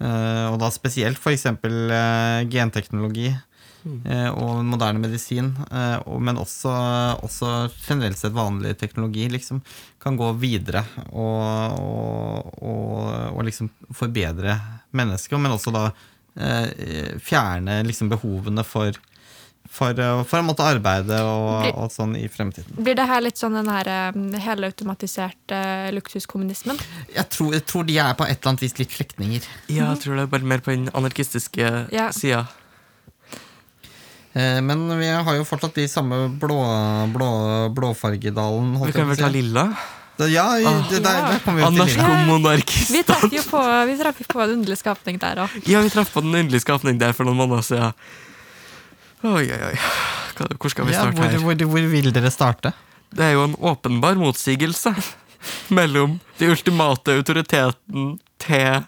eh, 0.00 0.46
Og 0.50 0.58
da 0.62 0.70
spesielt 0.74 1.18
f.eks. 1.20 1.46
Uh, 1.64 2.44
genteknologi 2.52 3.30
eh, 3.32 3.42
og 3.84 4.64
moderne 4.64 5.00
medisin, 5.02 5.52
eh, 5.70 5.96
og, 6.08 6.20
men 6.24 6.38
også, 6.40 6.72
også 7.24 7.50
generelt 7.86 8.18
sett 8.20 8.32
vanlig 8.36 8.76
teknologi, 8.80 9.28
liksom, 9.28 9.60
kan 10.00 10.16
gå 10.16 10.32
videre 10.40 10.84
og, 11.12 11.78
og, 11.80 12.54
og, 12.64 12.98
og 13.36 13.44
liksom 13.48 13.70
forbedre 13.92 14.56
mennesker, 14.96 15.40
men 15.40 15.52
også 15.56 15.72
da 15.74 15.88
eh, 16.36 17.18
fjerne 17.24 17.82
liksom 17.88 18.12
behovene 18.12 18.64
for 18.66 18.96
for, 19.74 19.96
eh, 19.96 20.18
for 20.28 20.38
å 20.42 20.44
måtte 20.44 20.64
arbeide 20.68 21.16
og, 21.24 21.70
og 21.72 21.88
sånn 21.90 22.12
i 22.20 22.26
fremtiden. 22.30 22.76
Blir 22.84 22.94
det 22.98 23.06
her 23.08 23.22
litt 23.24 23.40
sånn 23.40 23.56
den 23.56 23.70
her 23.72 23.88
helautomatiserte 24.44 25.60
luksuskommunismen? 25.96 26.78
Jeg 27.14 27.28
tror, 27.32 27.54
jeg 27.56 27.64
tror 27.70 27.88
de 27.88 27.96
er 27.98 28.12
på 28.18 28.26
et 28.28 28.36
eller 28.36 28.52
annet 28.52 28.66
vis 28.66 28.76
litt 28.78 28.92
slektninger. 28.94 29.48
Ja, 29.72 29.88
jeg 29.94 30.02
tror 30.04 30.18
det 30.20 30.26
er 30.26 30.34
bare 30.36 30.52
mer 30.52 30.64
på 30.64 30.74
den 30.74 30.90
anarkistiske 30.92 31.72
Ja. 31.94 32.10
sida. 32.12 32.44
Eh, 34.34 34.60
men 34.66 34.86
vi 34.98 35.08
har 35.08 35.36
jo 35.38 35.44
fortsatt 35.46 35.74
de 35.78 35.84
samme 35.88 36.16
blå, 36.42 36.58
blå, 37.14 37.28
blåfargedalen. 37.74 38.72
Vi 38.86 38.92
kan 38.96 39.08
vel 39.08 39.16
ta 39.20 39.28
lilla? 39.30 39.68
Da- 40.18 40.26
Ja, 40.30 40.58
i- 40.58 40.64
Ah. 40.66 40.82
det, 40.90 41.00
der, 41.02 41.10
Ja. 41.18 41.28
der 41.32 41.38
kommer 41.44 41.58
vi 41.58 41.62
jo 41.62 41.70
til 41.70 41.94
lilla. 41.94 42.04
Anarkomonarkist. 42.04 42.90
Vi 42.90 43.02
traff 43.02 43.22
jo 43.32 43.42
på, 43.50 43.62
vi 43.86 43.96
traff 43.98 44.18
på 44.28 44.40
en 44.42 44.50
underlig 44.58 44.78
skapning 44.78 45.18
der 45.18 45.36
òg. 45.46 45.50
Ja, 45.66 45.80
vi 45.82 45.88
traff 45.90 46.12
på 46.14 46.20
den 46.22 46.34
underlige 46.34 46.60
skapning 46.62 46.98
der 46.98 47.12
for 47.12 47.24
noen 47.24 47.36
måneder 47.36 47.62
siden. 47.62 47.94
Oi, 49.24 49.50
oi, 49.50 49.62
oi. 49.70 49.78
Hvor 50.58 50.70
skal 50.70 50.84
vi 50.86 50.92
Ja, 50.92 51.00
starte 51.02 51.16
hvor, 51.16 51.30
her? 51.30 51.38
hvor, 51.38 51.54
hvor 51.66 51.90
vil 51.90 52.12
dere 52.12 52.30
starte? 52.30 52.72
Det 53.14 53.24
er 53.24 53.32
jo 53.32 53.44
en 53.44 53.54
åpenbar 53.56 54.14
motsigelse 54.18 54.94
mellom 55.70 56.20
de 56.38 56.46
ultimate 56.50 57.06
autoriteten 57.14 58.18
til 58.38 58.84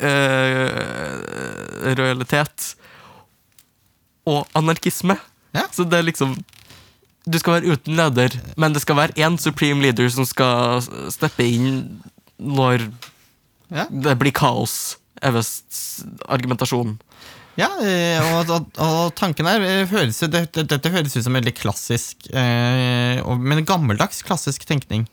eh, 0.00 1.94
rojalitet 1.98 2.74
og 4.28 4.46
anarkisme. 4.58 5.16
Ja. 5.54 5.66
Så 5.72 5.84
det 5.84 5.98
er 5.98 6.06
liksom 6.08 6.36
Du 7.28 7.38
skal 7.38 7.60
være 7.60 7.76
uten 7.76 7.94
leder, 7.94 8.34
men 8.58 8.72
det 8.74 8.80
skal 8.82 8.96
være 8.98 9.14
én 9.22 9.36
supreme 9.38 9.82
leader 9.84 10.08
som 10.10 10.26
skal 10.26 10.82
steppe 11.14 11.44
inn 11.46 12.00
når 12.42 12.88
Ja, 13.70 13.84
det 13.88 14.16
blir 14.18 14.32
kaos, 14.34 14.96
er 15.22 15.30
visst 15.36 16.02
argumentasjonen. 16.26 16.96
ja 17.56 17.68
eh, 17.84 18.18
og, 18.34 18.50
og, 18.50 18.66
og 18.82 19.14
tanken 19.14 19.46
her 19.46 19.62
eh, 19.62 19.86
høres, 19.86 20.18
dette, 20.18 20.64
dette 20.66 20.90
høres 20.90 21.14
ut 21.16 21.22
som 21.24 21.38
veldig 21.38 21.54
klassisk, 21.54 22.26
eh, 22.34 23.22
men 23.38 23.64
gammeldags 23.64 24.22
klassisk 24.26 24.66
tenkning. 24.66 25.06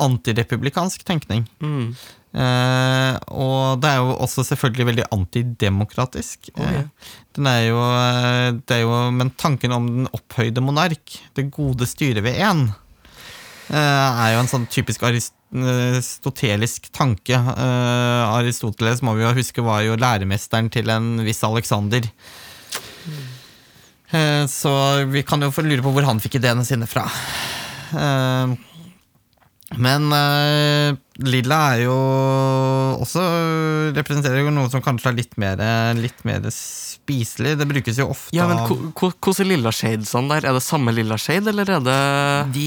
Antirepublikansk 0.00 1.02
tenkning. 1.04 1.48
Mm. 1.60 1.96
Eh, 2.30 3.14
og 3.34 3.80
det 3.82 3.90
er 3.90 3.96
jo 3.98 4.12
også 4.22 4.44
selvfølgelig 4.46 4.86
veldig 4.86 5.06
antidemokratisk. 5.16 6.52
Ja. 6.54 6.68
Eh, 6.68 7.16
den 7.36 7.48
er 7.50 7.64
jo, 7.66 7.80
eh, 7.82 8.50
det 8.62 8.76
er 8.76 8.84
jo, 8.84 8.92
men 9.14 9.32
tanken 9.34 9.74
om 9.74 9.88
den 9.88 10.06
opphøyde 10.14 10.62
monark, 10.62 11.16
det 11.34 11.50
gode 11.50 11.88
styret 11.90 12.22
ved 12.22 12.38
én, 12.38 12.68
eh, 13.70 13.74
er 13.74 14.34
jo 14.34 14.44
en 14.44 14.52
sånn 14.52 14.68
typisk 14.70 15.02
aristotelisk 15.08 16.92
tanke. 16.94 17.34
Eh, 17.34 18.22
Aristoteles 18.30 19.02
må 19.02 19.16
vi 19.18 19.26
jo 19.26 19.34
huske 19.34 19.66
var 19.66 19.82
jo 19.82 19.98
læremesteren 19.98 20.70
til 20.70 20.90
en 20.90 21.18
viss 21.26 21.42
Alexander. 21.46 22.06
Eh, 24.10 24.46
så 24.46 25.04
vi 25.10 25.22
kan 25.26 25.42
jo 25.42 25.50
få 25.54 25.66
lure 25.66 25.82
på 25.82 25.90
hvor 25.94 26.06
han 26.06 26.22
fikk 26.22 26.38
ideene 26.38 26.64
sine 26.66 26.86
fra. 26.86 27.08
Men 29.70 30.02
lilla 31.26 31.58
er 31.74 31.80
jo 31.84 31.96
også 33.00 33.22
representerer 33.96 34.44
jo 34.44 34.52
noe 34.54 34.70
som 34.72 34.82
kanskje 34.84 35.08
er 35.10 35.16
litt 35.18 35.34
mer, 35.40 35.56
litt 35.98 36.20
mer 36.28 36.40
spiselig. 36.54 37.56
Det 37.60 37.66
brukes 37.68 37.98
jo 38.00 38.06
ofte 38.12 38.36
Ja, 38.36 38.44
men 38.48 38.58
Hvordan 38.94 39.44
er 39.44 39.48
lilla 39.48 39.72
shadesene 39.74 40.28
der? 40.34 40.42
Er 40.48 40.52
det 40.56 40.64
samme 40.64 40.90
lilla 40.94 41.16
shade, 41.20 41.48
eller 41.52 41.66
er 41.76 41.82
det 41.84 42.00
de 42.54 42.66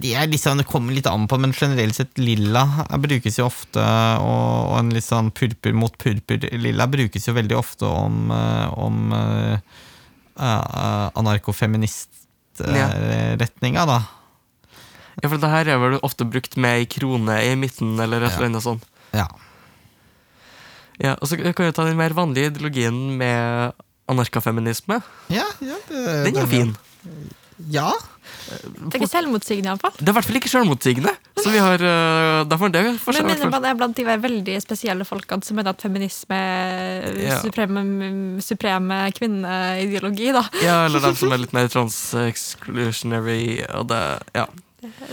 de 0.00 0.14
er 0.14 0.26
liksom, 0.30 0.58
Det 0.60 0.68
kommer 0.68 0.92
litt 0.96 1.08
an 1.10 1.26
på, 1.30 1.36
men 1.40 1.52
generelt 1.56 1.96
sett 1.96 2.18
lilla 2.20 2.64
brukes 3.00 3.38
jo 3.38 3.44
ofte, 3.48 3.82
og, 4.20 4.70
og 4.70 4.78
en 4.80 4.92
litt 4.94 5.06
sånn 5.06 5.30
purpur 5.34 5.72
mot 5.76 5.94
purpur-lilla 6.00 6.86
brukes 6.90 7.28
jo 7.28 7.32
veldig 7.36 7.56
ofte 7.58 7.84
om, 7.86 8.30
eh, 8.34 8.68
om 8.80 9.12
uh, 9.14 9.56
uh, 10.40 11.10
anarkofeministretninga, 11.20 13.86
da. 13.88 13.98
Ja, 15.20 15.28
for 15.28 15.40
det 15.42 15.50
her 15.52 15.68
er 15.74 15.80
vel 15.82 15.98
ofte 16.06 16.24
brukt 16.28 16.56
med 16.60 16.80
ei 16.80 16.86
krone 16.90 17.36
i 17.44 17.54
midten, 17.60 17.94
eller 18.00 18.24
et 18.24 18.34
eller 18.36 18.50
annet 18.50 18.64
sånt. 18.64 18.86
Ja. 19.16 19.26
Ja, 21.00 21.14
og 21.16 21.28
så 21.28 21.38
kan 21.40 21.52
vi 21.66 21.72
ta 21.72 21.86
den 21.88 21.96
mer 21.96 22.12
vanlige 22.16 22.52
ideologien 22.52 22.96
med 23.20 23.72
anarkafeminisme. 24.10 25.00
Ja, 25.32 25.46
ja, 25.64 25.76
det, 25.88 26.06
Den 26.26 26.36
er 26.36 26.40
jo 26.44 26.50
fin. 26.50 26.74
Ja. 27.70 27.90
Det 28.50 28.94
er 28.96 29.00
ikke 29.00 29.08
selvmotsigende, 29.10 29.70
iallfall. 29.70 29.92
Det 29.98 30.08
er 30.08 30.12
i 30.12 30.16
hvert 30.16 30.26
fall 30.26 30.38
ikke 30.40 30.50
selvmotsigende. 30.50 31.12
Så 31.40 31.52
vi 31.52 31.60
har 31.62 31.82
uh, 31.82 32.40
Derfor 32.48 32.72
det 32.72 32.82
for 33.00 33.14
seg. 33.16 33.24
Men 33.26 33.36
mener 33.36 33.52
man 33.52 33.66
er 33.68 33.76
blant 33.78 33.96
de 33.96 34.04
veldig 34.08 34.56
spesielle 34.64 35.06
folkene 35.08 35.46
som 35.46 35.58
mener 35.58 35.74
at 35.76 35.84
feminisme 35.84 36.36
er 36.36 37.20
Ja. 37.20 37.38
supreme, 37.44 37.84
supreme 38.44 39.02
kvinneideologi, 39.16 40.32
da. 40.36 40.44
Ja, 40.64 40.78
eller 40.88 41.04
dem 41.04 41.16
som 41.20 41.32
er 41.32 41.42
litt 41.44 41.54
mer 41.56 41.68
trans-exclusionary, 41.72 43.60
og 43.76 43.88
det 43.92 44.02
Ja. 44.34 44.46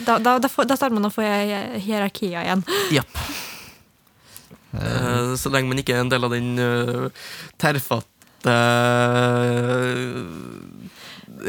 Da, 0.05 0.13
da, 0.23 0.37
da, 0.39 0.47
får- 0.51 0.67
da 0.69 0.75
starter 0.79 0.95
man 0.95 1.09
å 1.09 1.13
få 1.13 1.21
hierarkier 1.83 2.41
igjen. 2.45 2.61
Yep. 2.95 3.09
Uh, 4.77 5.33
så 5.39 5.47
lenge 5.51 5.67
man 5.71 5.79
ikke 5.81 5.93
er 5.95 6.01
en 6.03 6.11
del 6.11 6.23
av 6.27 6.31
den 6.35 6.49
uh, 6.59 7.07
terfatte 7.59 8.51
uh, 8.51 8.53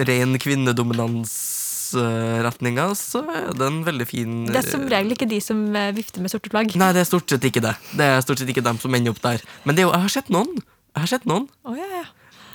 ren 0.08 0.32
kvinnedominansretninga, 0.40 2.86
så 2.98 3.20
er 3.32 3.52
det 3.58 3.66
en 3.68 3.80
veldig 3.86 4.06
fin 4.08 4.32
Det 4.48 4.58
er 4.62 4.68
som 4.70 4.84
regel 4.90 5.12
ikke 5.16 5.28
de 5.30 5.38
som 5.42 5.58
eh, 5.76 5.90
vifter 5.96 6.20
med 6.24 6.30
sorte 6.32 6.50
plagg. 6.52 6.68
Nei, 6.78 6.90
det 6.96 7.00
er 7.04 7.08
stort 7.08 7.28
sett 7.32 7.44
ikke 7.48 7.62
det. 7.64 7.74
Det 7.96 8.04
er 8.04 8.20
stort 8.24 8.38
sett 8.42 8.50
ikke 8.52 8.64
dem 8.66 8.78
som 8.82 8.94
ender 8.96 9.12
opp 9.14 9.22
der. 9.24 9.38
Men 9.64 9.72
det 9.78 9.82
jo, 9.86 9.92
jeg 9.94 10.02
har 10.04 10.12
sett 10.18 10.28
noen. 10.34 10.50
Jeg 10.94 11.00
har 11.04 11.10
sett 11.14 11.26
noen, 11.30 11.44
Oh, 11.68 11.74
ja, 11.78 11.88
ja. 12.00 12.04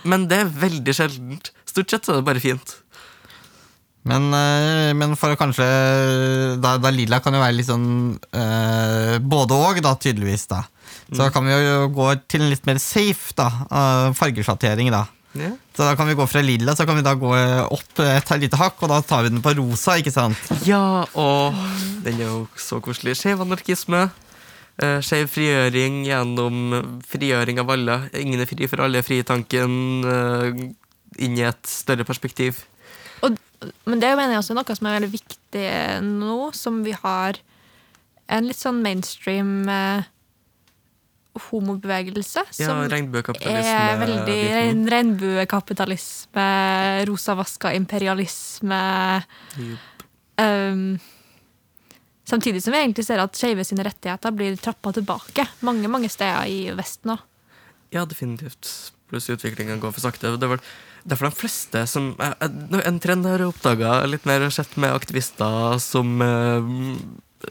men 0.10 0.20
det 0.30 0.38
er 0.44 0.50
veldig 0.62 0.94
sjeldent. 0.98 1.46
Stort 1.70 1.90
sett 1.94 2.04
så 2.06 2.12
er 2.14 2.18
det 2.22 2.28
bare 2.30 2.44
fint. 2.44 2.68
Men, 4.04 4.28
eh, 4.36 4.92
men 4.98 5.16
for 5.20 5.32
å 5.32 5.40
kanskje 5.40 5.66
da, 6.62 6.76
da 6.82 6.92
lilla 6.92 7.22
kan 7.24 7.36
jo 7.36 7.42
være 7.44 7.56
litt 7.56 7.70
sånn 7.70 7.88
eh, 8.36 9.18
både 9.24 9.56
og, 9.56 9.80
da, 9.84 9.96
tydeligvis. 9.96 10.48
da. 10.52 10.64
Så 11.14 11.30
kan 11.32 11.46
vi 11.48 11.56
jo 11.56 11.88
gå 11.94 12.10
til 12.28 12.44
en 12.44 12.52
litt 12.52 12.66
mer 12.68 12.82
safe 12.84 13.36
da, 13.38 13.48
eh, 13.64 14.08
fargesjattering. 14.18 14.92
da. 14.92 15.06
Ja. 15.40 15.54
Så 15.74 15.88
da 15.88 15.94
kan 15.98 16.10
vi 16.10 16.18
gå 16.20 16.26
fra 16.30 16.44
lilla 16.46 16.76
så 16.78 16.86
kan 16.86 17.00
vi 17.00 17.06
da 17.06 17.16
gå 17.18 17.32
opp 17.74 18.02
et 18.04 18.34
lite 18.38 18.60
hakk, 18.60 18.84
og 18.84 18.92
da 18.92 19.00
tar 19.02 19.24
vi 19.24 19.32
den 19.32 19.42
på 19.46 19.56
rosa. 19.58 19.96
ikke 19.98 20.14
sant? 20.14 20.52
Ja, 20.68 21.08
og 21.16 21.56
den 22.04 22.20
er 22.20 22.28
jo 22.28 22.44
så 22.60 22.82
koselig. 22.84 23.16
Skeiv 23.18 23.42
anarkisme. 23.42 24.10
Skeiv 24.78 25.32
frigjøring 25.32 26.04
gjennom 26.06 27.00
frigjøring 27.08 27.64
av 27.64 27.72
alle. 27.74 27.98
Ingen 28.20 28.44
er 28.44 28.50
fri 28.50 28.68
for 28.70 28.84
alle, 28.86 29.02
fri-tanken 29.06 29.74
inn 31.18 31.38
i 31.38 31.46
et 31.46 31.66
større 31.70 32.06
perspektiv. 32.06 32.62
Men 33.86 34.00
det 34.02 34.12
mener 34.18 34.36
jeg 34.36 34.42
også 34.44 34.54
er 34.54 34.60
noe 34.62 34.76
som 34.78 34.88
er 34.90 34.98
veldig 35.00 35.12
viktig 35.14 35.68
nå, 36.08 36.38
som 36.58 36.82
vi 36.86 36.92
har 36.98 37.40
en 38.34 38.48
litt 38.48 38.58
sånn 38.60 38.82
mainstream 38.86 39.68
eh, 39.70 40.04
homobevegelse. 41.50 42.44
Ja, 42.60 42.68
Som 42.70 42.84
er 42.84 43.98
veldig 44.00 44.26
biten. 44.28 44.84
regnbuekapitalisme, 44.94 46.48
rosavaska 47.10 47.74
imperialisme 47.78 48.82
Yep. 49.58 49.78
um, 50.42 51.00
Samtidig 52.26 52.62
som 52.64 52.72
vi 52.74 52.80
egentlig 52.80 53.04
ser 53.06 53.20
at 53.20 53.36
skeive 53.36 53.66
sine 53.68 53.84
rettigheter 53.84 54.32
blir 54.32 54.56
trappa 54.58 54.94
tilbake 54.96 55.44
mange 55.62 55.90
mange 55.92 56.08
steder 56.10 56.48
i 56.48 56.72
Vesten 56.78 57.12
òg. 57.18 57.20
Ja, 57.94 58.06
definitivt. 58.10 58.92
Pluss 59.12 59.28
utviklingen 59.30 59.80
går 59.84 59.92
for 59.94 60.02
sakte. 60.02 60.32
Det 60.40 60.50
var, 60.50 60.58
Det 60.58 60.93
er 61.12 61.20
for 61.20 61.28
de 61.28 61.36
fleste 61.36 61.84
som 61.90 62.14
eh, 62.16 62.36
eh, 62.46 62.86
En 62.88 63.00
trend 63.04 63.28
jeg 63.28 63.36
har 63.36 63.46
oppdaga 63.48 63.96
litt 64.08 64.28
mer 64.30 64.46
og 64.48 64.54
sett 64.56 64.78
med 64.80 64.96
aktivister 64.96 65.80
som 65.84 66.22
eh, 66.24 66.70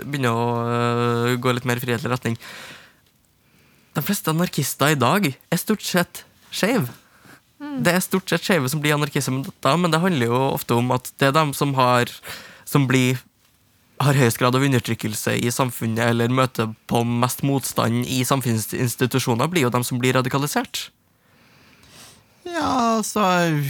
begynner 0.02 0.32
å 0.32 1.36
gå 1.42 1.52
litt 1.52 1.66
mer 1.68 1.76
i 1.76 1.84
frihetlig 1.84 2.12
retning. 2.14 2.38
De 3.92 4.00
fleste 4.00 4.32
anarkister 4.32 4.94
i 4.94 4.96
dag 4.96 5.28
er 5.28 5.60
stort 5.60 5.84
sett 5.84 6.22
skeive. 6.48 6.88
Det 7.60 7.92
er 7.92 8.00
stort 8.02 8.32
sett 8.32 8.42
skeive 8.42 8.70
som 8.72 8.80
blir 8.82 8.96
anarkister, 8.96 9.36
dette, 9.44 9.74
men 9.78 9.92
det 9.92 10.00
handler 10.02 10.32
jo 10.32 10.40
ofte 10.48 10.78
om 10.80 10.88
at 10.96 11.12
det 11.20 11.28
er 11.28 11.36
dem 11.36 11.52
som 11.54 11.76
har 11.78 12.10
Som 12.64 12.86
blir 12.88 13.20
har 14.02 14.16
høyest 14.16 14.40
grad 14.40 14.56
av 14.56 14.64
undertrykkelse 14.66 15.36
i 15.44 15.50
samfunnet 15.52 16.02
eller 16.08 16.32
møter 16.32 16.72
på 16.90 17.02
mest 17.04 17.44
motstand 17.46 18.06
i 18.08 18.22
samfunnsinstitusjoner, 18.26 19.50
blir 19.50 19.66
jo 19.66 19.72
dem 19.74 19.84
som 19.86 20.00
blir 20.02 20.16
radikalisert. 20.16 20.88
Ja, 22.48 23.02
så 23.06 23.22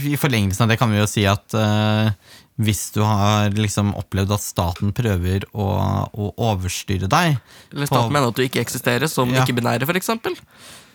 I 0.09 0.15
forlengelsen 0.17 0.65
av 0.65 0.71
det 0.73 0.79
kan 0.81 0.91
vi 0.91 0.97
jo 1.01 1.07
si 1.09 1.23
at 1.29 1.53
uh, 1.57 2.09
hvis 2.61 2.87
du 2.95 3.01
har 3.05 3.49
liksom 3.57 3.93
opplevd 3.97 4.33
at 4.35 4.43
staten 4.45 4.93
prøver 4.95 5.45
å, 5.53 5.67
å 6.13 6.31
overstyre 6.51 7.09
deg, 7.09 7.37
Eller 7.73 7.87
På- 7.87 7.95
staten 7.95 8.13
mener 8.13 8.29
at 8.33 8.37
du 8.39 8.43
ikke 8.45 8.61
eksisterer, 8.63 9.09
som 9.09 9.29
Ja. 9.33 9.41
ikke-binære, 9.43 9.87
f.eks. 9.89 10.11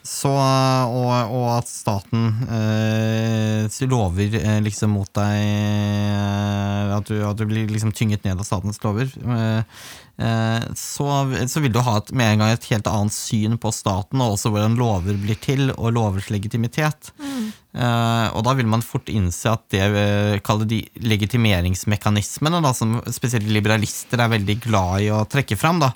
så, 0.08 0.30
og, 0.30 1.10
og 1.34 1.48
at 1.58 1.68
staten 1.68 2.28
eh, 2.48 3.80
lover 3.90 4.38
eh, 4.38 4.60
liksom 4.64 4.94
mot 4.94 5.10
deg 5.18 5.34
eh, 5.42 6.94
at, 6.96 7.10
du, 7.10 7.18
at 7.26 7.36
du 7.40 7.44
blir 7.50 7.68
liksom 7.70 7.90
tynget 7.92 8.24
ned 8.24 8.38
av 8.40 8.46
statens 8.46 8.78
lover, 8.84 9.10
eh, 9.18 9.82
eh, 10.22 10.68
så, 10.78 11.08
så 11.50 11.60
vil 11.64 11.74
du 11.74 11.82
ha 11.84 11.98
et, 12.00 12.14
med 12.16 12.32
en 12.36 12.44
gang 12.44 12.54
et 12.54 12.70
helt 12.70 12.88
annet 12.90 13.14
syn 13.18 13.58
på 13.60 13.74
staten, 13.74 14.22
og 14.22 14.36
også 14.38 14.54
hvordan 14.54 14.78
lover 14.78 15.18
blir 15.20 15.38
til, 15.44 15.68
og 15.76 15.92
lovers 15.98 16.30
legitimitet. 16.32 17.10
Eh, 17.18 17.37
og 17.76 18.40
da 18.46 18.54
vil 18.56 18.66
man 18.70 18.82
fort 18.82 19.10
innse 19.12 19.50
at 19.52 19.66
det 19.70 19.84
vi 19.92 20.04
kaller 20.46 20.68
de 20.68 20.80
legitimeringsmekanismene, 21.04 22.62
da, 22.64 22.72
som 22.74 22.96
spesielt 23.12 23.48
liberalister 23.50 24.22
er 24.24 24.32
veldig 24.32 24.56
glad 24.64 25.04
i 25.04 25.10
å 25.12 25.20
trekke 25.28 25.58
fram, 25.60 25.82
da, 25.82 25.92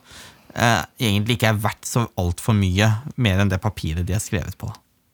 eh, 0.54 0.82
egentlig 1.00 1.38
ikke 1.38 1.52
er 1.52 1.62
verdt 1.64 1.88
så 1.88 2.04
altfor 2.20 2.56
mye 2.58 2.90
mer 3.16 3.40
enn 3.42 3.52
det 3.52 3.60
papiret 3.62 4.06
de 4.06 4.16
er 4.16 4.22
skrevet 4.22 4.56
på. 4.60 4.68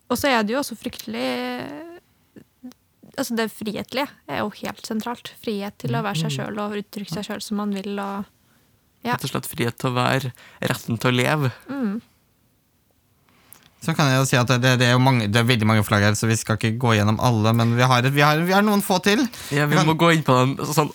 Og 0.08 0.18
så 0.18 0.32
er 0.32 0.42
det 0.42 0.56
jo 0.56 0.62
også 0.62 0.78
fryktelig 0.78 1.28
Altså 3.18 3.34
Det 3.34 3.48
frihetlige 3.50 4.06
er 4.30 4.44
jo 4.44 4.50
helt 4.60 4.86
sentralt. 4.86 5.32
Frihet 5.42 5.74
til 5.82 5.96
å 5.98 6.04
være 6.06 6.20
seg 6.20 6.36
sjøl 6.36 6.60
og 6.62 6.76
uttrykke 6.78 7.10
seg 7.10 7.24
sjøl 7.26 7.40
som 7.42 7.58
man 7.58 7.72
vil. 7.74 7.98
og 7.98 8.28
Ja. 9.02 9.16
Rett 9.16 9.24
og 9.26 9.32
slett 9.32 9.48
frihet 9.50 9.78
til 9.78 9.90
å 9.90 9.96
være, 9.96 10.30
retten 10.62 11.00
til 11.02 11.10
å 11.10 11.16
leve. 11.16 11.50
Så 13.84 13.94
kan 13.94 14.08
jeg 14.10 14.18
jo 14.18 14.24
si 14.26 14.36
at 14.36 14.48
det, 14.50 14.72
det, 14.80 14.86
er, 14.88 14.96
jo 14.96 15.02
mange, 15.02 15.28
det 15.30 15.38
er 15.38 15.46
veldig 15.46 15.66
mange 15.68 15.84
flagg 15.86 16.02
her, 16.02 16.16
så 16.18 16.26
vi 16.26 16.34
skal 16.36 16.58
ikke 16.58 16.74
gå 16.82 16.96
gjennom 16.98 17.20
alle, 17.22 17.52
men 17.54 17.76
vi 17.78 17.86
har, 17.86 18.02
vi 18.10 18.24
har, 18.24 18.40
vi 18.42 18.52
har 18.56 18.64
noen 18.66 18.82
få 18.82 18.98
til. 19.04 19.22
Ja, 19.54 19.68
vi 19.70 19.78
Kan- 19.78 19.86
må 19.86 19.94
gå 19.98 20.10
inn 20.16 20.24
på 20.26 20.34
den 20.34 20.56
sånn 20.74 20.90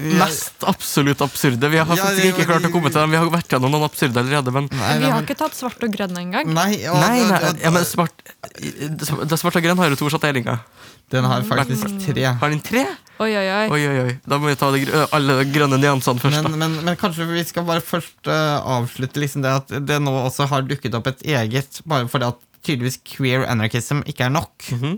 mest 0.00 0.64
absolutt 0.64 1.20
absurde. 1.20 1.68
Vi 1.68 1.76
har 1.80 1.90
Ja, 1.90 2.06
faktisk 2.06 2.30
ikke 2.30 2.46
klart 2.48 2.64
å 2.64 2.70
komme 2.72 2.88
til 2.92 3.00
dem. 3.02 3.10
Vi 3.12 3.18
har 3.20 3.26
vært 3.34 3.50
gjennom 3.52 3.74
noen 3.74 3.84
absurde 3.84 4.22
allerede, 4.22 4.54
men 4.54 4.68
Nei, 4.72 4.94
Vi 5.02 5.10
har 5.10 5.26
ikke 5.26 5.36
tatt 5.42 5.58
svart 5.58 5.82
og 5.84 5.92
grønn 5.92 6.16
engang. 6.16 6.46
Nei, 6.54 6.86
og, 6.88 6.96
Nei, 7.02 7.18
nei, 7.28 7.40
ja, 7.60 7.70
men 7.74 7.84
svart 7.84 8.14
Det 8.56 9.36
svarte 9.40 9.60
og 9.60 9.66
grønn 9.66 9.82
har 9.82 9.90
jo 9.92 9.98
to 10.00 10.08
sjatteringer. 10.14 10.62
Den 11.10 11.24
har 11.26 11.42
faktisk 11.42 11.98
tre. 12.06 12.24
Har 12.40 12.48
den 12.54 12.62
tre? 12.64 12.86
Oi, 13.20 13.34
oi, 13.36 13.48
oi. 13.52 13.66
Oi, 13.68 13.82
oi, 13.84 13.96
oi. 14.00 14.12
Da 14.24 14.38
må 14.40 14.48
vi 14.48 14.54
ta 14.56 14.70
de, 14.72 14.80
alle 15.12 15.34
de 15.42 15.50
grønne 15.52 15.76
nyansene 15.76 16.16
først, 16.22 16.40
Men, 16.40 16.54
da. 16.54 16.58
men, 16.62 16.78
men 16.86 16.94
kanskje 16.96 17.26
vi 17.28 17.42
skal 17.44 17.66
bare 17.68 17.82
først 17.84 18.16
uh, 18.30 18.64
avslutte 18.78 19.20
liksom 19.20 19.42
det 19.44 19.52
at 19.58 19.68
det 19.84 19.98
nå 20.00 20.14
også 20.22 20.46
har 20.48 20.64
dukket 20.64 20.96
opp 20.96 21.06
et 21.10 21.20
eget, 21.28 21.82
bare 21.84 22.08
fordi 22.08 22.24
at 22.32 22.40
tydeligvis 22.64 22.96
queer 23.04 23.44
anarchism 23.44 24.00
ikke 24.08 24.24
er 24.24 24.32
nok. 24.32 24.56
Mm 24.72 24.80
-hmm. 24.80 24.96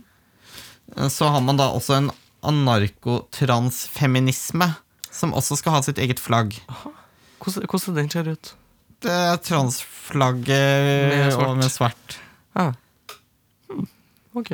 Så 1.11 1.25
har 1.35 1.41
man 1.41 1.57
da 1.57 1.65
også 1.65 1.95
en 1.95 2.11
anarkotransfeminisme, 2.43 4.75
som 5.11 5.35
også 5.35 5.57
skal 5.57 5.73
ha 5.73 5.83
sitt 5.83 5.99
eget 5.99 6.21
flagg. 6.21 6.63
Hvordan, 7.43 7.67
hvordan 7.71 7.97
den 7.97 8.11
ser 8.11 8.29
ut? 8.29 8.55
Det 9.03 9.11
er 9.11 9.37
transflagget 9.37 11.09
Med 11.11 11.33
svart. 11.33 11.49
og 11.49 11.57
med 11.57 11.71
svart. 11.71 12.21
Ah. 12.55 12.73
Hmm. 13.71 13.87
Ok. 14.35 14.51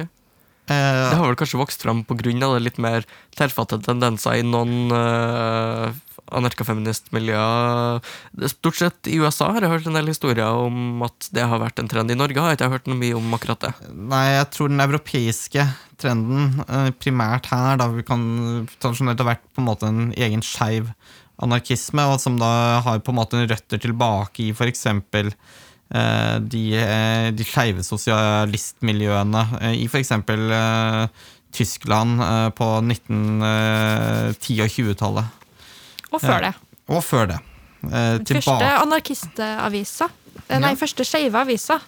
Eh, 0.68 1.10
Det 1.10 1.16
har 1.16 1.26
vel 1.26 1.38
kanskje 1.40 1.60
vokst 1.60 1.82
fram 1.84 2.04
på 2.04 2.16
grunn 2.18 2.42
av 2.44 2.56
det 2.56 2.66
litt 2.66 2.78
mer 2.82 3.06
tilfattede 3.38 3.86
tendenser 3.86 4.40
i 4.40 4.44
noen 4.44 4.92
uh, 4.92 5.88
anarkafeministmiljøer. 6.36 8.00
Er 8.02 8.52
Stort 8.52 8.78
sett 8.80 9.08
i 9.08 9.18
USA 9.22 9.48
har 9.54 9.64
jeg 9.64 9.72
hørt 9.72 9.88
en 9.88 9.96
del 9.96 10.10
historier 10.12 10.48
om 10.48 11.04
at 11.06 11.30
det 11.34 11.46
har 11.48 11.62
vært 11.62 11.80
en 11.80 11.88
trend. 11.90 12.12
I 12.12 12.18
Norge 12.18 12.42
har 12.42 12.52
jeg 12.52 12.60
ikke 12.60 12.72
hørt 12.74 12.90
noe 12.90 13.00
mye 13.00 13.16
om 13.16 13.36
akkurat 13.36 13.64
det. 13.64 13.72
Nei, 13.94 14.24
jeg 14.36 14.50
tror 14.56 14.72
den 14.72 14.84
europeiske 14.84 15.68
trenden, 15.98 16.60
eh, 16.68 16.90
primært 17.00 17.48
her, 17.52 17.80
da 17.80 17.88
vi 17.92 18.04
kan 18.06 18.68
tradisjonelt 18.78 19.24
ha 19.24 19.30
vært 19.32 19.46
på 19.54 19.64
en 19.64 19.70
måte 19.70 19.88
en 19.88 20.12
egen 20.12 20.44
skeiv 20.44 20.92
anarkisme, 21.42 22.02
og 22.12 22.20
som 22.20 22.36
da 22.38 22.82
har 22.84 23.00
på 23.00 23.14
en 23.14 23.20
måte 23.20 23.46
røtter 23.46 23.80
tilbake 23.82 24.48
i 24.48 24.52
f.eks. 24.52 24.86
Eh, 25.88 26.38
de, 26.44 26.62
eh, 26.76 27.30
de 27.32 27.44
skeive 27.48 27.80
sosialistmiljøene 27.86 29.40
eh, 29.62 29.76
i 29.80 29.86
f.eks. 29.88 30.10
Tyskland 31.58 32.20
på 32.58 32.66
1910- 32.84 34.58
og 34.60 34.68
20-tallet. 34.74 35.30
Og 36.12 36.20
før 36.20 36.42
det. 36.44 36.50
Og 36.92 37.00
før 37.04 37.30
det. 37.30 37.38
Eh, 37.88 38.18
Første 38.28 38.68
anarkistavisa, 38.82 40.10
nei, 40.50 40.72
Ja. 40.74 40.76
første 40.76 41.04
skeive 41.08 41.40
avisa 41.40 41.78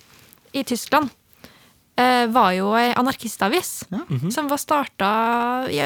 i 0.54 0.62
Tyskland, 0.64 1.10
var 2.32 2.52
jo 2.56 2.70
ei 2.80 2.94
anarkistavis 2.96 3.84
Ja. 3.92 3.98
som 4.32 4.48
var 4.48 4.56
starta 4.56 5.10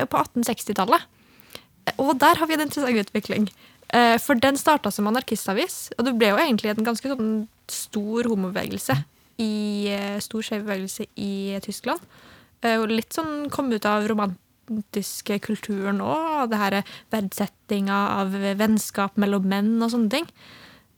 på 0.06 0.16
1860-tallet. 0.22 1.02
Eh, 1.88 1.92
Og 1.98 2.16
der 2.20 2.36
har 2.38 2.46
vi 2.46 2.54
en 2.54 2.60
interessant 2.60 2.94
utvikling. 2.96 3.48
For 4.20 4.34
den 4.34 4.54
starta 4.56 4.90
som 4.92 5.06
anarkistavis, 5.06 5.90
og 5.98 6.04
det 6.06 6.14
ble 6.18 6.28
jo 6.30 6.36
egentlig 6.36 6.70
en 6.78 6.84
ganske 6.84 7.08
sånn 7.10 7.48
stor 7.70 8.28
homobevegelse. 8.30 8.96
I, 9.42 9.88
eh, 9.90 10.18
stor 10.20 10.42
skeiv 10.42 10.64
bevegelse 10.64 11.06
i 11.16 11.58
Tyskland. 11.62 12.00
Eh, 12.62 12.76
Og 12.78 12.88
litt 12.88 13.12
sånn 13.12 13.50
kom 13.50 13.72
ut 13.72 13.84
av 13.84 14.06
romantiske 14.06 15.40
kulturen 15.40 16.00
òg. 16.00 16.50
Det 16.50 16.58
her 16.58 16.82
verdsettinga 17.10 17.98
av 18.20 18.30
vennskap 18.56 19.16
mellom 19.16 19.44
menn 19.44 19.82
og 19.82 19.90
sånne 19.90 20.10
ting. 20.10 20.26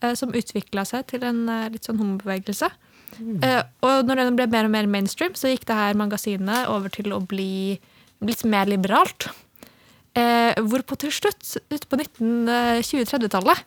eh, 0.03 0.15
Som 0.15 0.33
utvikla 0.33 0.85
seg 0.87 1.07
til 1.07 1.25
en 1.25 1.47
litt 1.73 1.85
sånn 1.85 1.99
homobevegelse. 1.99 2.71
Mm. 3.19 3.65
Og 3.83 4.05
når 4.05 4.17
den 4.17 4.37
ble 4.37 4.47
mer 4.47 4.65
og 4.65 4.71
mer 4.71 4.87
mainstream, 4.87 5.33
så 5.33 5.49
gikk 5.49 5.65
det 5.65 5.77
her 5.77 5.95
magasinet 5.95 6.69
over 6.69 6.89
til 6.91 7.07
å 7.13 7.27
bli 7.27 7.79
litt 8.21 8.45
mer 8.45 8.67
liberalt. 8.67 9.29
Eh, 10.15 10.55
hvorpå 10.55 10.97
til 10.99 11.11
slutt, 11.13 11.57
ute 11.71 11.87
på 11.87 11.97
1920-30-tallet, 11.97 13.59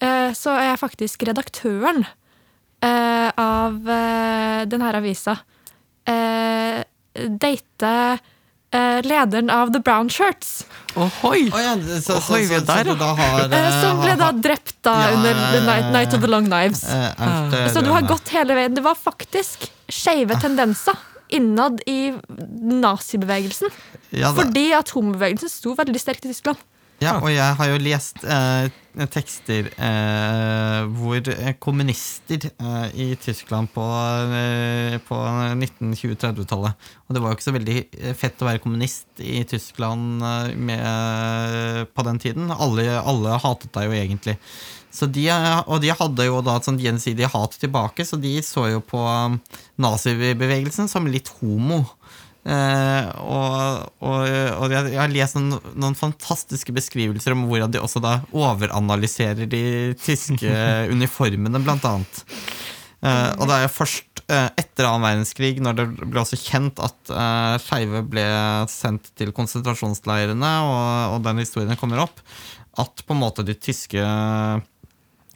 eh, 0.00 0.30
så 0.32 0.54
er 0.54 0.70
jeg 0.70 0.82
faktisk 0.82 1.24
redaktøren 1.26 2.06
eh, 2.82 3.30
av 3.36 3.88
eh, 3.90 4.64
denne 4.70 4.92
avisa. 4.98 5.38
Eh, 6.08 6.82
date 7.28 7.92
eh, 8.70 9.00
lederen 9.02 9.50
av 9.50 9.72
The 9.72 9.80
Brown 9.80 10.08
Shirts, 10.10 10.66
Ohoi! 10.98 11.48
Oh, 11.52 11.60
ja, 11.62 11.74
så, 12.00 12.16
så, 12.20 12.34
Oi, 12.34 12.46
så, 12.48 12.54
er 12.58 12.64
der, 12.66 12.88
så 12.90 12.94
da 12.98 13.10
har 13.18 13.44
eh, 13.54 13.66
som 13.82 14.00
ble 14.02 14.14
da 14.18 14.30
drept 14.32 14.76
da 14.86 14.94
Ja, 15.02 15.10
under 15.16 15.34
The 15.52 15.60
Night, 15.66 15.90
Night 15.94 16.14
of 16.16 16.22
the 16.24 16.30
Long 16.30 16.46
Knives. 16.48 16.82
eh, 16.84 17.12
eh, 17.12 17.68
Så 17.72 17.82
du 17.84 17.90
har 17.94 18.06
gått 18.08 18.32
hele 18.34 18.56
veien. 18.58 18.74
Det 18.74 18.82
var 18.84 18.96
faktisk 18.98 19.68
skeive 19.88 20.38
tendenser 20.42 20.96
innad 21.28 21.82
i 21.86 22.14
nazibevegelsen. 22.72 23.68
ja, 24.16 24.32
Fordi 24.32 24.70
at 24.76 24.90
homobevegelsen 24.96 25.50
sto 25.52 25.74
veldig 25.76 26.00
sterkt 26.00 26.24
i 26.24 26.32
Tyskland. 26.32 26.58
Ja, 26.98 27.14
og 27.22 27.30
jeg 27.30 27.54
har 27.60 27.68
jo 27.70 27.78
lest 27.78 28.24
eh, 28.26 28.66
tekster 29.14 29.68
eh, 29.70 30.78
hvor 30.98 31.28
eh, 31.30 31.52
kommunister 31.62 32.48
eh, 32.50 32.88
i 32.98 33.06
Tyskland 33.22 33.70
på, 33.70 33.84
eh, 34.34 34.96
på 35.06 35.18
1920-30-tallet 35.54 36.88
Og 37.06 37.14
det 37.14 37.22
var 37.22 37.30
jo 37.30 37.38
ikke 37.38 37.46
så 37.46 37.54
veldig 37.54 37.76
eh, 37.78 38.16
fett 38.18 38.42
å 38.42 38.48
være 38.48 38.62
kommunist 38.64 39.22
i 39.22 39.44
Tyskland 39.46 40.24
med, 40.58 41.86
på 41.94 42.06
den 42.08 42.18
tiden. 42.22 42.50
Alle, 42.50 42.88
alle 42.98 43.38
hatet 43.46 43.70
deg 43.78 43.86
jo 43.86 43.96
egentlig. 44.00 44.34
Så 44.90 45.06
de, 45.06 45.28
og 45.68 45.78
de 45.84 45.94
hadde 45.94 46.26
jo 46.26 46.42
da 46.42 46.56
et 46.58 46.66
sånt 46.66 46.82
gjensidig 46.82 47.28
hat 47.30 47.54
tilbake, 47.62 48.06
så 48.08 48.18
de 48.18 48.34
så 48.42 48.66
jo 48.72 48.82
på 48.82 49.04
nazibevegelsen 49.78 50.90
som 50.90 51.06
litt 51.06 51.30
homo. 51.38 51.84
Eh, 52.48 53.08
og, 53.20 53.90
og, 54.00 54.22
og 54.24 54.72
jeg, 54.72 54.92
jeg 54.94 55.00
har 55.02 55.12
lest 55.12 55.36
noen, 55.36 55.58
noen 55.76 55.96
fantastiske 55.98 56.72
beskrivelser 56.72 57.34
om 57.34 57.44
hvordan 57.50 57.74
de 57.74 57.82
også 57.82 58.00
da 58.00 58.14
overanalyserer 58.32 59.50
de 59.50 59.62
tyske 60.00 60.54
uniformene, 60.94 61.60
blant 61.60 61.84
annet. 61.88 62.22
Eh, 63.04 63.32
og 63.36 63.44
det 63.50 63.56
er 63.58 63.66
jo 63.66 63.74
først 63.74 64.22
eh, 64.26 64.48
etter 64.58 64.88
annen 64.88 65.04
verdenskrig, 65.06 65.58
når 65.62 65.76
det 65.78 65.86
ble 66.00 66.22
også 66.22 66.38
kjent 66.40 66.80
at 66.82 67.12
uh, 67.12 67.54
skeive 67.62 68.02
ble 68.10 68.24
sendt 68.72 69.12
til 69.18 69.34
konsentrasjonsleirene, 69.36 70.54
og, 70.66 71.18
og 71.18 71.28
den 71.28 71.44
historien 71.44 71.78
kommer 71.78 72.06
opp, 72.06 72.24
at 72.78 73.04
på 73.04 73.14
en 73.14 73.22
måte 73.22 73.44
de 73.46 73.54
tyske, 73.58 74.02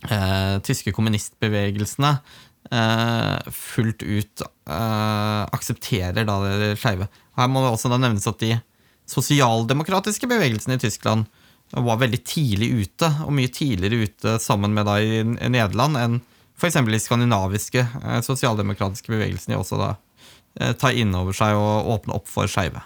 eh, 0.08 0.56
tyske 0.66 0.94
kommunistbevegelsene 0.94 2.16
fullt 2.70 4.02
ut 4.02 4.42
eh, 4.42 5.42
aksepterer 5.52 6.26
da 6.28 6.38
det 6.44 6.74
skeive. 6.80 7.08
Her 7.36 7.48
må 7.50 7.64
det 7.64 7.72
også 7.72 7.90
da 7.92 7.98
nevnes 8.00 8.28
at 8.30 8.40
de 8.42 8.54
sosialdemokratiske 9.10 10.28
bevegelsene 10.30 10.78
i 10.78 10.82
Tyskland 10.82 11.26
var 11.72 12.00
veldig 12.02 12.20
tidlig 12.28 12.68
ute, 12.84 13.08
og 13.24 13.32
mye 13.32 13.50
tidligere 13.52 14.06
ute 14.06 14.36
sammen 14.42 14.74
med 14.76 14.86
da 14.88 14.98
i 15.00 15.22
Nederland 15.24 15.98
enn 15.98 16.20
f.eks. 16.60 16.78
de 16.86 17.00
skandinaviske 17.00 17.82
eh, 17.82 18.20
sosialdemokratiske 18.24 19.12
bevegelsene 19.12 19.58
også 19.58 19.80
da 19.80 19.90
eh, 20.60 20.72
tar 20.78 20.96
inn 20.96 21.14
over 21.16 21.36
seg 21.36 21.56
og 21.58 21.92
åpner 21.96 22.20
opp 22.20 22.30
for 22.30 22.50
skeive. 22.50 22.84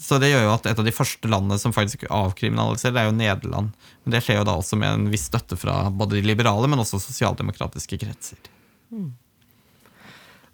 Så 0.00 0.18
det 0.20 0.32
gjør 0.32 0.48
jo 0.48 0.54
at 0.56 0.66
et 0.68 0.80
av 0.80 0.84
de 0.84 0.92
første 0.92 1.28
landene 1.30 1.56
som 1.60 1.72
faktisk 1.72 2.04
avkriminaliserer, 2.12 2.98
er 2.98 3.08
jo 3.08 3.16
Nederland. 3.16 3.70
Men 4.04 4.14
det 4.16 4.20
skjer 4.26 4.40
jo 4.40 4.48
da 4.48 4.56
også 4.58 4.76
med 4.76 4.90
en 4.90 5.06
viss 5.12 5.28
støtte 5.30 5.56
fra 5.56 5.86
både 5.88 6.18
de 6.18 6.26
liberale, 6.26 6.68
men 6.68 6.82
også 6.82 7.00
sosialdemokratiske 7.00 8.00
kretser. 8.02 8.42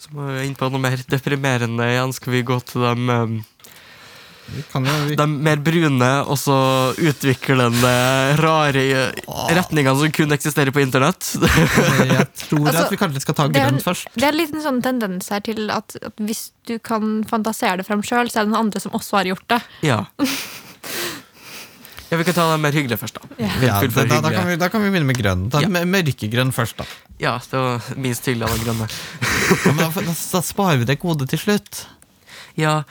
Så 0.01 0.12
må 0.16 0.30
vi 0.32 0.47
inn 0.49 0.57
på 0.57 0.70
noe 0.72 0.80
mer 0.80 1.01
deprimerende 1.12 1.86
igjen. 1.93 2.12
Skal 2.16 2.32
vi 2.38 2.45
gå 2.49 2.57
til 2.64 2.86
dem 2.86 3.11
um, 3.12 3.34
vi, 4.51 5.14
de 5.14 5.26
mer 5.28 5.61
brune 5.62 6.09
og 6.24 6.38
så 6.41 6.57
utviklende, 6.99 7.93
rare 8.41 8.84
retningene 9.55 9.95
som 10.01 10.14
kun 10.14 10.34
eksisterer 10.34 10.72
på 10.74 10.82
internett. 10.82 11.28
jeg 11.36 12.26
tror 12.47 12.66
Altså, 12.66 12.86
at 12.86 12.95
vi 12.95 12.99
kanskje 12.99 13.22
skal 13.26 13.38
ta 13.38 13.47
er- 13.47 13.78
først. 13.84 14.09
Det 14.16 14.26
er 14.26 14.32
en 14.32 14.41
liten 14.41 14.64
sånn 14.64 14.80
tendens 14.82 15.30
her 15.30 15.45
til 15.47 15.70
at, 15.70 15.95
at 16.03 16.16
hvis 16.18 16.51
du 16.66 16.78
kan 16.82 17.20
fantasere 17.30 17.78
det 17.82 17.86
frem 17.86 18.03
sjøl, 18.03 18.32
så 18.32 18.41
er 18.41 18.49
det 18.49 18.55
noen 18.55 18.66
andre 18.66 18.82
som 18.82 18.97
også 18.97 19.20
har 19.20 19.30
gjort 19.34 19.47
det. 19.55 19.62
ja. 19.86 20.03
ja, 22.11 22.18
Vi 22.18 22.24
kan 22.26 22.34
ta 22.34 22.46
den 22.52 22.61
mer 22.64 22.74
hyggelig 22.76 22.98
først, 23.00 23.20
da. 23.20 23.28
Ja. 23.38 23.50
Ja, 23.62 23.78
Full 23.80 23.94
da, 24.11 24.20
da, 24.20 24.30
kan 24.34 24.48
vi, 24.50 24.56
da 24.61 24.68
kan 24.72 24.82
vi 24.82 24.90
begynne 24.90 25.06
med 25.12 25.18
grønn. 25.20 25.48
Ta 25.52 25.62
Ja. 25.62 25.68
med 25.68 25.88
Mørkegrønn 25.88 26.52
først, 26.52 26.76
da. 26.82 26.86
Ja, 27.22 27.36
det 27.38 27.58
var 27.58 27.90
minst 27.96 28.26
hyggelig 28.26 28.48
av 28.48 28.56
den 28.56 28.66
grønne. 28.66 28.90
Ja, 29.66 29.72
men 29.74 29.82
da, 29.82 29.90
da, 30.06 30.14
da 30.14 30.40
sparer 30.46 30.78
vi 30.78 30.86
det 30.86 31.00
gode 31.02 31.26
til 31.30 31.38
slutt. 31.42 31.84
Ja, 32.58 32.82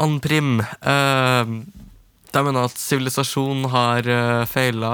Anprim. 0.00 0.58
Prim. 0.58 0.66
eh, 0.82 1.44
de 2.32 2.40
mener 2.46 2.64
at 2.64 2.78
sivilisasjonen 2.80 3.66
har 3.72 4.06
uh, 4.08 4.44
feila, 4.48 4.92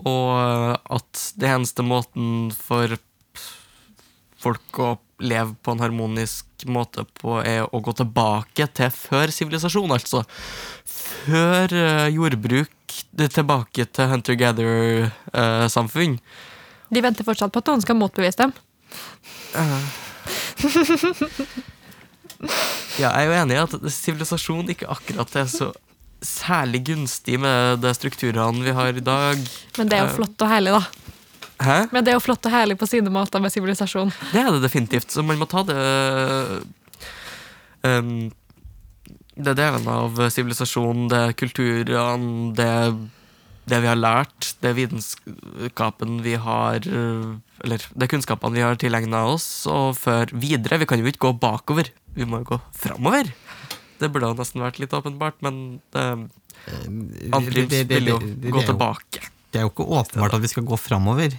og 0.00 0.30
eh, 0.40 0.76
at 0.96 1.24
det 1.40 1.50
eneste 1.52 1.84
måten 1.84 2.48
for 2.56 2.96
folk 4.42 4.78
å 4.82 4.96
leve 5.22 5.54
på 5.64 5.72
en 5.72 5.80
harmonisk 5.80 6.44
måte 6.68 7.04
på, 7.16 7.38
er 7.40 7.64
å 7.64 7.80
gå 7.80 7.92
tilbake 7.96 8.66
til 8.76 8.90
før 8.92 9.32
sivilisasjon, 9.32 9.92
altså. 9.96 10.20
Før 10.86 11.72
eh, 11.72 12.12
jordbruk, 12.12 12.68
tilbake 13.16 13.84
til 13.96 14.06
hunter-gatherer-samfunn. 14.12 16.18
De 16.92 17.00
venter 17.02 17.24
fortsatt 17.26 17.52
på 17.52 17.58
at 17.62 17.68
noen 17.72 17.82
skal 17.84 17.96
motbevise 17.98 18.38
dem. 18.44 18.52
Ja, 22.96 23.10
jeg 23.12 23.16
er 23.16 23.26
jo 23.28 23.34
enig 23.36 23.56
i 23.56 23.60
at 23.62 23.74
sivilisasjon 23.92 24.70
ikke 24.72 24.88
akkurat 24.92 25.34
er 25.40 25.46
så 25.48 25.66
særlig 26.24 26.80
gunstig 26.88 27.36
med 27.40 27.80
de 27.82 27.90
strukturene 27.96 28.64
vi 28.64 28.72
har 28.76 28.96
i 28.96 29.04
dag. 29.04 29.36
Men 29.76 29.90
det 29.90 29.98
er 29.98 30.02
jo 30.04 30.10
Eh, 30.10 30.16
flott 30.16 30.44
og 30.44 30.48
herlig, 30.50 30.72
da. 30.76 30.82
Hæ? 31.62 31.76
Men 31.92 32.04
det 32.04 32.12
er 32.12 32.18
jo 32.18 32.24
flott 32.24 32.44
og 32.46 32.52
herlig 32.52 32.76
på 32.78 32.86
sine 32.88 33.08
måter 33.12 33.40
med 33.40 33.52
sivilisasjon. 33.54 34.10
Det 34.32 34.42
er 34.42 34.50
det 34.52 34.62
definitivt, 34.66 35.08
så 35.14 35.22
man 35.24 35.38
må 35.40 35.46
ta 35.48 35.62
det 35.64 35.76
um, 37.86 38.30
Det 39.36 39.52
er 39.52 39.58
delen 39.58 39.88
av 39.88 40.20
sivilisasjonen, 40.32 41.08
det 41.12 41.20
er 41.30 41.36
kulturene, 41.36 42.52
det, 42.56 42.70
det 43.72 43.80
vi 43.84 43.90
har 43.90 43.98
lært, 44.00 44.50
det 44.62 44.70
er 44.72 44.78
vitenskapen 44.78 46.20
vi 46.24 46.36
har 46.40 46.80
uh, 46.88 47.36
Eller 47.64 47.84
det 47.92 48.06
er 48.06 48.12
kunnskapene 48.14 48.56
vi 48.56 48.64
har 48.64 48.76
tilegna 48.80 49.24
oss, 49.32 49.48
og 49.70 49.96
før 50.00 50.32
videre. 50.36 50.80
Vi 50.82 50.88
kan 50.88 51.00
jo 51.00 51.08
ikke 51.08 51.24
gå 51.28 51.34
bakover, 51.40 51.88
vi 52.16 52.28
må 52.28 52.42
jo 52.44 52.50
gå 52.54 52.60
framover. 52.76 53.32
Det 53.96 54.10
burde 54.12 54.28
jo 54.28 54.36
nesten 54.36 54.60
vært 54.60 54.76
litt 54.82 54.92
åpenbart, 54.92 55.40
men 55.40 55.80
det- 55.96 56.28
det- 56.66 57.88
vil 57.88 58.08
jo 58.12 58.18
gå 58.20 58.60
jo- 58.60 58.66
tilbake. 58.68 59.30
Det 59.52 59.60
er 59.60 59.66
jo 59.66 59.72
ikke 59.72 59.86
åpenbart 60.00 60.34
at 60.36 60.42
vi 60.42 60.50
skal 60.52 60.66
gå 60.68 60.76
framover. 60.80 61.36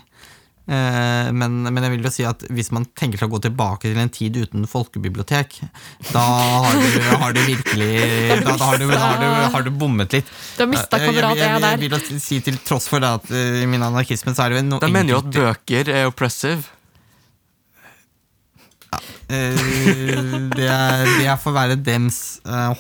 Eh, 0.68 1.28
men, 1.32 1.62
men 1.64 1.78
jeg 1.86 1.94
vil 1.94 2.04
jo 2.04 2.10
si 2.12 2.26
at 2.28 2.42
hvis 2.52 2.74
man 2.76 2.84
tenker 3.00 3.16
seg 3.22 3.30
å 3.30 3.38
gå 3.38 3.40
tilbake 3.46 3.88
til 3.88 4.00
en 4.02 4.10
tid 4.12 4.36
uten 4.42 4.66
folkebibliotek, 4.68 5.62
da 6.12 6.24
har 6.66 6.76
du, 6.76 6.98
har 7.22 7.36
du 7.38 7.40
virkelig 7.46 7.92
Da, 8.44 8.52
da 8.52 8.58
har, 8.66 8.82
du, 8.82 8.88
har, 8.92 9.16
du, 9.22 9.28
har 9.54 9.64
du 9.64 9.70
bommet 9.80 10.18
litt. 10.18 10.32
Du 10.58 10.66
har 10.66 10.72
mista 10.74 11.00
Eh, 11.00 11.06
kamerat 11.08 11.40
jeg, 11.40 11.48
jeg 11.54 11.64
jeg, 11.64 11.80
vil 11.86 11.96
jo 11.96 12.20
si 12.26 12.40
til 12.50 12.58
tross 12.68 12.90
for 12.92 13.00
det 13.04 13.14
at 13.22 13.32
eh, 13.32 13.62
i 13.64 13.70
min 13.70 13.86
anarkisme 13.88 14.34
så 14.36 14.44
er 14.48 14.56
det 14.58 14.60
jo 14.60 14.66
noe 14.74 14.84
Da 14.84 14.92
mener 14.92 15.16
jo 15.16 15.22
at 15.24 15.32
bøker 15.38 15.94
er 16.02 16.10
oppressive. 16.12 16.68
Ja, 18.88 19.00
det, 19.28 20.68
er, 20.68 21.02
det 21.20 21.26
er 21.28 21.40
for 21.40 21.52
å 21.52 21.58
være 21.58 21.76
dems 21.84 22.20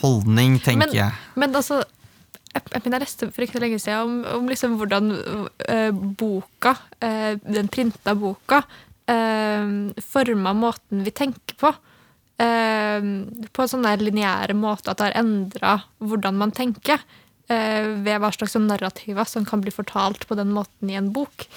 holdning, 0.01 0.59
tenker 0.63 0.87
Men- 0.87 0.95
jeg. 0.95 1.15
Men 1.39 1.55
altså, 1.59 1.81
jeg, 2.57 2.83
jeg, 2.83 3.01
leste 3.01 3.29
for 3.31 3.45
ikke 3.45 3.57
så 3.57 3.63
lenge 3.63 3.79
siden 3.81 4.01
om, 4.03 4.17
om 4.39 4.49
liksom 4.51 4.77
hvordan 4.79 5.13
uh, 5.13 5.91
boka, 6.19 6.75
uh, 7.03 7.33
den 7.45 7.69
printa 7.73 8.15
boka, 8.17 8.63
uh, 9.11 9.69
forma 10.09 10.55
måten 10.57 11.05
vi 11.05 11.13
tenker 11.15 11.57
på. 11.59 11.73
Uh, 12.37 13.23
på 13.49 13.63
en 13.63 13.71
sånn 13.71 13.87
der 13.87 14.03
lineære 14.03 14.57
måte 14.57 14.91
at 14.91 14.99
det 14.99 15.09
har 15.09 15.21
endra 15.23 15.79
hvordan 16.03 16.37
man 16.43 16.53
tenker. 16.55 17.01
eh, 17.47 17.87
ved 18.03 18.19
hva 18.19 18.27
slags 18.35 18.57
narrativer 18.59 19.23
som 19.23 19.45
kan 19.47 19.61
bli 19.63 19.71
fortalt 19.71 20.27
på 20.27 20.35
den 20.35 20.51
måten 20.51 20.89
i 20.91 20.97
en 20.99 21.13
bok. 21.15 21.47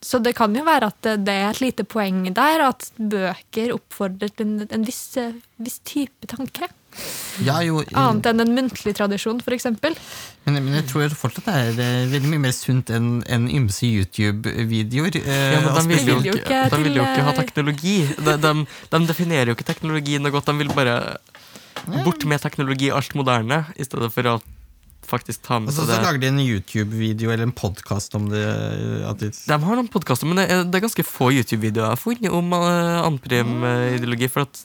Så 0.00 0.20
det 0.22 0.36
kan 0.38 0.54
jo 0.54 0.62
være 0.62 0.92
at 0.92 0.98
det, 1.02 1.16
det 1.26 1.32
er 1.34 1.48
et 1.48 1.60
lite 1.60 1.84
poeng 1.90 2.20
der, 2.36 2.62
at 2.68 2.86
bøker 2.96 3.72
oppfordrer 3.74 4.30
til 4.30 4.46
en, 4.46 4.68
en 4.70 4.84
viss, 4.86 5.16
eh, 5.18 5.34
viss 5.58 5.80
type 5.82 6.28
tanke. 6.30 6.68
Ja, 7.42 7.58
jo, 7.66 7.80
Annet 7.98 8.28
enn 8.30 8.42
en 8.44 8.52
muntlig 8.54 8.94
tradisjon, 8.94 9.40
f.eks. 9.42 9.66
Men, 9.82 9.96
men 10.46 10.76
jeg 10.78 10.86
tror 10.90 11.14
fortsatt 11.18 11.48
det 11.48 11.54
er 11.54 11.82
eh, 11.82 12.08
veldig 12.12 12.30
mye 12.30 12.44
mer 12.46 12.54
sunt 12.54 12.92
enn 12.94 13.08
en 13.26 13.48
ymse 13.50 13.88
YouTube-videoer. 13.88 15.18
eh, 15.22 15.54
Ja, 15.56 15.62
men 15.64 15.74
de 15.74 15.84
vil, 15.90 16.10
jo 16.12 16.18
vil 16.20 16.30
jo 16.30 16.36
ikke, 16.38 16.60
ikke 16.66 16.76
de 16.76 16.82
vil 16.86 16.98
jo 17.00 17.06
ikke 17.06 17.26
ha 17.26 17.32
eh, 17.32 17.38
teknologi. 17.40 17.96
De, 18.18 18.36
de, 18.44 18.52
de 18.94 19.02
definerer 19.10 19.50
jo 19.50 19.56
ikke 19.58 19.70
teknologi 19.72 20.20
noe 20.22 20.34
godt. 20.34 20.50
De 20.52 20.58
vil 20.62 20.74
bare 20.76 20.98
bort 22.04 22.26
med 22.28 22.42
teknologi, 22.44 22.92
alt 22.94 23.16
moderne, 23.18 23.64
i 23.76 23.86
stedet 23.86 24.12
for 24.14 24.34
å 24.34 24.40
faktisk 25.04 25.42
ta 25.44 25.58
med 25.60 25.68
altså, 25.68 25.84
så, 25.84 25.98
lager 26.00 26.22
de 26.22 26.28
en 26.30 26.38
YouTube-video 26.40 27.32
eller 27.32 27.44
en 27.48 27.52
podkast 27.56 28.14
om 28.16 28.30
det. 28.32 28.44
At 29.08 29.20
de, 29.20 29.28
De 29.34 29.58
har 29.66 29.80
noen 29.80 29.90
podkaster, 29.92 30.28
men 30.30 30.40
det 30.40 30.46
er, 30.48 30.62
det 30.64 30.78
er 30.78 30.86
ganske 30.86 31.04
få 31.06 31.28
YouTube-videoer 31.34 31.90
jeg 31.90 31.96
har 31.96 32.00
funnet 32.00 32.38
om 32.38 32.54
uh, 32.56 33.02
Anprim-ideologi. 33.04 34.30
For 34.32 34.48
at 34.48 34.64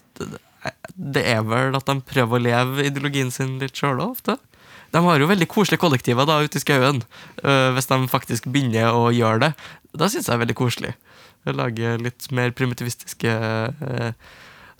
det- 0.96 1.26
er 1.26 1.42
vel 1.42 1.76
at 1.76 1.86
de 1.86 2.00
prøver 2.00 2.38
å 2.38 2.42
leve 2.42 2.84
ideologien 2.86 3.30
sin 3.32 3.58
litt 3.58 3.74
sjøl 3.74 4.00
ofte. 4.00 4.38
De 4.90 4.98
har 4.98 5.18
jo 5.18 5.26
veldig 5.30 5.48
koselige 5.48 5.80
kollektiver 5.80 6.26
da 6.26 6.42
ute 6.42 6.56
i 6.58 6.60
skauen, 6.60 7.02
uh, 7.44 7.70
hvis 7.74 7.86
de 7.86 8.08
faktisk 8.10 8.44
begynner 8.50 8.92
å 8.92 9.10
gjøre 9.14 9.40
det. 9.40 9.54
Da 9.94 10.06
syns 10.06 10.26
jeg 10.26 10.32
det 10.32 10.34
er 10.34 10.46
veldig 10.46 10.58
koselig. 10.58 10.94
Lage 11.46 11.98
litt 12.02 12.32
mer 12.34 12.50
primitivistiske 12.50 13.30
uh, 13.30 14.12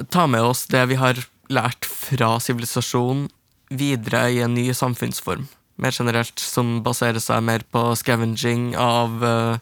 Ta 0.09 0.25
med 0.25 0.41
oss 0.41 0.65
det 0.73 0.87
vi 0.89 0.97
har 0.97 1.19
lært 1.53 1.85
fra 1.85 2.39
sivilisasjonen, 2.41 3.27
videre 3.69 4.23
i 4.33 4.39
en 4.41 4.55
ny 4.57 4.65
samfunnsform. 4.73 5.45
Mer 5.81 5.95
generelt, 5.97 6.39
som 6.39 6.81
baserer 6.85 7.23
seg 7.23 7.41
mer 7.45 7.65
på 7.73 7.81
scavenging 7.97 8.73
av 8.77 9.23
uh, 9.25 9.57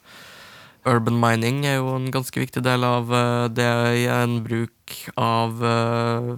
Urban 0.88 1.18
mining 1.20 1.62
er 1.68 1.78
jo 1.78 1.92
en 1.94 2.08
ganske 2.10 2.40
viktig 2.40 2.62
del 2.66 2.86
av 2.86 3.12
uh, 3.12 3.46
det 3.52 3.68
bruk 4.42 4.96
av 5.20 5.62
uh, 5.62 6.32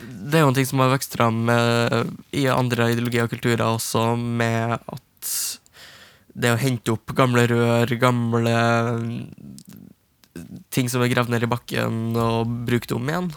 Det 0.00 0.40
er 0.40 0.42
jo 0.42 0.50
en 0.50 0.58
ting 0.58 0.66
som 0.66 0.82
har 0.82 0.90
vokst 0.90 1.14
fram 1.14 1.46
i 2.32 2.46
andre 2.50 2.90
ideologier 2.92 3.26
og 3.26 3.32
kulturer 3.34 3.64
også, 3.66 4.16
med 4.16 4.74
at 4.78 5.32
det 6.38 6.52
å 6.54 6.60
hente 6.60 6.94
opp 6.94 7.14
gamle 7.18 7.46
rør, 7.50 7.90
gamle 7.98 8.54
ting 10.70 10.86
som 10.86 11.02
er 11.02 11.10
gravd 11.10 11.34
ned 11.34 11.46
i 11.46 11.50
bakken, 11.50 12.14
og 12.14 12.46
bruke 12.68 12.90
dem 12.90 13.10
igjen 13.10 13.30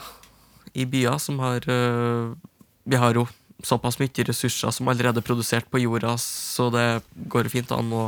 i 0.78 0.86
byer 0.86 1.18
som 1.20 1.42
har 1.42 1.66
Vi 1.66 3.00
har 3.02 3.18
jo 3.18 3.26
såpass 3.68 4.00
mye 4.02 4.26
ressurser 4.28 4.74
som 4.76 4.90
allerede 4.92 5.22
er 5.22 5.28
produsert 5.28 5.70
på 5.72 5.82
jorda, 5.84 6.16
så 6.22 6.70
det 6.74 6.88
går 7.32 7.50
fint 7.54 7.72
an 7.76 7.92
å 7.94 8.08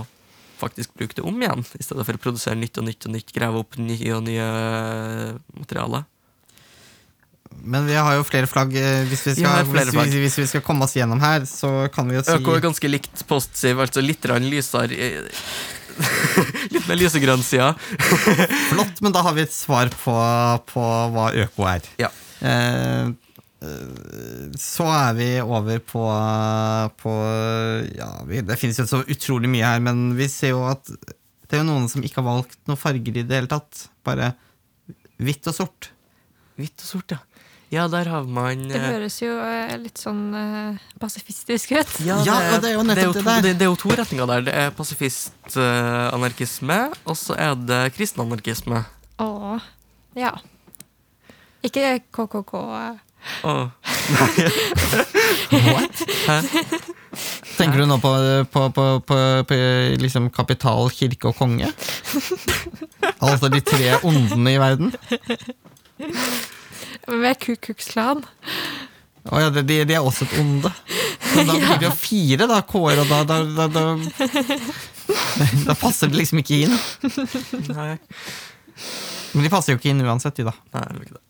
faktisk 0.60 0.94
bruke 0.98 1.18
det 1.18 1.26
om 1.28 1.42
igjen, 1.42 1.66
i 1.80 1.84
stedet 1.84 2.06
for 2.08 2.18
å 2.18 2.24
produsere 2.24 2.56
nytt 2.60 2.78
og 2.80 2.88
nytt 2.88 3.08
og 3.10 3.16
nytt, 3.18 3.34
grave 3.36 3.62
opp 3.64 3.78
nye 3.82 4.16
og 4.16 4.24
nye 4.28 4.48
materialer. 5.58 6.06
Men 7.64 7.86
vi 7.88 7.96
har 7.96 8.16
jo 8.18 8.24
flere 8.26 8.48
flagg. 8.50 8.74
eh, 8.76 9.04
Hvis 9.08 9.28
vi 9.28 9.34
Vi 9.38 9.44
skal, 9.44 9.66
flere 9.70 9.92
hvis, 9.92 10.14
vi, 10.14 10.22
hvis 10.26 10.38
vi 10.42 10.48
skal 10.48 10.64
komme 10.66 10.88
oss 10.88 10.96
gjennom 10.98 11.22
her, 11.22 11.46
så 11.46 11.88
kan 11.94 12.10
vi 12.10 12.18
jo 12.18 12.24
si 12.26 12.34
Øko 12.34 12.56
er 12.58 12.64
ganske 12.66 12.90
likt 12.90 13.26
postsiv, 13.30 13.80
altså 13.80 14.02
litt 14.02 14.26
lysere 14.26 15.14
Litt 16.74 16.88
mer 16.90 16.98
lysegrønn 16.98 17.44
side. 17.46 17.70
flott, 18.72 19.02
men 19.06 19.14
da 19.14 19.22
har 19.22 19.36
vi 19.38 19.46
et 19.46 19.54
svar 19.54 19.92
på, 19.94 20.16
på 20.74 20.86
hva 21.14 21.28
øko 21.46 21.68
er. 21.70 21.86
Ja. 22.02 22.10
Eh, 22.42 22.50
eh, 22.50 23.12
så 24.60 24.86
er 24.92 25.14
vi 25.18 25.28
over 25.42 25.80
på, 25.88 26.04
på 27.00 27.14
Ja, 27.98 28.10
vi, 28.28 28.42
det 28.46 28.58
finnes 28.60 28.80
jo 28.82 28.88
så 28.90 29.04
utrolig 29.04 29.50
mye 29.52 29.68
her, 29.68 29.84
men 29.84 30.14
vi 30.18 30.28
ser 30.32 30.56
jo 30.56 30.64
at 30.70 30.90
det 30.90 31.60
er 31.60 31.62
jo 31.62 31.70
noen 31.70 31.90
som 31.92 32.04
ikke 32.04 32.22
har 32.22 32.26
valgt 32.26 32.58
noen 32.70 32.80
farger 32.80 33.20
i 33.20 33.26
det 33.28 33.38
hele 33.38 33.52
tatt. 33.52 33.86
Bare 34.08 34.32
hvitt 35.22 35.46
og 35.52 35.56
sort. 35.56 35.92
Hvitt 36.58 36.82
og 36.82 36.88
sort, 36.88 37.12
ja. 37.14 37.20
Ja, 37.74 37.88
der 37.90 38.06
har 38.06 38.24
man 38.30 38.68
Det 38.70 38.78
eh, 38.78 38.84
høres 38.94 39.16
jo 39.22 39.34
eh, 39.42 39.78
litt 39.82 39.98
sånn 39.98 40.34
uh, 40.34 40.78
pasifistisk 41.02 41.72
ut. 41.74 41.94
Ja, 42.06 42.20
Ja, 42.26 42.36
og 42.54 42.62
det 42.62 42.70
er 42.70 42.74
jo 42.76 42.84
nettopp 42.86 43.14
to, 43.16 43.20
det 43.20 43.26
der. 43.26 43.42
Det, 43.46 43.54
det 43.58 43.66
er 43.66 43.70
jo 43.72 43.76
to 43.82 43.90
retninger 43.98 44.26
der. 44.30 44.42
Det 44.46 44.54
er 44.64 44.70
pasifist-anarkisme, 44.78 46.80
og 47.10 47.16
så 47.18 47.34
er 47.38 47.56
det 47.58 47.94
kristen-anarkisme. 47.96 48.84
Å, 49.26 49.28
ja. 50.20 50.32
Ikke 51.66 52.00
KKK. 52.14 52.54
Eh. 53.44 53.68
Hæ? 56.28 56.38
Tenker 57.58 57.78
du 57.78 57.86
nå 57.88 57.98
på, 58.02 58.12
på, 58.52 58.64
på, 58.74 58.86
på, 59.08 59.18
på 59.50 59.58
liksom 60.02 60.30
kapital, 60.34 60.90
kirke 60.94 61.30
og 61.30 61.38
konge? 61.38 61.70
Altså 63.22 63.50
de 63.54 63.62
tre 63.62 63.92
ondene 64.04 64.56
i 64.56 64.62
verden? 64.62 64.94
Med 67.08 67.38
Ku 67.44 67.54
Klux 67.60 67.92
Klan. 67.94 68.24
Å 69.32 69.40
ja, 69.40 69.50
de, 69.56 69.62
de 69.64 69.94
er 69.96 70.04
også 70.04 70.26
et 70.28 70.34
onde. 70.42 70.72
Men 71.34 71.48
da 71.48 71.54
blir 71.60 71.78
det 71.80 71.88
jo 71.88 71.94
fire, 71.96 72.48
da, 72.50 72.58
Kåre. 72.68 73.04
og 73.06 73.12
da, 73.12 73.22
da, 73.24 73.38
da, 73.46 73.68
da 73.72 73.84
Da 75.68 75.76
passer 75.80 76.10
det 76.12 76.20
liksom 76.22 76.42
ikke 76.42 76.64
inn. 76.66 76.76
Nei, 77.70 77.94
Men 79.34 79.46
de 79.46 79.52
passer 79.54 79.74
jo 79.76 79.80
ikke 79.80 79.92
inn 79.94 80.04
uansett, 80.04 80.36
de, 80.40 80.48
da. 80.50 80.56
nei, 80.76 80.84
ikke 81.06 81.16
det. 81.20 81.24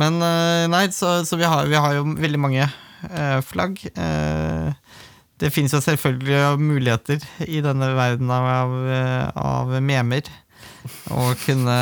Men 0.00 0.20
eh, 0.22 0.66
nei, 0.72 0.86
så, 0.92 1.18
så 1.24 1.38
vi, 1.40 1.46
har, 1.48 1.66
vi 1.70 1.78
har 1.80 1.94
jo 1.98 2.04
veldig 2.20 2.40
mange 2.42 2.64
eh, 2.66 3.38
flagg. 3.46 3.80
Eh, 3.96 4.72
det 5.40 5.50
finnes 5.52 5.72
jo 5.76 5.82
selvfølgelig 5.84 6.56
muligheter 6.60 7.20
i 7.44 7.60
denne 7.64 7.90
verden 7.96 8.30
av, 8.32 8.72
av 9.36 9.74
memer. 9.84 10.28
Å 11.10 11.32
kunne 11.42 11.74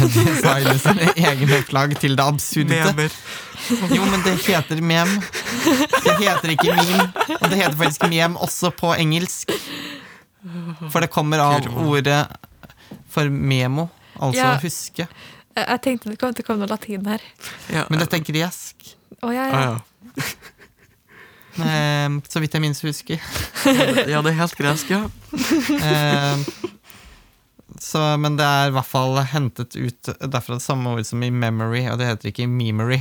designe 0.00 0.72
sine 0.80 1.10
egne 1.20 1.58
flagg 1.68 1.92
til 2.00 2.16
det 2.18 2.24
absurde. 2.24 2.80
Memer. 2.88 3.14
Jo, 3.94 4.06
men 4.08 4.24
det 4.24 4.34
heter 4.46 4.80
mem. 4.82 5.12
Det 6.00 6.16
heter 6.22 6.54
ikke 6.56 6.74
meme. 6.74 7.06
Og 7.36 7.46
det 7.52 7.60
heter 7.60 7.78
faktisk 7.78 8.06
mem 8.10 8.34
også 8.40 8.72
på 8.74 8.94
engelsk. 8.96 9.52
For 10.90 11.04
det 11.04 11.10
kommer 11.12 11.42
av 11.44 11.66
ordet 11.84 12.22
for 13.12 13.28
memo, 13.30 13.88
altså 14.16 14.40
Ja. 14.40 14.54
huske. 14.62 15.06
Jeg, 15.60 15.66
jeg 15.68 15.82
tenkte 15.84 16.10
det 16.14 16.18
kom 16.20 16.32
til 16.36 16.44
å 16.46 16.48
komme 16.48 16.64
noe 16.64 16.70
latin 16.72 17.04
her. 17.10 17.24
Ja. 17.72 17.84
Men 17.92 18.00
dette 18.02 18.16
er 18.18 18.24
gresk. 18.26 18.90
Oh, 19.20 19.30
ja, 19.34 19.44
Ah, 19.50 19.60
ja. 19.60 19.76
ja. 19.76 20.24
Eh, 21.60 22.08
så 22.30 22.40
vidt 22.40 22.54
jeg 22.54 22.62
minst 22.62 22.84
husker. 22.86 23.18
ja, 24.08 24.20
det 24.22 24.30
er 24.30 24.36
helt 24.38 24.54
gresk, 24.56 24.92
ja. 24.94 25.00
Eh, 25.76 26.44
så, 27.82 28.00
men 28.22 28.38
det 28.38 28.46
er 28.46 28.70
i 28.70 28.74
hvert 28.76 28.88
fall 28.88 29.18
hentet 29.32 29.74
ut 29.76 30.10
derfra 30.22 30.56
det 30.56 30.64
samme 30.64 30.94
ord 30.94 31.04
som 31.04 31.20
i 31.26 31.28
memory, 31.34 31.82
og 31.90 31.98
det 32.00 32.06
heter 32.08 32.30
ikke 32.30 32.46
memory. 32.48 33.00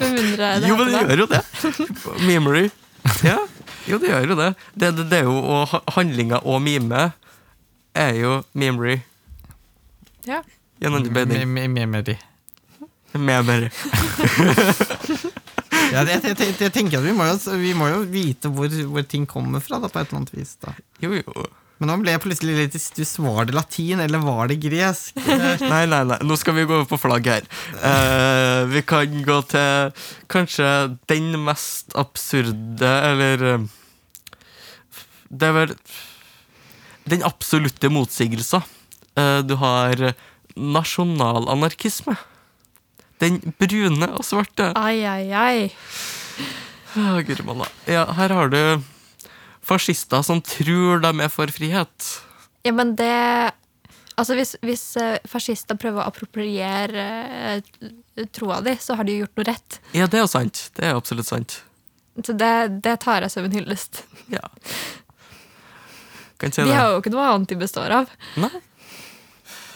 Jo, 0.00 0.76
men 0.78 0.86
det 0.86 1.02
gjør 1.02 1.24
jo 1.24 1.28
det. 1.34 1.42
Memory. 2.24 2.64
Ja, 3.26 3.36
jo, 3.90 3.98
det 4.00 4.14
gjør 4.14 4.30
jo 4.30 4.38
det. 4.38 4.48
Det, 4.72 4.92
det, 5.02 5.08
det 5.10 5.18
er 5.20 5.28
jo, 5.28 5.36
og 5.58 5.76
handlinga 5.98 6.40
og 6.46 6.62
mime 6.64 7.10
er 7.98 8.16
jo 8.22 8.38
memory. 8.56 9.00
Ja. 10.30 10.40
Gjennom 10.80 11.08
beding. 11.12 11.44
Me- 11.44 11.68
me- 11.68 11.86
Memory. 11.86 12.16
Memory. 13.12 13.70
Ja, 15.90 16.04
jeg, 16.06 16.20
jeg, 16.22 16.36
jeg, 16.38 16.54
jeg 16.60 16.72
tenker 16.74 17.00
at 17.00 17.06
vi 17.06 17.12
må 17.16 17.24
jo, 17.26 17.36
vi 17.58 17.70
må 17.74 17.88
jo 17.90 18.02
vite 18.10 18.50
hvor, 18.54 18.70
hvor 18.92 19.02
ting 19.10 19.24
kommer 19.26 19.62
fra, 19.64 19.80
da, 19.82 19.88
på 19.90 19.98
et 19.98 20.10
eller 20.12 20.20
annet 20.20 20.36
vis. 20.36 20.52
da. 20.62 20.74
Jo, 21.02 21.16
jo. 21.18 21.46
Men 21.80 21.88
nå 21.88 21.96
ble 22.02 22.12
jeg 22.12 22.20
plutselig 22.22 22.54
litt 22.58 22.76
i 22.76 22.80
stuss. 22.82 23.14
Var 23.22 23.48
det 23.48 23.56
latin, 23.56 24.02
eller 24.04 24.20
var 24.22 24.50
det 24.50 24.58
gresk? 24.62 25.16
Nei, 25.72 25.86
nei, 25.88 26.02
nei. 26.12 26.18
Nå 26.28 26.36
skal 26.38 26.58
vi 26.58 26.66
gå 26.68 26.76
over 26.76 26.86
på 26.90 26.98
flagg 27.00 27.26
her. 27.30 27.46
Uh, 27.80 28.68
vi 28.70 28.82
kan 28.86 29.14
gå 29.26 29.38
til 29.50 30.04
kanskje 30.30 30.68
den 31.10 31.32
mest 31.46 31.96
absurde, 31.98 32.92
eller 33.10 33.46
eh, 33.54 33.64
Det 35.30 35.48
er 35.48 35.56
vel 35.56 35.74
den 37.10 37.24
absolutte 37.26 37.90
motsigelsen. 37.90 38.62
Uh, 39.16 39.40
du 39.42 39.56
har 39.58 40.10
nasjonalanarkisme. 40.60 42.16
Den 43.20 43.40
brune 43.60 44.08
og 44.16 44.24
svarte. 44.24 44.70
Ai, 44.80 45.02
ai, 45.04 45.28
ai. 45.32 45.70
Ah, 46.96 47.20
Gudimalla. 47.22 47.66
Ja, 47.86 48.06
her 48.16 48.32
har 48.34 48.48
du 48.52 48.60
fascister 49.62 50.22
som 50.26 50.40
tror 50.42 51.02
de 51.04 51.12
er 51.22 51.28
for 51.32 51.52
frihet. 51.54 52.10
Ja, 52.66 52.72
men 52.76 52.96
det 53.00 53.52
Altså, 54.20 54.34
hvis, 54.36 54.50
hvis 54.60 54.82
eh, 55.00 55.14
fascister 55.24 55.78
prøver 55.80 56.02
å 56.02 56.08
appropriere 56.10 57.04
eh, 57.56 58.26
troa 58.36 58.58
di, 58.60 58.74
så 58.76 58.92
har 58.98 59.06
de 59.08 59.14
jo 59.14 59.22
gjort 59.22 59.38
noe 59.40 59.46
rett. 59.48 59.78
Ja, 59.96 60.04
det 60.12 60.18
er 60.18 60.24
jo 60.26 60.28
sant. 60.28 60.60
Det 60.76 60.84
er 60.84 60.98
absolutt 60.98 61.28
sant. 61.30 61.54
Så 62.20 62.34
det, 62.36 62.50
det 62.84 62.98
tar 63.00 63.24
jeg 63.24 63.32
som 63.32 63.46
en 63.48 63.54
hyllest. 63.56 64.02
Ja. 64.28 64.42
Kan 66.36 66.52
si 66.52 66.60
De 66.60 66.68
det. 66.68 66.76
har 66.76 66.90
jo 66.92 66.98
ikke 67.00 67.14
noe 67.14 67.30
annet 67.32 67.48
de 67.54 67.56
består 67.62 67.94
av. 68.02 68.12
Nei. 68.42 68.50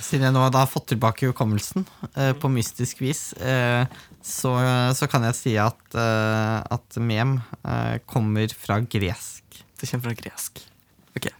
Siden 0.05 0.27
jeg 0.29 0.35
nå 0.37 0.43
har 0.45 0.69
fått 0.69 0.91
tilbake 0.93 1.31
hukommelsen 1.31 1.87
eh, 2.13 2.35
på 2.37 2.51
mystisk 2.53 3.01
vis, 3.01 3.31
eh, 3.41 3.87
så, 4.21 4.53
så 4.97 5.09
kan 5.09 5.25
jeg 5.31 5.39
si 5.39 5.55
at, 5.61 5.81
eh, 5.97 6.59
at 6.77 6.99
mem 7.01 7.39
eh, 7.63 7.97
kommer 8.11 8.53
fra 8.53 8.83
gresk. 8.85 9.63
Det 9.81 9.89
kommer 9.89 10.11
fra 10.11 10.19
gresk. 10.19 10.61
Ok. 11.17 11.31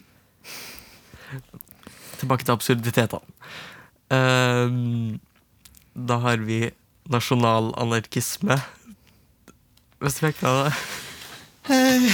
Tilbake 2.23 2.47
til 2.47 2.57
absurditetene. 2.57 3.35
Ehm, 4.13 5.21
da 5.95 6.19
har 6.25 6.43
vi 6.45 6.71
nasjonalanarkisme. 7.11 8.59
Hvis 10.01 10.19
du 10.19 10.27
fikk 10.27 10.43
hva 10.45 10.55
det? 10.67 10.75
Eh, 11.73 12.11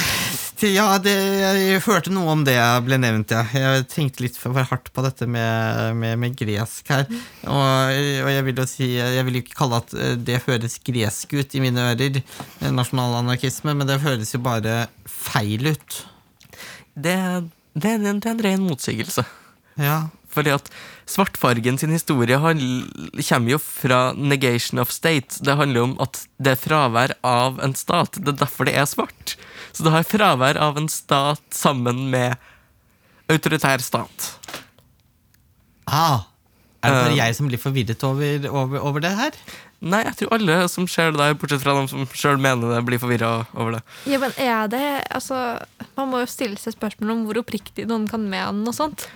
ja, 0.68 0.98
det, 1.00 1.12
jeg 1.14 1.80
hørte 1.86 2.12
noe 2.12 2.32
om 2.34 2.42
det 2.44 2.54
jeg 2.56 2.82
ble 2.86 2.98
nevnt, 3.00 3.32
ja. 3.32 3.42
Jeg 3.54 3.86
tenkte 3.92 4.24
litt 4.24 4.36
for, 4.36 4.52
hardt 4.56 4.90
på 4.92 5.04
dette 5.06 5.26
med, 5.30 5.96
med, 5.96 6.18
med 6.20 6.36
gresk 6.36 6.90
her. 6.92 7.06
Og, 7.46 7.94
og 8.26 8.30
jeg 8.34 8.44
vil 8.48 8.60
jo 8.60 8.66
si 8.68 8.90
Jeg 8.98 9.24
vil 9.28 9.38
jo 9.38 9.42
ikke 9.44 9.56
kalle 9.62 9.80
at 9.80 9.94
eh, 9.96 10.14
det 10.20 10.42
høres 10.46 10.76
gresk 10.84 11.32
ut 11.38 11.56
i 11.56 11.62
mine 11.64 11.88
ører, 11.94 12.20
eh, 12.20 12.70
nasjonalanarkisme, 12.76 13.74
men 13.78 13.88
det 13.88 14.00
høres 14.04 14.34
jo 14.36 14.42
bare 14.44 14.84
feil 15.08 15.72
ut. 15.72 16.00
Det, 16.94 17.16
det, 17.74 17.96
en- 17.96 18.20
det 18.20 18.28
er 18.28 18.34
en 18.36 18.44
ren 18.50 18.66
motsigelse. 18.68 19.24
Ja. 19.80 20.08
Fordi 20.30 20.52
at 20.54 20.68
svartfargen 21.10 21.78
sin 21.80 21.90
historie 21.90 22.36
kommer 22.38 23.50
jo 23.50 23.58
fra 23.58 24.12
negation 24.14 24.78
of 24.78 24.92
state. 24.94 25.40
Det 25.42 25.56
handler 25.58 25.88
om 25.88 25.96
at 26.04 26.20
det 26.38 26.52
er 26.52 26.60
fravær 26.60 27.16
av 27.26 27.58
en 27.64 27.74
stat. 27.74 28.14
Det 28.20 28.36
er 28.36 28.38
derfor 28.44 28.68
det 28.68 28.76
er 28.78 28.86
svart. 28.86 29.34
Så 29.72 29.86
det 29.86 29.92
har 29.94 30.06
fravær 30.08 30.58
av 30.60 30.78
en 30.80 30.88
stat 30.90 31.42
sammen 31.54 32.08
med 32.12 32.36
autoritær 33.30 33.82
stat. 33.84 34.30
Ah, 35.86 36.26
er 36.82 36.90
det 36.90 37.00
bare 37.02 37.10
Eh. 37.12 37.16
jeg 37.18 37.36
som 37.36 37.48
blir 37.48 37.58
forvirret 37.60 38.02
over, 38.04 38.46
over, 38.50 38.80
over 38.80 39.00
det 39.00 39.10
her? 39.16 39.32
Nei, 39.80 40.02
jeg 40.04 40.16
tror 40.16 40.34
alle 40.36 40.68
som 40.68 40.86
ser 40.88 41.10
det 41.12 41.18
der, 41.20 41.34
bortsett 41.34 41.62
fra 41.62 41.72
de 41.78 41.88
som 41.88 42.04
sjøl 42.12 42.36
mener 42.40 42.74
det, 42.74 42.84
blir 42.84 43.00
forvirra 43.00 43.46
over 43.54 43.78
det. 43.78 43.82
Ja, 44.06 44.18
men 44.20 44.32
er 44.36 44.68
det 44.68 45.04
Altså, 45.10 45.58
man 45.96 46.10
må 46.10 46.20
jo 46.20 46.26
stille 46.28 46.58
seg 46.60 46.74
spørsmål 46.76 47.10
om 47.14 47.24
hvor 47.26 47.40
oppriktig 47.40 47.86
noen 47.88 48.06
kan 48.10 48.28
mene 48.28 48.52
noe 48.64 48.76
sånt. 48.76 49.08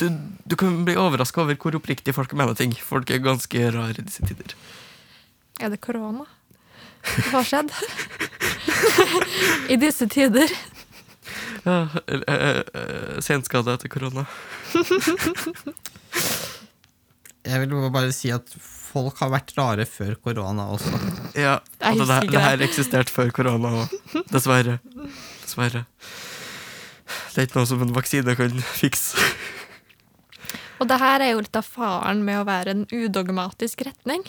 Du, 0.00 0.08
du 0.48 0.56
kan 0.56 0.84
bli 0.86 0.94
overraska 0.96 1.42
over 1.42 1.58
hvor 1.60 1.76
oppriktig 1.76 2.14
folk 2.16 2.32
mener 2.32 2.54
ting. 2.56 2.72
Folk 2.72 3.10
er 3.10 3.18
ganske 3.20 3.70
rare 3.74 3.90
i 3.98 4.06
disse 4.06 4.24
tider. 4.24 4.54
Er 5.60 5.68
det 5.68 5.80
korona? 5.84 6.24
Hva 7.02 7.40
har 7.40 7.46
skjedd? 7.48 7.72
I 9.72 9.76
disse 9.80 10.08
tider. 10.10 10.52
Ja, 11.64 11.88
eh, 12.06 12.22
eh, 12.34 13.20
Senskade 13.24 13.74
etter 13.74 13.90
korona. 13.92 14.26
Jeg 17.48 17.62
vil 17.62 17.90
bare 17.92 18.12
si 18.12 18.30
at 18.34 18.50
folk 18.58 19.20
har 19.22 19.30
vært 19.32 19.54
rare 19.56 19.86
før 19.88 20.16
korona 20.24 20.68
også. 20.74 20.92
Ja, 21.38 21.58
og 21.90 22.02
det 22.02 22.20
det. 22.32 22.40
her 22.42 22.64
eksisterte 22.66 23.12
før 23.12 23.30
korona 23.34 23.72
òg. 23.82 23.94
Dessverre. 24.32 24.78
Dessverre. 25.44 25.84
Det 27.32 27.44
er 27.44 27.48
ikke 27.48 27.60
noe 27.60 27.70
som 27.70 27.82
en 27.84 27.94
vaksine 27.96 28.34
kan 28.36 28.62
fikse. 28.80 29.20
Og 30.78 30.88
det 30.90 30.98
her 31.02 31.24
er 31.24 31.32
jo 31.32 31.42
litt 31.42 31.58
av 31.58 31.66
faren 31.66 32.24
med 32.26 32.40
å 32.40 32.46
være 32.48 32.74
en 32.74 32.84
udogmatisk 32.90 33.82
retning. 33.88 34.24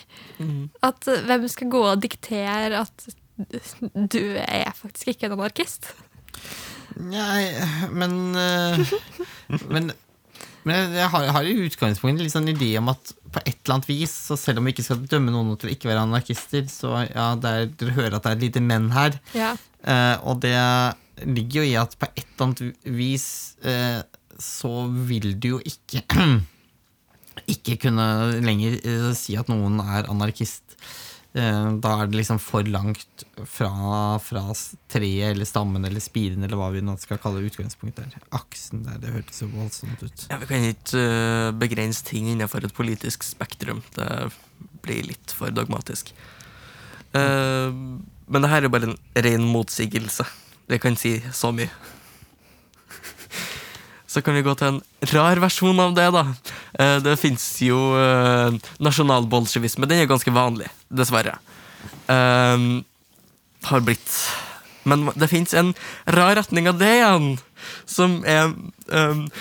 At 0.86 1.08
eh, 1.08 1.24
hvem 1.30 1.48
skal 1.52 1.72
gå 1.74 1.84
og 1.92 2.04
diktere 2.04 2.84
at 2.84 3.10
du 3.40 4.36
er 4.42 4.74
faktisk 4.76 5.14
ikke 5.14 5.30
en 5.30 5.38
anarkist? 5.38 5.92
Nei, 7.00 7.46
men 7.96 8.20
eh, 8.36 8.82
Men, 9.72 9.92
men 10.68 10.98
jeg 10.98 11.08
har, 11.14 11.24
jeg 11.24 11.36
har 11.38 11.48
i 11.48 11.56
utgangspunktet 11.70 12.26
litt 12.26 12.36
sånn 12.36 12.52
idé 12.52 12.74
om 12.82 12.92
at 12.92 13.14
på 13.30 13.42
et 13.46 13.56
eller 13.62 13.76
annet 13.78 13.90
vis, 13.90 14.14
så 14.28 14.36
selv 14.40 14.60
om 14.60 14.68
vi 14.68 14.74
ikke 14.74 14.86
skal 14.88 15.04
dømme 15.10 15.32
noen 15.34 15.54
til 15.62 15.70
å 15.70 15.74
ikke 15.74 15.90
være 15.92 16.04
anarkister, 16.08 16.66
så 16.72 17.04
ja, 17.06 17.32
er, 17.38 17.70
dere 17.78 17.94
hører 17.96 18.18
at 18.18 18.26
det 18.26 18.32
er 18.32 18.40
et 18.40 18.46
lite 18.48 18.64
men 18.66 18.90
her. 18.96 19.20
Ja. 19.38 19.54
Eh, 19.86 20.16
og 20.26 20.42
det 20.44 20.58
ligger 21.24 21.62
jo 21.62 21.68
i 21.70 21.76
at 21.80 21.94
på 22.00 22.10
et 22.10 22.26
eller 22.26 22.48
annet 22.48 22.90
vis 23.00 23.28
eh, 23.68 24.02
så 24.40 24.88
vil 24.88 25.34
du 25.40 25.56
jo 25.56 25.60
ikke 25.68 26.04
ikke 27.54 27.78
kunne 27.86 28.08
lenger 28.44 28.80
eh, 28.80 29.12
si 29.18 29.38
at 29.40 29.50
noen 29.52 29.80
er 29.84 30.10
anarkist. 30.12 30.76
Eh, 31.38 31.68
da 31.84 31.92
er 32.02 32.10
det 32.10 32.18
liksom 32.20 32.40
for 32.42 32.66
langt 32.68 33.26
fra, 33.46 33.70
fra 34.24 34.44
treet 34.90 35.34
eller 35.34 35.48
stammen 35.48 35.86
eller 35.86 36.04
spiren 36.04 36.44
eller 36.46 36.58
hva 36.60 36.72
vi 36.74 36.82
nå 36.86 36.96
skal 37.02 37.22
kalle 37.22 37.44
utgangspunktet 37.46 38.16
der. 38.16 38.26
Aksen 38.36 38.84
der, 38.88 38.98
det 39.04 39.14
hørtes 39.14 39.44
så 39.44 39.50
voldsomt 39.52 40.04
ut. 40.04 40.26
Ja, 40.32 40.40
Vi 40.42 40.50
kan 40.50 40.68
ikke 40.72 41.06
eh, 41.06 41.52
begrense 41.62 42.06
ting 42.08 42.32
innenfor 42.32 42.66
et 42.66 42.76
politisk 42.76 43.28
spektrum. 43.28 43.84
Det 43.96 44.10
blir 44.84 45.06
litt 45.12 45.36
for 45.36 45.54
dogmatisk. 45.54 46.14
Men 47.10 48.44
det 48.44 48.50
her 48.52 48.66
er 48.68 48.70
bare 48.70 48.92
en 48.92 49.24
ren 49.26 49.46
motsigelse. 49.50 50.22
Det 50.70 50.78
kan 50.84 50.94
si 51.00 51.16
så 51.34 51.50
mye. 51.56 51.72
Så 54.20 54.24
kan 54.28 54.36
vi 54.36 54.44
gå 54.44 54.52
til 54.60 54.68
en 54.68 54.84
rar 55.14 55.40
versjon 55.40 55.78
av 55.80 55.94
det, 55.96 56.10
da. 56.12 56.36
Eh, 56.76 57.00
det 57.00 57.16
fins 57.22 57.62
jo 57.64 57.96
uh, 57.96 58.52
nasjonalbolsjevisme. 58.84 59.88
Den 59.88 60.04
er 60.04 60.12
ganske 60.12 60.28
vanlig, 60.36 60.68
dessverre. 60.92 61.40
Um, 62.12 62.84
har 63.64 63.80
blitt. 63.88 64.12
Men 64.84 65.08
det 65.16 65.32
fins 65.32 65.56
en 65.56 65.72
rar 66.04 66.36
retning 66.36 66.68
av 66.68 66.76
det 66.82 66.98
igjen, 66.98 67.40
som 67.88 68.28
er 68.28 68.52
um, 68.92 69.32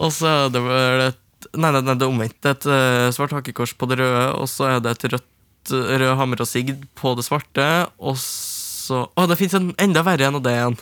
Og 0.00 0.14
så 0.16 0.30
er 0.30 0.54
det 0.54 0.64
vel 0.64 1.08
et 1.10 1.26
Nei, 1.56 1.70
nei, 1.72 1.80
nei 1.80 1.94
det 1.96 2.04
er 2.04 2.10
omvendt. 2.12 2.34
Det 2.44 2.50
er 2.50 2.56
et 2.58 2.64
uh, 2.68 3.12
svart 3.16 3.32
hakekors 3.32 3.72
på 3.80 3.86
det 3.88 3.96
røde, 3.96 4.24
og 4.36 4.44
så 4.52 4.66
er 4.74 4.82
det 4.84 4.90
et 4.92 5.06
rødt 5.14 5.72
rød 5.72 6.16
hammer 6.18 6.42
og 6.44 6.48
sigd 6.48 6.84
på 6.98 7.14
det 7.16 7.24
svarte, 7.26 7.66
og 7.98 8.18
så 8.20 9.04
Å, 9.14 9.26
det 9.30 9.38
fins 9.38 9.54
en 9.54 9.70
enda 9.78 10.02
verre 10.02 10.26
en 10.26 10.40
av 10.40 10.42
det 10.42 10.52
igjen. 10.56 10.76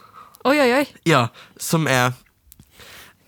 Oi, 0.48 0.56
oi, 0.62 0.68
oi. 0.78 0.84
Ja, 1.08 1.28
som 1.60 1.86
er 1.90 2.14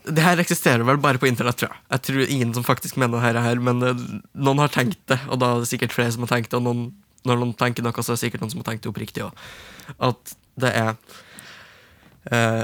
Det 0.01 0.23
her 0.25 0.39
eksisterer 0.41 0.81
vel 0.87 0.97
bare 0.97 1.21
på 1.21 1.27
internett, 1.29 1.59
tror 1.61 1.69
jeg. 1.69 1.81
Jeg 1.93 2.03
tror 2.07 2.31
ingen 2.33 2.53
som 2.55 2.65
faktisk 2.65 2.97
mener 2.97 3.21
det 3.21 3.43
her, 3.45 3.59
men 3.61 3.83
eh, 3.85 3.99
noen 4.33 4.61
har 4.63 4.71
tenkt 4.73 4.97
det, 5.11 5.19
og 5.29 5.37
da 5.43 5.51
er 5.53 5.61
det 5.61 5.69
sikkert 5.69 5.93
flere 5.93 6.11
som 6.15 6.25
har 6.25 6.31
tenkt 6.31 6.49
det, 6.49 6.57
og 6.57 6.65
noen, 6.65 6.87
når 7.29 7.37
noen 7.37 7.51
tenker 7.59 7.85
noe, 7.85 7.93
så 7.93 8.15
er 8.15 8.17
det 8.17 8.23
sikkert 8.23 8.41
noen 8.41 8.53
som 8.55 8.63
har 8.63 8.71
tenkt 8.71 8.87
det 8.87 8.89
oppriktig 8.89 9.27
òg. 9.27 9.43
At 10.01 10.33
det 10.65 10.71
er 10.73 10.95
eh, 12.33 12.63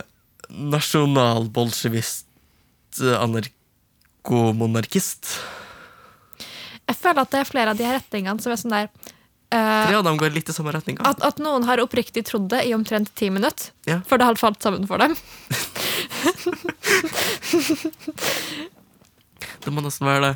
nasjonalbolsjevist, 0.49 2.26
eh, 3.01 3.17
anarkomonarkist. 3.21 5.33
Jeg 6.87 6.95
føler 6.95 7.21
at 7.25 7.31
det 7.33 7.39
er 7.43 7.49
flere 7.49 7.69
av 7.73 7.77
de 7.79 7.83
her 7.87 7.97
retningene 7.99 8.39
som 8.43 8.51
er 8.55 8.59
sånn 8.63 8.77
der 8.77 8.89
Uh, 9.47 9.87
Tre 9.87 9.95
av 9.95 10.01
dem 10.03 10.17
går 10.19 10.33
litt 10.35 10.49
i 10.51 10.53
samme 10.53 10.73
retning. 10.75 10.97
at, 11.07 11.21
at 11.23 11.37
noen 11.39 11.63
har 11.63 11.79
oppriktig 11.79 12.25
trodd 12.27 12.49
det 12.51 12.65
i 12.67 12.73
omtrent 12.75 13.13
ti 13.15 13.29
minutter, 13.31 13.69
Ja. 13.87 14.01
før 14.03 14.19
det 14.19 14.25
hadde 14.27 14.41
falt 14.41 14.59
sammen 14.59 14.83
for 14.89 14.99
dem. 14.99 15.15
Det 19.63 19.71
må 19.71 19.79
nesten 19.83 20.07
være 20.07 20.21
det. 20.25 20.35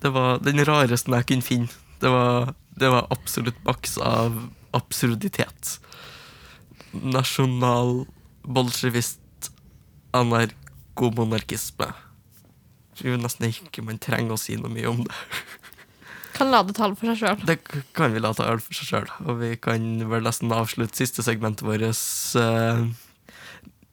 Det 0.00 0.08
var 0.12 0.38
den 0.44 0.64
rareste 0.64 1.10
jeg 1.12 1.26
kunne 1.28 1.42
finne. 1.44 1.68
Det 2.00 2.08
var, 2.12 2.54
det 2.76 2.88
var 2.92 3.06
absolutt 3.12 3.62
baks 3.64 3.98
av 4.00 4.32
absurditet. 4.76 5.78
Nasjonalbolsjevist 6.92 9.20
anarkomonarkisme. 10.96 11.92
Jeg 12.96 13.02
tror 13.02 13.20
nesten 13.20 13.50
ikke 13.50 13.84
man 13.84 13.98
trenger 14.00 14.34
å 14.34 14.40
si 14.40 14.56
noe 14.56 14.72
mye 14.72 14.88
om 14.88 15.02
det. 15.04 15.16
Kan 16.36 16.50
la 16.50 16.62
det 16.64 16.76
tale 16.76 16.96
for 16.96 17.08
seg 17.12 17.20
sjøl. 17.20 17.44
Det 17.48 17.58
kan 17.96 18.12
vi 18.12 18.20
la 18.20 18.32
ta 18.36 18.48
øl 18.50 18.60
for 18.60 18.76
seg 18.76 18.88
sjøl. 18.90 19.10
Og 19.24 19.38
vi 19.40 19.56
kan 19.56 19.82
vel 20.08 20.24
nesten 20.24 20.52
avslutte 20.52 20.96
siste 20.96 21.24
segmentet 21.24 21.64
vårt 21.64 21.84
eh, 22.40 22.82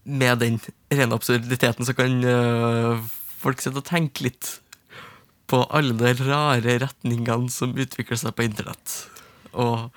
med 0.03 0.39
den 0.39 0.59
rene 0.91 1.15
absurditeten. 1.15 1.87
Så 1.87 1.95
kan 1.95 2.23
eh, 2.23 2.99
folk 3.39 3.63
sitte 3.63 3.79
og 3.79 3.87
tenke 3.87 4.27
litt 4.27 4.57
på 5.47 5.61
alle 5.71 5.95
de 5.95 6.13
rare 6.23 6.79
retningene 6.83 7.51
som 7.51 7.75
utvikler 7.75 8.19
seg 8.19 8.35
på 8.35 8.47
internett. 8.47 8.95
Og 9.55 9.91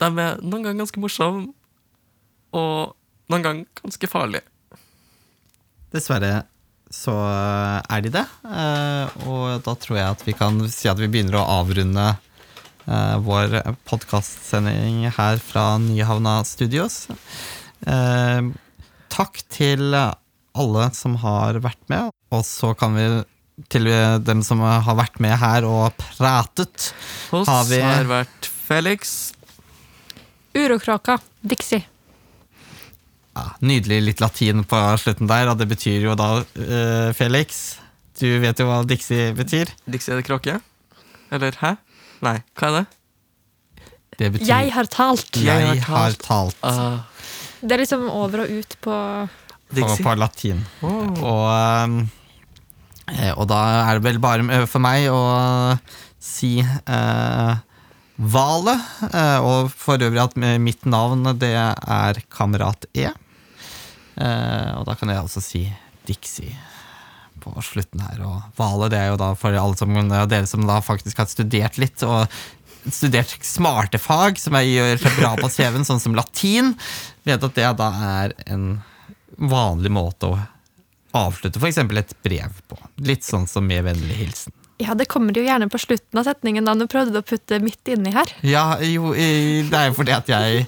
de 0.00 0.08
er 0.08 0.40
noen 0.40 0.64
ganger 0.64 0.80
ganske 0.82 1.00
morsomme, 1.00 1.52
og 2.56 2.96
noen 3.32 3.44
ganger 3.44 3.84
ganske 3.84 4.08
farlige. 4.10 4.44
Dessverre 5.92 6.42
så 6.92 7.12
er 7.88 8.02
de 8.04 8.10
det. 8.12 8.24
eh, 8.44 9.08
Og 9.28 9.62
da 9.64 9.74
tror 9.80 9.96
jeg 9.98 10.10
at 10.12 10.22
vi 10.26 10.34
kan 10.36 10.58
si 10.72 10.88
at 10.90 10.98
vi 11.00 11.08
begynner 11.08 11.38
å 11.40 11.46
avrunde 11.62 12.06
eh, 12.86 13.16
vår 13.24 13.58
podkastsending 13.88 15.06
her 15.16 15.40
fra 15.40 15.78
Nyhavna 15.80 16.42
Studios. 16.48 17.06
Eh, 17.86 18.42
Takk 19.12 19.42
til 19.52 19.92
alle 19.92 20.84
som 20.96 21.16
har 21.20 21.58
vært 21.60 21.80
med, 21.92 22.10
og 22.32 22.44
så 22.48 22.70
kan 22.76 22.94
vi 22.96 23.04
til 23.68 23.84
dem 24.24 24.40
som 24.42 24.60
har 24.64 24.96
vært 24.96 25.18
med 25.20 25.36
her 25.36 25.66
og 25.68 25.92
pratet. 26.00 26.92
Hos 27.30 27.46
Har 27.48 27.64
vi- 27.68 27.80
har 27.84 28.04
vært 28.08 28.48
Felix. 28.48 29.34
Urokråka. 30.56 31.18
Dixie. 31.44 31.84
Ja, 33.32 33.44
nydelig 33.64 34.00
litt 34.04 34.20
latin 34.20 34.64
på 34.68 34.78
slutten 35.00 35.28
der, 35.30 35.48
og 35.48 35.56
det 35.60 35.66
betyr 35.70 36.02
jo 36.04 36.16
da 36.18 36.42
uh, 36.42 37.12
Felix. 37.16 37.78
Du 38.20 38.26
vet 38.42 38.58
jo 38.60 38.66
hva 38.68 38.82
Dixie 38.84 39.30
betyr. 39.36 39.70
Dixie 39.88 40.12
er 40.12 40.20
det 40.20 40.26
kråke? 40.28 40.58
Eller 41.32 41.56
hæ? 41.62 41.76
Nei, 42.22 42.36
hva 42.60 42.68
er 42.68 42.76
det? 42.76 42.84
Det 44.20 44.28
betyr 44.34 44.50
Jeg 44.50 44.74
har 44.76 44.90
talt. 44.92 45.38
Jeg 45.40 45.48
har 45.48 45.74
Jeg 45.74 45.84
har 45.88 46.18
talt. 46.18 46.58
talt. 46.60 46.60
Ah, 46.62 47.00
Det 47.62 47.72
er 47.72 47.80
liksom 47.86 48.04
over 48.10 48.44
og 48.44 48.50
ut 48.52 48.76
på 48.84 48.92
på, 49.72 49.74
Dixie. 49.80 50.04
på 50.04 50.14
latin. 50.18 50.60
Oh. 50.84 51.24
Og, 51.24 52.06
eh, 53.08 53.32
og 53.32 53.46
da 53.48 53.60
er 53.88 53.98
det 53.98 54.04
vel 54.04 54.18
bare 54.20 54.66
for 54.68 54.84
meg 54.84 55.08
å 55.08 55.22
si 56.20 56.58
uh, 56.60 57.56
Vale, 58.22 58.74
eh, 59.08 59.38
og 59.40 59.72
for 59.72 59.98
øvrig 59.98 60.20
at 60.20 60.36
mitt 60.60 60.84
navn 60.86 61.24
det 61.40 61.54
er 61.56 62.20
Kamerat 62.30 62.84
E. 62.94 63.08
Eh, 64.16 64.70
og 64.78 64.86
da 64.88 64.96
kan 64.98 65.12
jeg 65.12 65.24
også 65.24 65.42
si 65.44 65.62
Dixie 66.08 66.54
på 67.42 67.54
slutten 67.64 68.02
her. 68.04 68.22
Og 68.26 68.58
Hvale, 68.58 68.90
det 68.92 69.00
er 69.00 69.12
jo 69.12 69.20
da 69.20 69.32
for 69.38 69.56
alle 69.58 69.78
som, 69.78 69.94
dere 70.12 70.46
som 70.50 70.66
da 70.68 70.80
faktisk 70.84 71.22
har 71.22 71.30
studert 71.30 71.78
litt, 71.80 72.04
og 72.06 72.26
studert 72.90 73.34
smarte 73.46 74.00
fag, 74.02 74.40
som 74.42 74.56
jeg 74.58 74.74
gjør 74.76 75.04
seg 75.04 75.18
bra 75.20 75.34
på 75.38 75.50
CV-en, 75.50 75.86
sånn 75.86 76.02
som 76.02 76.16
latin, 76.18 76.72
vet 77.26 77.44
at 77.46 77.58
det 77.58 77.68
da 77.78 77.90
er 78.08 78.34
en 78.50 78.66
vanlig 79.38 79.92
måte 79.94 80.32
å 80.32 80.40
avslutte 81.16 81.60
f.eks. 81.60 81.78
et 81.78 82.16
brev 82.24 82.58
på. 82.70 82.78
Litt 83.04 83.26
sånn 83.26 83.46
som 83.50 83.66
med 83.68 83.84
vennlig 83.86 84.18
hilsen. 84.18 84.54
Ja, 84.82 84.96
det 84.98 85.06
kommer 85.12 85.36
jo 85.36 85.44
gjerne 85.44 85.68
på 85.70 85.78
slutten 85.78 86.18
av 86.18 86.26
setningen 86.26 86.66
da 86.66 86.74
du 86.74 86.88
prøvde 86.90 87.20
å 87.20 87.26
putte 87.26 87.60
midt 87.62 87.92
inni 87.92 88.10
her. 88.14 88.32
Ja, 88.42 88.80
jo, 88.82 89.12
det 89.14 89.78
er 89.78 89.90
jo 89.90 89.98
fordi 89.98 90.14
at 90.16 90.30
jeg 90.32 90.66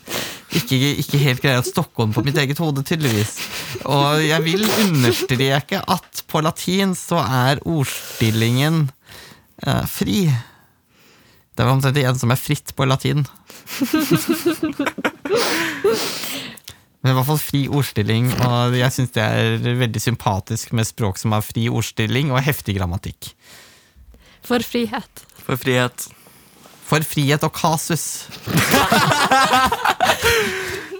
ikke, 0.58 0.78
ikke 1.02 1.20
helt 1.22 1.42
greier 1.42 1.62
å 1.62 1.66
stokke 1.66 2.04
om 2.04 2.14
på 2.14 2.24
mitt 2.26 2.38
eget 2.40 2.60
hode, 2.62 2.84
tydeligvis. 2.86 3.36
Og 3.84 4.22
jeg 4.24 4.44
vil 4.46 4.64
understreke 4.86 5.82
at 5.82 6.24
på 6.30 6.42
latin 6.44 6.94
så 6.98 7.20
er 7.22 7.62
ordstillingen 7.66 8.86
eh, 9.66 9.84
fri. 9.90 10.26
Det 11.54 11.62
er 11.62 11.70
omtrent 11.70 12.00
en 12.02 12.18
som 12.18 12.34
er 12.34 12.40
fritt 12.40 12.74
på 12.74 12.86
latin. 12.88 13.26
Men 17.04 17.12
i 17.12 17.16
hvert 17.18 17.28
fall 17.28 17.42
fri 17.42 17.66
ordstilling, 17.68 18.30
og 18.46 18.74
jeg 18.78 18.94
syns 18.94 19.12
det 19.12 19.22
er 19.22 19.76
veldig 19.82 20.00
sympatisk 20.00 20.72
med 20.72 20.88
språk 20.88 21.20
som 21.20 21.36
har 21.36 21.44
fri 21.44 21.66
ordstilling 21.68 22.32
og 22.32 22.40
heftig 22.46 22.78
grammatikk. 22.78 23.34
For 24.44 24.64
frihet. 24.64 25.24
For 25.44 25.60
frihet. 25.60 26.08
For 26.84 27.00
frihet 27.02 27.42
og 27.42 27.52
kasus. 27.56 28.28